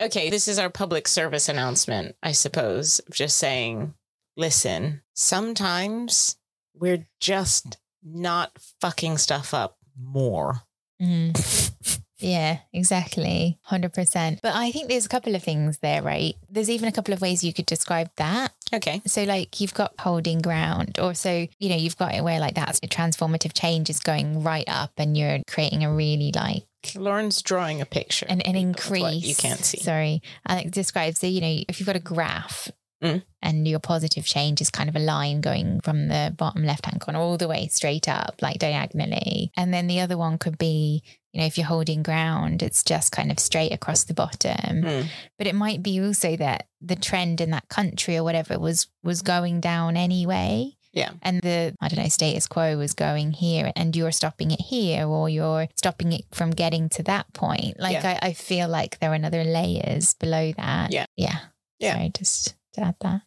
Okay, 0.00 0.30
this 0.30 0.48
is 0.48 0.58
our 0.58 0.70
public 0.70 1.06
service 1.06 1.48
announcement, 1.48 2.16
I 2.24 2.32
suppose. 2.32 3.00
Just 3.12 3.38
saying, 3.38 3.94
listen, 4.36 5.02
sometimes 5.14 6.36
we're 6.74 7.06
just 7.20 7.78
not 8.02 8.50
fucking 8.80 9.18
stuff 9.18 9.54
up 9.54 9.78
more. 9.96 10.62
Mm. 11.00 12.00
Yeah, 12.22 12.58
exactly. 12.72 13.58
100%. 13.70 14.40
But 14.42 14.54
I 14.54 14.70
think 14.70 14.88
there's 14.88 15.06
a 15.06 15.08
couple 15.08 15.34
of 15.34 15.42
things 15.42 15.78
there, 15.78 16.02
right? 16.02 16.34
There's 16.48 16.70
even 16.70 16.88
a 16.88 16.92
couple 16.92 17.12
of 17.14 17.20
ways 17.20 17.42
you 17.44 17.52
could 17.52 17.66
describe 17.66 18.10
that. 18.16 18.52
Okay. 18.72 19.02
So, 19.06 19.24
like, 19.24 19.60
you've 19.60 19.74
got 19.74 19.92
holding 19.98 20.40
ground, 20.40 20.98
or 20.98 21.14
so, 21.14 21.46
you 21.58 21.68
know, 21.68 21.76
you've 21.76 21.98
got 21.98 22.14
it 22.14 22.24
where, 22.24 22.40
like, 22.40 22.54
that's 22.54 22.78
a 22.82 22.88
transformative 22.88 23.52
change 23.52 23.90
is 23.90 24.00
going 24.00 24.42
right 24.42 24.68
up 24.68 24.92
and 24.96 25.16
you're 25.16 25.40
creating 25.46 25.84
a 25.84 25.92
really, 25.92 26.32
like, 26.34 26.64
Lauren's 26.96 27.42
drawing 27.42 27.80
a 27.80 27.86
picture. 27.86 28.26
an, 28.28 28.40
an 28.40 28.56
increase. 28.56 29.24
you 29.24 29.36
can't 29.36 29.64
see. 29.64 29.78
Sorry. 29.78 30.20
And 30.46 30.60
it 30.60 30.72
describes, 30.72 31.20
so, 31.20 31.26
you 31.26 31.40
know, 31.40 31.62
if 31.68 31.78
you've 31.78 31.86
got 31.86 31.96
a 31.96 32.00
graph 32.00 32.70
Mm. 33.02 33.22
and 33.42 33.66
your 33.66 33.80
positive 33.80 34.24
change 34.24 34.60
is 34.60 34.70
kind 34.70 34.88
of 34.88 34.94
a 34.94 35.00
line 35.00 35.40
going 35.40 35.80
from 35.80 36.08
the 36.08 36.32
bottom 36.36 36.64
left 36.64 36.86
hand 36.86 37.00
corner 37.00 37.18
all 37.18 37.36
the 37.36 37.48
way 37.48 37.66
straight 37.68 38.08
up, 38.08 38.36
like 38.40 38.58
diagonally. 38.58 39.50
And 39.56 39.74
then 39.74 39.86
the 39.88 40.00
other 40.00 40.16
one 40.16 40.38
could 40.38 40.56
be, 40.58 41.02
you 41.32 41.40
know, 41.40 41.46
if 41.46 41.58
you're 41.58 41.66
holding 41.66 42.02
ground, 42.02 42.62
it's 42.62 42.84
just 42.84 43.10
kind 43.10 43.32
of 43.32 43.38
straight 43.38 43.72
across 43.72 44.04
the 44.04 44.14
bottom. 44.14 44.82
Mm. 44.82 45.06
But 45.38 45.46
it 45.46 45.54
might 45.54 45.82
be 45.82 46.00
also 46.00 46.36
that 46.36 46.68
the 46.80 46.96
trend 46.96 47.40
in 47.40 47.50
that 47.50 47.68
country 47.68 48.16
or 48.16 48.24
whatever 48.24 48.58
was 48.58 48.86
was 49.02 49.22
going 49.22 49.60
down 49.60 49.96
anyway. 49.96 50.76
Yeah. 50.92 51.12
And 51.22 51.40
the, 51.40 51.74
I 51.80 51.88
don't 51.88 52.02
know, 52.02 52.08
status 52.10 52.46
quo 52.46 52.76
was 52.76 52.92
going 52.92 53.32
here 53.32 53.72
and 53.74 53.96
you're 53.96 54.12
stopping 54.12 54.50
it 54.50 54.60
here 54.60 55.06
or 55.06 55.26
you're 55.28 55.68
stopping 55.74 56.12
it 56.12 56.26
from 56.32 56.50
getting 56.50 56.90
to 56.90 57.02
that 57.04 57.32
point. 57.32 57.80
Like, 57.80 57.94
Yeah. 57.94 58.18
I, 58.22 58.28
I 58.28 58.32
feel 58.34 58.68
like 58.68 58.98
there 58.98 59.10
are 59.10 59.14
another 59.14 59.42
layers 59.42 60.12
below 60.12 60.52
that. 60.52 60.92
Yeah. 60.92 61.06
Yeah. 61.16 61.38
Yeah. 61.78 61.94
Sorry, 61.94 62.10
just 62.14 62.54
to 62.74 62.80
add 62.82 62.96
that. 63.00 63.22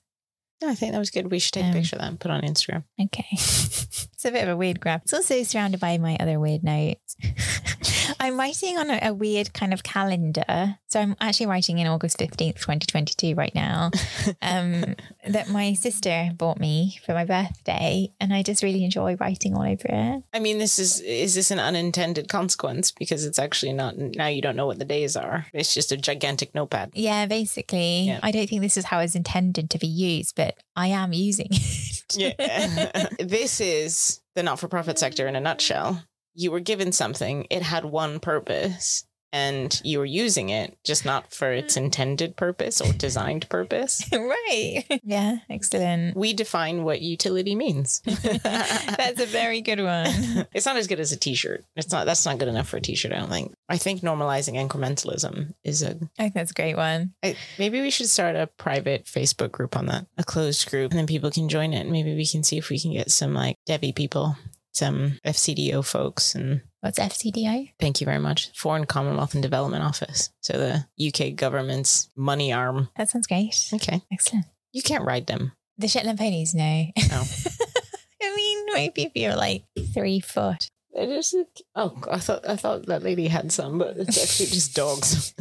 No, 0.61 0.69
I 0.69 0.75
think 0.75 0.93
that 0.93 0.99
was 0.99 1.09
good. 1.09 1.29
We 1.29 1.39
should 1.39 1.53
take 1.53 1.65
Um, 1.65 1.71
a 1.71 1.73
picture 1.73 1.95
of 1.97 2.01
that 2.01 2.07
and 2.07 2.19
put 2.19 2.31
it 2.31 2.33
on 2.33 2.41
Instagram. 2.41 2.83
Okay. 3.01 3.25
it's 3.31 4.25
a 4.25 4.31
bit 4.31 4.43
of 4.43 4.49
a 4.49 4.55
weird 4.57 4.79
graph. 4.79 5.01
It's 5.03 5.13
also 5.13 5.43
surrounded 5.43 5.79
by 5.81 5.97
my 5.97 6.15
other 6.19 6.39
weird 6.39 6.63
notes. 6.63 7.17
I'm 8.19 8.37
writing 8.39 8.77
on 8.77 8.89
a, 8.89 8.99
a 9.01 9.13
weird 9.13 9.53
kind 9.53 9.73
of 9.73 9.83
calendar. 9.83 10.77
So 10.95 11.01
I'm 11.01 11.17
actually 11.19 11.47
writing 11.47 11.79
in 11.79 11.87
August 11.87 12.17
15th, 12.19 12.55
2022 12.55 13.35
right 13.35 13.53
now. 13.53 13.91
Um, 14.41 14.95
that 15.27 15.49
my 15.49 15.73
sister 15.73 16.29
bought 16.35 16.59
me 16.59 16.99
for 17.05 17.13
my 17.13 17.25
birthday. 17.25 18.11
And 18.19 18.33
I 18.33 18.43
just 18.43 18.63
really 18.63 18.83
enjoy 18.83 19.15
writing 19.15 19.55
all 19.55 19.63
over 19.63 19.87
it. 19.87 20.23
I 20.33 20.39
mean, 20.39 20.59
this 20.59 20.77
is 20.77 20.99
is 21.01 21.35
this 21.35 21.51
an 21.51 21.59
unintended 21.59 22.29
consequence 22.29 22.91
because 22.91 23.25
it's 23.25 23.39
actually 23.39 23.73
not 23.73 23.97
now 23.97 24.27
you 24.27 24.41
don't 24.41 24.55
know 24.55 24.67
what 24.67 24.79
the 24.79 24.85
days 24.85 25.15
are. 25.15 25.47
It's 25.53 25.73
just 25.73 25.91
a 25.91 25.97
gigantic 25.97 26.53
notepad. 26.53 26.91
Yeah, 26.93 27.25
basically. 27.25 28.03
Yeah. 28.03 28.19
I 28.21 28.31
don't 28.31 28.47
think 28.47 28.61
this 28.61 28.77
is 28.77 28.85
how 28.85 28.99
it's 28.99 29.15
intended 29.15 29.69
to 29.71 29.79
be 29.79 29.87
used, 29.87 30.35
but 30.35 30.57
I 30.75 30.87
am 30.87 31.11
using 31.11 31.47
it. 31.51 32.05
Yeah. 32.15 33.07
this 33.19 33.59
is 33.61 34.21
the 34.35 34.43
not-for-profit 34.43 34.99
sector 34.99 35.27
in 35.27 35.35
a 35.35 35.41
nutshell. 35.41 36.03
You 36.35 36.51
were 36.51 36.59
given 36.59 36.91
something, 36.91 37.47
it 37.49 37.63
had 37.63 37.85
one 37.85 38.19
purpose, 38.19 39.05
and 39.35 39.81
you 39.83 39.99
were 39.99 40.05
using 40.05 40.47
it 40.47 40.77
just 40.85 41.03
not 41.03 41.33
for 41.33 41.51
its 41.51 41.73
mm. 41.73 41.83
intended 41.83 42.37
purpose 42.37 42.79
or 42.79 42.93
designed 42.93 43.49
purpose. 43.49 44.03
right. 44.11 44.83
Yeah, 45.03 45.37
excellent. 45.49 46.15
We 46.15 46.33
define 46.33 46.83
what 46.83 47.01
utility 47.01 47.53
means. 47.53 48.01
That's 48.05 49.19
a 49.19 49.25
very 49.25 49.61
good 49.61 49.81
one. 49.81 50.47
it's 50.53 50.65
not 50.65 50.77
as 50.77 50.87
good 50.87 50.99
as 50.99 51.11
a 51.11 51.17
t-shirt. 51.17 51.63
It's 51.75 51.91
not 51.91 52.05
that's 52.05 52.25
not 52.25 52.37
good 52.37 52.47
enough 52.47 52.69
for 52.69 52.77
a 52.77 52.81
t-shirt, 52.81 53.11
I 53.11 53.17
don't 53.17 53.29
think. 53.29 53.53
I 53.69 53.77
think 53.77 54.01
normalizing 54.01 54.55
incrementalism 54.55 55.53
is 55.63 55.83
a 55.83 55.97
I 56.17 56.23
think 56.23 56.33
that's 56.33 56.51
a 56.51 56.55
great 56.55 56.77
one. 56.77 57.13
I, 57.23 57.35
maybe 57.59 57.81
we 57.81 57.91
should 57.91 58.07
start 58.07 58.35
a 58.35 58.47
private 58.47 59.05
Facebook 59.05 59.51
group 59.51 59.75
on 59.75 59.87
that, 59.87 60.07
a 60.17 60.23
closed 60.23 60.69
group, 60.69 60.91
and 60.91 60.97
then 60.97 61.07
people 61.07 61.29
can 61.29 61.49
join 61.49 61.73
it. 61.73 61.87
Maybe 61.87 62.15
we 62.15 62.25
can 62.25 62.43
see 62.43 62.57
if 62.57 62.69
we 62.69 62.79
can 62.79 62.93
get 62.93 63.11
some 63.11 63.33
like 63.33 63.57
Debbie 63.65 63.93
people 63.93 64.37
some 64.75 65.19
FCDO 65.25 65.85
folks 65.85 66.35
and 66.35 66.61
Oh, 66.85 66.87
What's 66.87 66.99
FCDO? 66.99 67.71
thank 67.79 67.99
you 67.99 68.05
very 68.05 68.19
much. 68.19 68.51
Foreign 68.55 68.85
Commonwealth 68.85 69.33
and 69.33 69.41
Development 69.41 69.83
Office. 69.83 70.29
So 70.41 70.53
the 70.53 71.07
UK 71.07 71.35
government's 71.35 72.09
money 72.15 72.53
arm. 72.53 72.89
That 72.95 73.09
sounds 73.09 73.25
great. 73.25 73.69
Okay. 73.73 74.01
Excellent. 74.11 74.45
You 74.71 74.83
can't 74.83 75.03
ride 75.03 75.25
them. 75.25 75.53
The 75.79 75.87
Shetland 75.87 76.19
ponies, 76.19 76.53
no. 76.53 76.85
Oh. 77.11 77.27
I 78.21 78.35
mean, 78.35 78.65
maybe 78.73 79.03
if 79.03 79.11
you're 79.15 79.35
like 79.35 79.63
three 79.93 80.19
foot. 80.19 80.67
They're 80.95 81.07
just 81.07 81.35
oh, 81.75 82.01
I 82.09 82.19
thought 82.19 82.47
I 82.47 82.55
thought 82.55 82.85
that 82.85 83.03
lady 83.03 83.27
had 83.27 83.51
some, 83.51 83.77
but 83.79 83.97
it's 83.97 84.21
actually 84.21 84.45
just 84.47 84.73
dogs. 84.81 85.33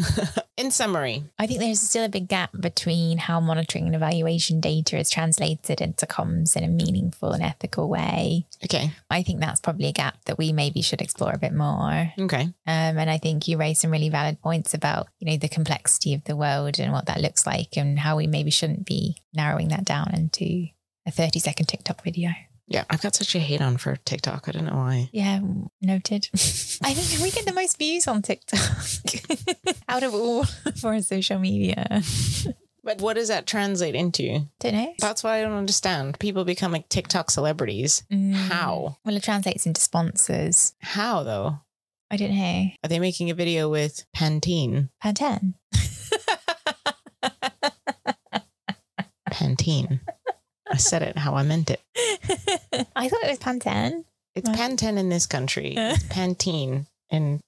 In 0.56 0.70
summary, 0.72 1.24
I 1.38 1.46
think 1.46 1.60
there's 1.60 1.80
still 1.80 2.04
a 2.04 2.08
big 2.08 2.28
gap 2.28 2.50
between 2.58 3.18
how 3.18 3.38
monitoring 3.40 3.86
and 3.86 3.94
evaluation 3.94 4.60
data 4.60 4.98
is 4.98 5.10
translated 5.10 5.80
into 5.80 6.06
comms 6.06 6.56
in 6.56 6.64
a 6.64 6.68
meaningful 6.68 7.32
and 7.32 7.42
ethical 7.42 7.88
way. 7.88 8.46
okay, 8.64 8.90
I 9.10 9.22
think 9.22 9.40
that's 9.40 9.60
probably 9.60 9.86
a 9.86 9.92
gap 9.92 10.24
that 10.24 10.38
we 10.38 10.52
maybe 10.52 10.82
should 10.82 11.00
explore 11.00 11.32
a 11.32 11.38
bit 11.38 11.52
more. 11.52 12.12
okay, 12.18 12.42
Um, 12.42 12.98
and 12.98 13.08
I 13.10 13.18
think 13.18 13.46
you 13.46 13.56
raised 13.56 13.80
some 13.80 13.90
really 13.92 14.08
valid 14.10 14.40
points 14.42 14.74
about, 14.74 15.08
you 15.20 15.30
know, 15.30 15.36
the 15.36 15.48
complexity 15.48 16.14
of 16.14 16.24
the 16.24 16.36
world 16.36 16.78
and 16.80 16.92
what 16.92 17.06
that 17.06 17.20
looks 17.20 17.46
like 17.46 17.76
and 17.76 17.98
how 17.98 18.16
we 18.16 18.26
maybe 18.26 18.50
shouldn't 18.50 18.86
be 18.86 19.16
narrowing 19.32 19.68
that 19.68 19.84
down 19.84 20.12
into 20.14 20.66
a 21.06 21.10
30 21.10 21.38
second 21.38 21.66
TikTok 21.66 22.02
video. 22.02 22.30
Yeah. 22.66 22.84
I've 22.90 23.02
got 23.02 23.14
such 23.14 23.34
a 23.34 23.38
hate 23.38 23.60
on 23.60 23.76
for 23.76 23.96
TikTok. 24.04 24.48
I 24.48 24.52
don't 24.52 24.66
know 24.66 24.76
why. 24.76 25.10
Yeah, 25.12 25.40
noted. 25.82 26.28
I 26.34 26.94
think 26.94 27.22
we 27.22 27.30
get 27.30 27.46
the 27.46 27.52
most 27.52 27.78
views 27.78 28.06
on 28.08 28.22
TikTok 28.22 28.60
out 29.88 30.02
of 30.02 30.14
all 30.14 30.44
for 30.80 31.00
social 31.02 31.38
media. 31.38 32.02
But 32.84 33.00
what 33.00 33.14
does 33.14 33.28
that 33.28 33.46
translate 33.46 33.94
into? 33.94 34.40
Don't 34.60 34.74
know. 34.74 34.92
That's 34.98 35.24
why 35.24 35.38
I 35.38 35.42
don't 35.42 35.52
understand. 35.56 36.18
People 36.18 36.44
becoming 36.44 36.84
TikTok 36.90 37.30
celebrities. 37.30 38.02
Mm. 38.12 38.34
How? 38.34 38.98
Well, 39.04 39.16
it 39.16 39.22
translates 39.22 39.64
into 39.64 39.80
sponsors. 39.80 40.74
How 40.80 41.22
though? 41.22 41.60
I 42.10 42.16
don't 42.16 42.34
know. 42.34 42.68
Are 42.84 42.88
they 42.88 42.98
making 42.98 43.30
a 43.30 43.34
video 43.34 43.70
with 43.70 44.04
Pantene? 44.14 44.90
Pantene. 45.02 45.54
Pantene. 49.30 50.00
I 50.74 50.76
said 50.78 51.02
it 51.02 51.16
how 51.16 51.34
I 51.36 51.44
meant 51.44 51.70
it. 51.70 51.80
I 52.96 53.08
thought 53.08 53.22
it 53.22 53.30
was 53.30 53.38
Pantene. 53.38 54.04
It's 54.34 54.48
Right. 54.48 54.58
Pantene 54.58 54.98
in 54.98 55.08
this 55.08 55.26
country. 55.26 55.74
It's 55.78 56.02
Pantene 56.04 56.86
in 57.10 57.40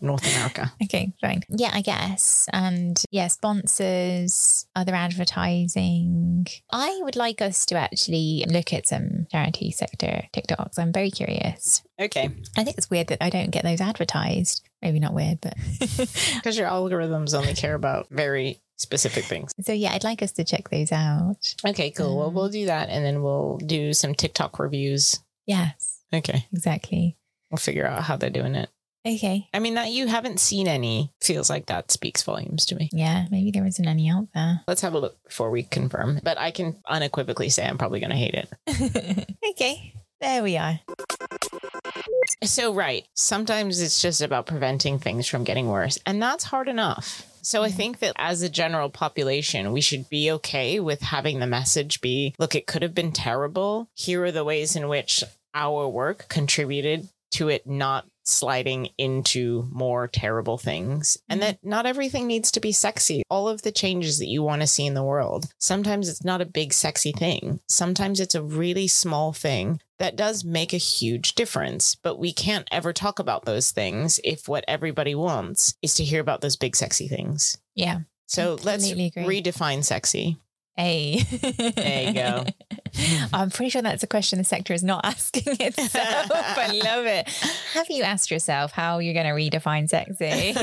North 0.00 0.24
America. 0.36 0.72
Okay, 0.84 1.12
fine. 1.20 1.42
Yeah, 1.48 1.70
I 1.72 1.80
guess. 1.80 2.46
And 2.52 3.02
yeah, 3.10 3.26
sponsors, 3.26 4.64
other 4.76 4.94
advertising. 4.94 6.46
I 6.70 7.00
would 7.02 7.16
like 7.16 7.42
us 7.42 7.66
to 7.66 7.74
actually 7.74 8.44
look 8.48 8.72
at 8.72 8.86
some 8.86 9.26
charity 9.32 9.72
sector 9.72 10.22
TikToks. 10.32 10.78
I'm 10.78 10.92
very 10.92 11.10
curious. 11.10 11.82
Okay. 12.00 12.30
I 12.56 12.62
think 12.62 12.78
it's 12.78 12.90
weird 12.90 13.08
that 13.08 13.22
I 13.24 13.28
don't 13.30 13.50
get 13.50 13.64
those 13.64 13.80
advertised. 13.80 14.62
Maybe 14.80 15.00
not 15.00 15.14
weird, 15.14 15.40
but 15.40 15.54
Because 15.80 16.56
your 16.56 16.68
algorithms 16.68 17.34
only 17.36 17.54
care 17.54 17.74
about 17.74 18.06
very 18.10 18.60
specific 18.78 19.24
things. 19.24 19.52
so 19.60 19.72
yeah, 19.72 19.92
I'd 19.92 20.04
like 20.04 20.22
us 20.22 20.32
to 20.32 20.44
check 20.44 20.70
those 20.70 20.92
out. 20.92 21.36
Okay, 21.66 21.90
cool. 21.90 22.16
Well, 22.16 22.28
Um, 22.28 22.34
we'll 22.34 22.48
do 22.48 22.66
that 22.66 22.88
and 22.88 23.04
then 23.04 23.22
we'll 23.22 23.58
do 23.58 23.92
some 23.92 24.14
TikTok 24.14 24.58
reviews. 24.58 25.20
Yes, 25.46 26.00
Okay. 26.14 26.46
exactly. 26.52 27.16
We'll 27.50 27.58
figure 27.58 27.86
out 27.86 28.02
how 28.04 28.16
they're 28.16 28.30
doing 28.30 28.54
it. 28.54 28.68
Okay. 29.06 29.48
I 29.54 29.58
mean, 29.60 29.74
that 29.74 29.90
you 29.90 30.06
haven't 30.06 30.38
seen 30.40 30.68
any 30.68 31.12
feels 31.22 31.48
like 31.48 31.66
that 31.66 31.90
speaks 31.90 32.22
volumes 32.22 32.66
to 32.66 32.74
me. 32.74 32.90
Yeah, 32.92 33.26
maybe 33.30 33.50
there 33.50 33.64
isn't 33.64 33.86
any 33.88 34.10
out 34.10 34.28
there. 34.34 34.60
Let's 34.66 34.82
have 34.82 34.92
a 34.94 34.98
look 34.98 35.16
before 35.24 35.50
we 35.50 35.62
confirm. 35.62 36.20
But 36.22 36.36
I 36.38 36.50
can 36.50 36.76
unequivocally 36.86 37.48
say 37.48 37.66
I'm 37.66 37.78
probably 37.78 38.00
going 38.00 38.10
to 38.10 38.16
hate 38.16 38.34
it. 38.34 39.34
okay, 39.50 39.94
there 40.20 40.42
we 40.42 40.56
are. 40.58 40.80
So, 42.44 42.74
right. 42.74 43.06
Sometimes 43.14 43.80
it's 43.80 44.00
just 44.02 44.20
about 44.20 44.46
preventing 44.46 44.98
things 44.98 45.26
from 45.26 45.44
getting 45.44 45.68
worse. 45.68 45.98
And 46.06 46.20
that's 46.22 46.44
hard 46.44 46.68
enough. 46.68 47.24
So, 47.42 47.62
I 47.62 47.70
mm. 47.70 47.74
think 47.74 47.98
that 48.00 48.12
as 48.16 48.42
a 48.42 48.48
general 48.48 48.90
population, 48.90 49.72
we 49.72 49.80
should 49.80 50.08
be 50.08 50.30
okay 50.32 50.80
with 50.80 51.00
having 51.00 51.38
the 51.38 51.46
message 51.46 52.00
be 52.00 52.34
look, 52.38 52.54
it 52.54 52.66
could 52.66 52.82
have 52.82 52.94
been 52.94 53.12
terrible. 53.12 53.88
Here 53.94 54.24
are 54.24 54.32
the 54.32 54.44
ways 54.44 54.76
in 54.76 54.88
which 54.88 55.24
our 55.54 55.88
work 55.88 56.26
contributed 56.28 57.08
to 57.32 57.48
it 57.48 57.66
not 57.66 58.06
sliding 58.24 58.90
into 58.98 59.66
more 59.72 60.06
terrible 60.06 60.58
things. 60.58 61.16
And 61.28 61.40
mm. 61.40 61.44
that 61.44 61.58
not 61.62 61.86
everything 61.86 62.26
needs 62.26 62.50
to 62.52 62.60
be 62.60 62.72
sexy. 62.72 63.22
All 63.30 63.48
of 63.48 63.62
the 63.62 63.72
changes 63.72 64.18
that 64.18 64.28
you 64.28 64.42
want 64.42 64.60
to 64.62 64.66
see 64.66 64.86
in 64.86 64.94
the 64.94 65.02
world, 65.02 65.52
sometimes 65.58 66.08
it's 66.08 66.24
not 66.24 66.40
a 66.40 66.46
big, 66.46 66.72
sexy 66.72 67.12
thing. 67.12 67.60
Sometimes 67.68 68.20
it's 68.20 68.34
a 68.34 68.42
really 68.42 68.86
small 68.86 69.32
thing 69.32 69.80
that 69.98 70.16
does 70.16 70.44
make 70.44 70.72
a 70.72 70.78
huge 70.78 71.34
difference. 71.34 71.94
But 71.94 72.18
we 72.18 72.32
can't 72.32 72.68
ever 72.70 72.92
talk 72.92 73.18
about 73.18 73.44
those 73.44 73.70
things 73.70 74.18
if 74.24 74.48
what 74.48 74.64
everybody 74.68 75.14
wants 75.14 75.74
is 75.82 75.94
to 75.94 76.04
hear 76.04 76.20
about 76.20 76.40
those 76.40 76.56
big, 76.56 76.76
sexy 76.76 77.08
things. 77.08 77.58
Yeah. 77.74 78.00
So 78.26 78.58
let's 78.62 78.90
agree. 78.90 79.10
redefine 79.10 79.84
sexy. 79.84 80.38
A. 80.78 81.20
There 81.22 82.08
you 82.08 82.14
go. 82.14 82.44
I'm 83.32 83.50
pretty 83.50 83.70
sure 83.70 83.82
that's 83.82 84.02
a 84.02 84.06
question 84.06 84.38
the 84.38 84.44
sector 84.44 84.72
is 84.72 84.82
not 84.82 85.04
asking 85.04 85.56
itself. 85.60 86.30
I 86.32 86.80
love 86.84 87.06
it. 87.06 87.28
Have 87.74 87.90
you 87.90 88.02
asked 88.02 88.30
yourself 88.30 88.72
how 88.72 88.98
you're 88.98 89.14
going 89.14 89.26
to 89.26 89.32
redefine 89.32 89.88
sexy? 89.88 90.54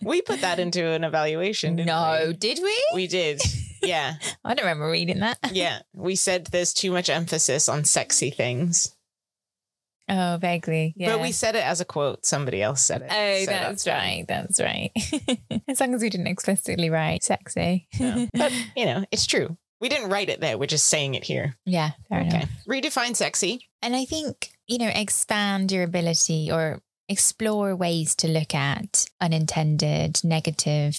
we 0.02 0.22
put 0.22 0.40
that 0.40 0.58
into 0.58 0.86
an 0.86 1.04
evaluation. 1.04 1.76
Didn't 1.76 1.88
no, 1.88 2.24
we? 2.28 2.32
did 2.34 2.60
we? 2.62 2.84
we 2.94 3.06
did. 3.06 3.40
Yeah. 3.82 4.14
I 4.44 4.54
don't 4.54 4.64
remember 4.64 4.90
reading 4.90 5.20
that. 5.20 5.38
Yeah. 5.52 5.80
We 5.92 6.16
said 6.16 6.46
there's 6.46 6.72
too 6.72 6.90
much 6.90 7.10
emphasis 7.10 7.68
on 7.68 7.84
sexy 7.84 8.30
things. 8.30 8.93
Oh, 10.08 10.38
vaguely. 10.40 10.92
Yeah. 10.96 11.12
But 11.12 11.22
we 11.22 11.32
said 11.32 11.54
it 11.56 11.64
as 11.64 11.80
a 11.80 11.84
quote. 11.84 12.26
Somebody 12.26 12.60
else 12.62 12.82
said 12.82 13.02
it. 13.02 13.08
Oh, 13.10 13.44
So 13.44 13.50
that's 13.50 13.84
fine. 13.84 13.94
right. 13.94 14.24
That's 14.28 14.60
right. 14.60 14.90
as 15.68 15.80
long 15.80 15.94
as 15.94 16.02
we 16.02 16.10
didn't 16.10 16.26
explicitly 16.26 16.90
write 16.90 17.22
sexy. 17.24 17.88
Yeah. 17.98 18.26
But, 18.34 18.52
you 18.76 18.84
know, 18.86 19.04
it's 19.10 19.26
true. 19.26 19.56
We 19.80 19.88
didn't 19.88 20.10
write 20.10 20.28
it 20.28 20.40
there. 20.40 20.56
We're 20.58 20.66
just 20.66 20.88
saying 20.88 21.14
it 21.14 21.24
here. 21.24 21.56
yeah, 21.66 21.90
fair 22.08 22.20
enough. 22.20 22.34
Okay. 22.44 22.48
Redefine 22.68 23.16
sexy. 23.16 23.68
And 23.82 23.94
I 23.96 24.04
think, 24.04 24.50
you 24.66 24.78
know, 24.78 24.88
expand 24.94 25.72
your 25.72 25.82
ability 25.84 26.50
or 26.50 26.80
explore 27.08 27.74
ways 27.76 28.14
to 28.16 28.28
look 28.28 28.54
at 28.54 29.06
unintended 29.20 30.20
negative 30.24 30.98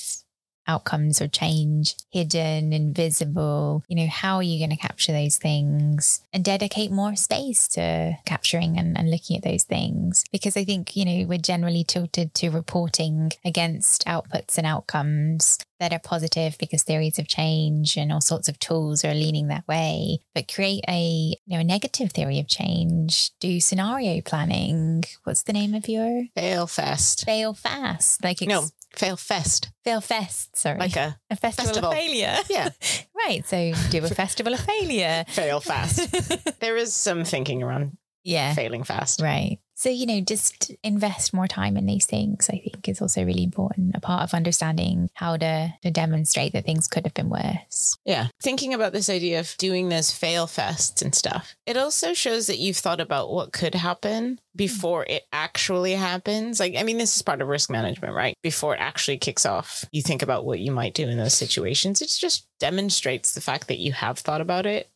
outcomes 0.67 1.21
or 1.21 1.27
change, 1.27 1.95
hidden, 2.11 2.73
invisible. 2.73 3.83
You 3.87 3.95
know, 3.95 4.07
how 4.07 4.37
are 4.37 4.43
you 4.43 4.59
going 4.59 4.75
to 4.75 4.81
capture 4.81 5.11
those 5.11 5.37
things 5.37 6.21
and 6.33 6.43
dedicate 6.43 6.91
more 6.91 7.15
space 7.15 7.67
to 7.69 8.17
capturing 8.25 8.77
and, 8.77 8.97
and 8.97 9.11
looking 9.11 9.37
at 9.37 9.43
those 9.43 9.63
things? 9.63 10.23
Because 10.31 10.57
I 10.57 10.63
think, 10.63 10.95
you 10.95 11.05
know, 11.05 11.27
we're 11.27 11.37
generally 11.37 11.83
tilted 11.83 12.33
to 12.35 12.49
reporting 12.49 13.31
against 13.43 14.05
outputs 14.05 14.57
and 14.57 14.65
outcomes 14.67 15.59
that 15.79 15.91
are 15.91 15.99
positive 15.99 16.57
because 16.57 16.83
theories 16.83 17.19
of 17.19 17.27
change 17.27 17.97
and 17.97 18.11
all 18.11 18.21
sorts 18.21 18.47
of 18.47 18.59
tools 18.59 19.03
are 19.03 19.13
leaning 19.13 19.47
that 19.47 19.67
way. 19.67 20.19
But 20.33 20.51
create 20.53 20.83
a 20.87 21.35
you 21.45 21.55
know 21.55 21.59
a 21.59 21.63
negative 21.63 22.11
theory 22.11 22.39
of 22.39 22.47
change. 22.47 23.31
Do 23.39 23.59
scenario 23.59 24.21
planning. 24.21 25.03
What's 25.23 25.43
the 25.43 25.53
name 25.53 25.73
of 25.73 25.87
your 25.87 26.25
Fail 26.35 26.67
fast 26.67 27.25
fail 27.25 27.53
fast? 27.53 28.23
Like 28.23 28.41
ex- 28.41 28.49
No, 28.49 28.67
fail 28.97 29.17
fest. 29.17 29.71
fail 29.83 30.01
fest. 30.01 30.55
Sorry, 30.57 30.77
Like 30.79 30.95
a, 30.95 31.17
a 31.29 31.35
festival, 31.35 31.67
festival. 31.67 31.91
of 31.91 31.97
failure. 31.97 32.37
yeah, 32.49 32.69
right. 33.15 33.45
So 33.45 33.73
do 33.89 34.03
a 34.03 34.07
festival 34.23 34.53
of 34.53 34.59
failure. 34.59 35.25
fail 35.29 35.59
fast. 35.59 36.59
there 36.59 36.77
is 36.77 36.93
some 36.93 37.23
thinking 37.25 37.63
around 37.63 37.97
yeah. 38.23 38.53
failing 38.53 38.83
fast. 38.83 39.21
Right. 39.21 39.59
So, 39.75 39.89
you 39.89 40.05
know, 40.05 40.21
just 40.21 40.71
invest 40.83 41.33
more 41.33 41.47
time 41.47 41.75
in 41.75 41.85
these 41.85 42.05
things, 42.05 42.49
I 42.49 42.59
think 42.59 42.87
is 42.87 43.01
also 43.01 43.25
really 43.25 43.43
important. 43.43 43.95
A 43.95 43.99
part 43.99 44.23
of 44.23 44.33
understanding 44.33 45.09
how 45.13 45.35
to, 45.37 45.73
to 45.83 45.91
demonstrate 45.91 46.53
that 46.53 46.65
things 46.65 46.87
could 46.87 47.05
have 47.05 47.13
been 47.13 47.29
worse. 47.29 47.97
Yeah. 48.05 48.27
Thinking 48.41 48.73
about 48.73 48.93
this 48.93 49.09
idea 49.09 49.41
of 49.41 49.53
doing 49.57 49.89
those 49.89 50.11
fail 50.11 50.47
fests 50.47 51.01
and 51.01 51.13
stuff, 51.13 51.55
it 51.65 51.75
also 51.75 52.13
shows 52.13 52.47
that 52.47 52.57
you've 52.57 52.77
thought 52.77 53.01
about 53.01 53.31
what 53.31 53.51
could 53.51 53.75
happen 53.75 54.35
mm. 54.35 54.39
before 54.55 55.05
it 55.09 55.23
actually 55.33 55.93
happens. 55.93 56.59
Like, 56.59 56.75
I 56.77 56.83
mean, 56.83 56.97
this 56.97 57.15
is 57.15 57.21
part 57.21 57.41
of 57.41 57.49
risk 57.49 57.69
management, 57.69 58.13
right? 58.13 58.33
Before 58.41 58.73
it 58.75 58.79
actually 58.79 59.17
kicks 59.17 59.45
off, 59.45 59.83
you 59.91 60.01
think 60.01 60.21
about 60.21 60.45
what 60.45 60.59
you 60.59 60.71
might 60.71 60.93
do 60.93 61.07
in 61.07 61.17
those 61.17 61.33
situations. 61.33 62.01
It 62.01 62.09
just 62.17 62.47
demonstrates 62.59 63.33
the 63.33 63.41
fact 63.41 63.67
that 63.67 63.79
you 63.79 63.91
have 63.91 64.19
thought 64.19 64.41
about 64.41 64.65
it. 64.65 64.89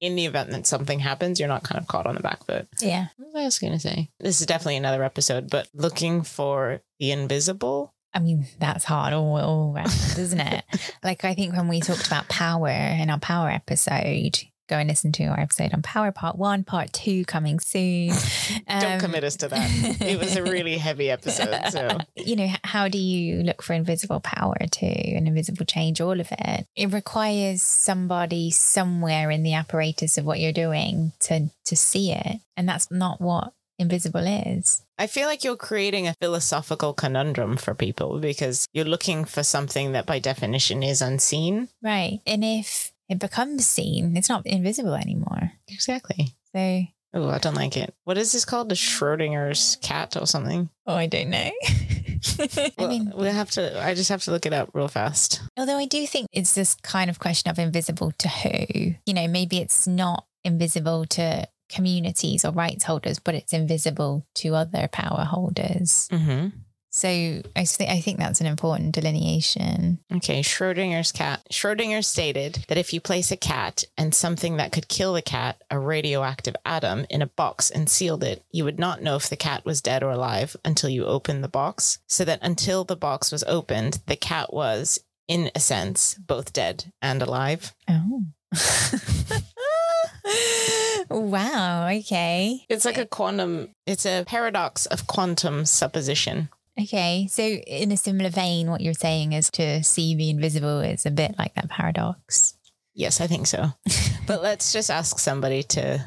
In 0.00 0.16
the 0.16 0.26
event 0.26 0.50
that 0.50 0.66
something 0.66 0.98
happens, 0.98 1.38
you're 1.38 1.48
not 1.48 1.62
kind 1.62 1.80
of 1.80 1.86
caught 1.86 2.06
on 2.06 2.14
the 2.14 2.22
back 2.22 2.44
foot. 2.46 2.68
Yeah. 2.80 3.08
What 3.16 3.34
was 3.34 3.40
I 3.40 3.44
else 3.44 3.58
going 3.58 3.72
to 3.74 3.78
say? 3.78 4.10
This 4.18 4.40
is 4.40 4.46
definitely 4.46 4.76
another 4.76 5.04
episode, 5.04 5.50
but 5.50 5.68
looking 5.74 6.22
for 6.22 6.80
the 6.98 7.10
invisible. 7.10 7.94
I 8.14 8.20
mean, 8.20 8.46
that's 8.58 8.84
hard 8.84 9.12
all, 9.12 9.36
all 9.36 9.74
around, 9.74 9.88
isn't 10.18 10.40
it? 10.40 10.64
like, 11.04 11.24
I 11.24 11.34
think 11.34 11.54
when 11.54 11.68
we 11.68 11.80
talked 11.80 12.06
about 12.06 12.28
power 12.28 12.68
in 12.68 13.10
our 13.10 13.18
power 13.18 13.50
episode, 13.50 14.38
go 14.70 14.76
and 14.76 14.88
listen 14.88 15.12
to 15.12 15.24
our 15.26 15.38
episode 15.40 15.74
on 15.74 15.82
power 15.82 16.12
part 16.12 16.36
one, 16.38 16.64
part 16.64 16.92
two 16.92 17.24
coming 17.26 17.60
soon. 17.60 18.12
Don't 18.68 18.92
Um, 18.94 19.00
commit 19.00 19.24
us 19.24 19.36
to 19.36 19.48
that. 19.48 20.00
It 20.00 20.18
was 20.18 20.36
a 20.36 20.42
really 20.42 20.78
heavy 20.88 21.10
episode. 21.10 21.70
So 21.70 21.98
you 22.16 22.36
know, 22.36 22.48
how 22.64 22.88
do 22.88 22.98
you 22.98 23.42
look 23.42 23.62
for 23.62 23.74
invisible 23.74 24.20
power 24.20 24.56
to 24.70 24.86
and 24.86 25.28
invisible 25.28 25.66
change, 25.66 26.00
all 26.00 26.18
of 26.20 26.28
it? 26.30 26.66
It 26.76 26.92
requires 26.92 27.62
somebody 27.62 28.50
somewhere 28.50 29.30
in 29.30 29.42
the 29.42 29.54
apparatus 29.54 30.16
of 30.18 30.24
what 30.24 30.40
you're 30.40 30.52
doing 30.52 31.12
to 31.20 31.50
to 31.66 31.76
see 31.76 32.12
it. 32.12 32.40
And 32.56 32.68
that's 32.68 32.90
not 32.90 33.20
what 33.20 33.52
invisible 33.78 34.26
is. 34.26 34.82
I 34.98 35.06
feel 35.06 35.26
like 35.26 35.42
you're 35.42 35.56
creating 35.56 36.06
a 36.06 36.14
philosophical 36.20 36.92
conundrum 36.92 37.56
for 37.56 37.74
people 37.74 38.18
because 38.18 38.66
you're 38.74 38.84
looking 38.84 39.24
for 39.24 39.42
something 39.42 39.92
that 39.92 40.04
by 40.04 40.18
definition 40.18 40.82
is 40.82 41.00
unseen. 41.00 41.68
Right. 41.82 42.20
And 42.26 42.44
if 42.44 42.92
it 43.10 43.18
becomes 43.18 43.66
seen, 43.66 44.16
it's 44.16 44.28
not 44.28 44.46
invisible 44.46 44.94
anymore. 44.94 45.52
Exactly. 45.68 46.34
So 46.54 46.82
Oh, 47.12 47.28
I 47.28 47.38
don't 47.38 47.54
like 47.56 47.76
it. 47.76 47.92
What 48.04 48.18
is 48.18 48.30
this 48.30 48.44
called? 48.44 48.68
The 48.68 48.76
Schrodinger's 48.76 49.76
cat 49.82 50.16
or 50.16 50.26
something? 50.26 50.70
Oh, 50.86 50.94
I 50.94 51.06
don't 51.06 51.30
know. 51.30 51.50
I 52.78 52.86
mean, 52.86 53.12
we'll 53.14 53.32
have 53.32 53.50
to. 53.52 53.82
I 53.84 53.94
just 53.94 54.10
have 54.10 54.22
to 54.24 54.30
look 54.30 54.46
it 54.46 54.52
up 54.52 54.70
real 54.74 54.86
fast. 54.88 55.42
although 55.58 55.76
I 55.76 55.86
do 55.86 56.06
think 56.06 56.28
it's 56.32 56.54
this 56.54 56.74
kind 56.76 57.10
of 57.10 57.18
question 57.18 57.50
of 57.50 57.58
invisible 57.58 58.12
to 58.18 58.28
who. 58.28 58.94
You 59.06 59.14
know, 59.14 59.26
maybe 59.26 59.58
it's 59.58 59.88
not 59.88 60.24
invisible 60.44 61.04
to 61.06 61.48
communities 61.68 62.44
or 62.44 62.52
rights 62.52 62.84
holders, 62.84 63.18
but 63.18 63.34
it's 63.34 63.52
invisible 63.52 64.24
to 64.36 64.54
other 64.54 64.88
power 64.92 65.24
holders. 65.24 66.08
Mm-hmm. 66.12 66.48
So 66.90 67.08
I, 67.08 67.64
th- 67.64 67.88
I 67.88 68.00
think 68.00 68.18
that's 68.18 68.40
an 68.40 68.46
important 68.46 68.94
delineation. 68.94 70.00
Okay, 70.12 70.42
Schrodinger's 70.42 71.12
cat. 71.12 71.46
Schrodinger 71.50 72.04
stated 72.04 72.64
that 72.68 72.78
if 72.78 72.92
you 72.92 73.00
place 73.00 73.30
a 73.30 73.36
cat 73.36 73.84
and 73.96 74.12
something 74.12 74.56
that 74.56 74.72
could 74.72 74.88
kill 74.88 75.14
the 75.14 75.22
cat, 75.22 75.62
a 75.70 75.78
radioactive 75.78 76.56
atom, 76.66 77.06
in 77.08 77.22
a 77.22 77.26
box 77.26 77.70
and 77.70 77.88
sealed 77.88 78.24
it, 78.24 78.44
you 78.50 78.64
would 78.64 78.78
not 78.78 79.02
know 79.02 79.14
if 79.14 79.30
the 79.30 79.36
cat 79.36 79.64
was 79.64 79.80
dead 79.80 80.02
or 80.02 80.10
alive 80.10 80.56
until 80.64 80.90
you 80.90 81.06
opened 81.06 81.44
the 81.44 81.48
box. 81.48 81.98
So 82.08 82.24
that 82.24 82.40
until 82.42 82.84
the 82.84 82.96
box 82.96 83.30
was 83.30 83.44
opened, 83.44 84.00
the 84.06 84.16
cat 84.16 84.52
was, 84.52 84.98
in 85.28 85.50
a 85.54 85.60
sense, 85.60 86.14
both 86.14 86.52
dead 86.52 86.92
and 87.00 87.22
alive. 87.22 87.72
Oh. 87.88 88.24
wow. 91.08 91.88
Okay. 91.88 92.64
It's 92.68 92.84
like 92.84 92.98
a 92.98 93.06
quantum, 93.06 93.68
it's 93.86 94.06
a 94.06 94.24
paradox 94.26 94.86
of 94.86 95.06
quantum 95.06 95.64
supposition. 95.64 96.48
Okay. 96.82 97.26
So, 97.30 97.42
in 97.42 97.92
a 97.92 97.96
similar 97.96 98.30
vein, 98.30 98.70
what 98.70 98.80
you're 98.80 98.94
saying 98.94 99.32
is 99.32 99.50
to 99.52 99.82
see 99.82 100.14
the 100.14 100.30
invisible 100.30 100.80
is 100.80 101.06
a 101.06 101.10
bit 101.10 101.34
like 101.38 101.54
that 101.54 101.68
paradox. 101.68 102.54
Yes, 102.94 103.20
I 103.20 103.26
think 103.26 103.46
so. 103.46 103.72
but 104.26 104.42
let's 104.42 104.72
just 104.72 104.90
ask 104.90 105.18
somebody 105.18 105.62
to 105.64 106.04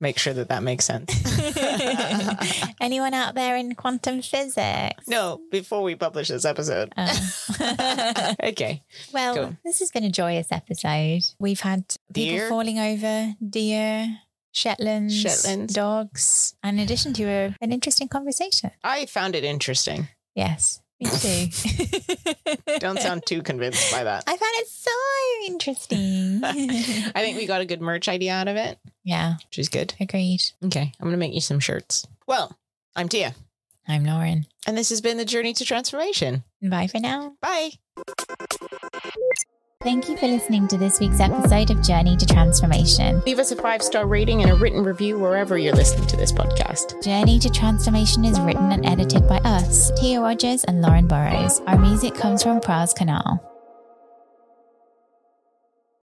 make 0.00 0.18
sure 0.18 0.32
that 0.32 0.48
that 0.48 0.62
makes 0.62 0.84
sense. 0.86 1.12
Anyone 2.80 3.12
out 3.12 3.34
there 3.34 3.56
in 3.56 3.74
quantum 3.74 4.22
physics? 4.22 5.06
no, 5.06 5.40
before 5.50 5.82
we 5.82 5.94
publish 5.94 6.28
this 6.28 6.44
episode. 6.44 6.92
Oh. 6.96 7.36
Okay. 8.42 8.82
well, 9.12 9.34
Go. 9.34 9.56
this 9.64 9.80
has 9.80 9.90
been 9.90 10.04
a 10.04 10.10
joyous 10.10 10.50
episode. 10.50 11.22
We've 11.38 11.60
had 11.60 11.84
people 12.12 12.38
Deer? 12.38 12.48
falling 12.48 12.78
over, 12.78 13.34
deer, 13.46 14.18
Shetlands, 14.52 15.14
Shetlands. 15.14 15.72
dogs, 15.74 16.54
and 16.62 16.78
in 16.78 16.84
addition 16.84 17.12
to 17.14 17.24
a, 17.24 17.56
an 17.60 17.72
interesting 17.72 18.08
conversation. 18.08 18.70
I 18.82 19.06
found 19.06 19.34
it 19.36 19.44
interesting. 19.44 20.08
Yes, 20.34 20.80
me 21.00 21.06
too. 21.18 21.46
Don't 22.78 22.98
sound 23.00 23.24
too 23.26 23.42
convinced 23.42 23.90
by 23.92 24.04
that. 24.04 24.24
I 24.26 24.30
found 24.30 24.40
it 24.56 24.68
so 24.68 24.90
interesting. 25.46 26.40
I 26.44 27.20
think 27.22 27.36
we 27.38 27.46
got 27.46 27.60
a 27.60 27.66
good 27.66 27.80
merch 27.80 28.08
idea 28.08 28.32
out 28.34 28.48
of 28.48 28.56
it, 28.56 28.78
yeah, 29.04 29.34
which 29.48 29.58
is 29.58 29.68
good. 29.68 29.94
agreed. 30.00 30.42
Okay. 30.64 30.92
I'm 30.98 31.04
going 31.06 31.12
to 31.12 31.16
make 31.18 31.34
you 31.34 31.40
some 31.40 31.60
shirts. 31.60 32.06
Well, 32.26 32.56
I'm 32.96 33.08
Teia, 33.08 33.34
I'm 33.88 34.04
Lauren. 34.04 34.46
and 34.66 34.76
this 34.76 34.90
has 34.90 35.00
been 35.00 35.16
the 35.16 35.24
Journey 35.24 35.52
to 35.54 35.64
Transformation. 35.64 36.42
Bye 36.62 36.86
for 36.88 36.98
now. 37.00 37.34
Bye. 37.40 37.70
Thank 39.82 40.10
you 40.10 40.16
for 40.18 40.26
listening 40.26 40.68
to 40.68 40.76
this 40.76 41.00
week's 41.00 41.20
episode 41.20 41.70
of 41.70 41.80
Journey 41.80 42.14
to 42.18 42.26
Transformation. 42.26 43.22
Leave 43.24 43.38
us 43.38 43.50
a 43.50 43.56
five 43.56 43.80
star 43.80 44.06
rating 44.06 44.42
and 44.42 44.50
a 44.50 44.54
written 44.54 44.84
review 44.84 45.18
wherever 45.18 45.56
you're 45.56 45.74
listening 45.74 46.06
to 46.08 46.18
this 46.18 46.30
podcast. 46.30 47.02
Journey 47.02 47.38
to 47.38 47.48
Transformation 47.48 48.26
is 48.26 48.38
written 48.40 48.72
and 48.72 48.84
edited 48.84 49.26
by 49.26 49.38
us, 49.38 49.90
Teia 49.92 50.20
Rogers 50.20 50.64
and 50.64 50.82
Lauren 50.82 51.06
Burrows. 51.06 51.62
Our 51.66 51.78
music 51.78 52.14
comes 52.14 52.42
from 52.42 52.60
Praz 52.60 52.94
Khanal. 52.94 53.40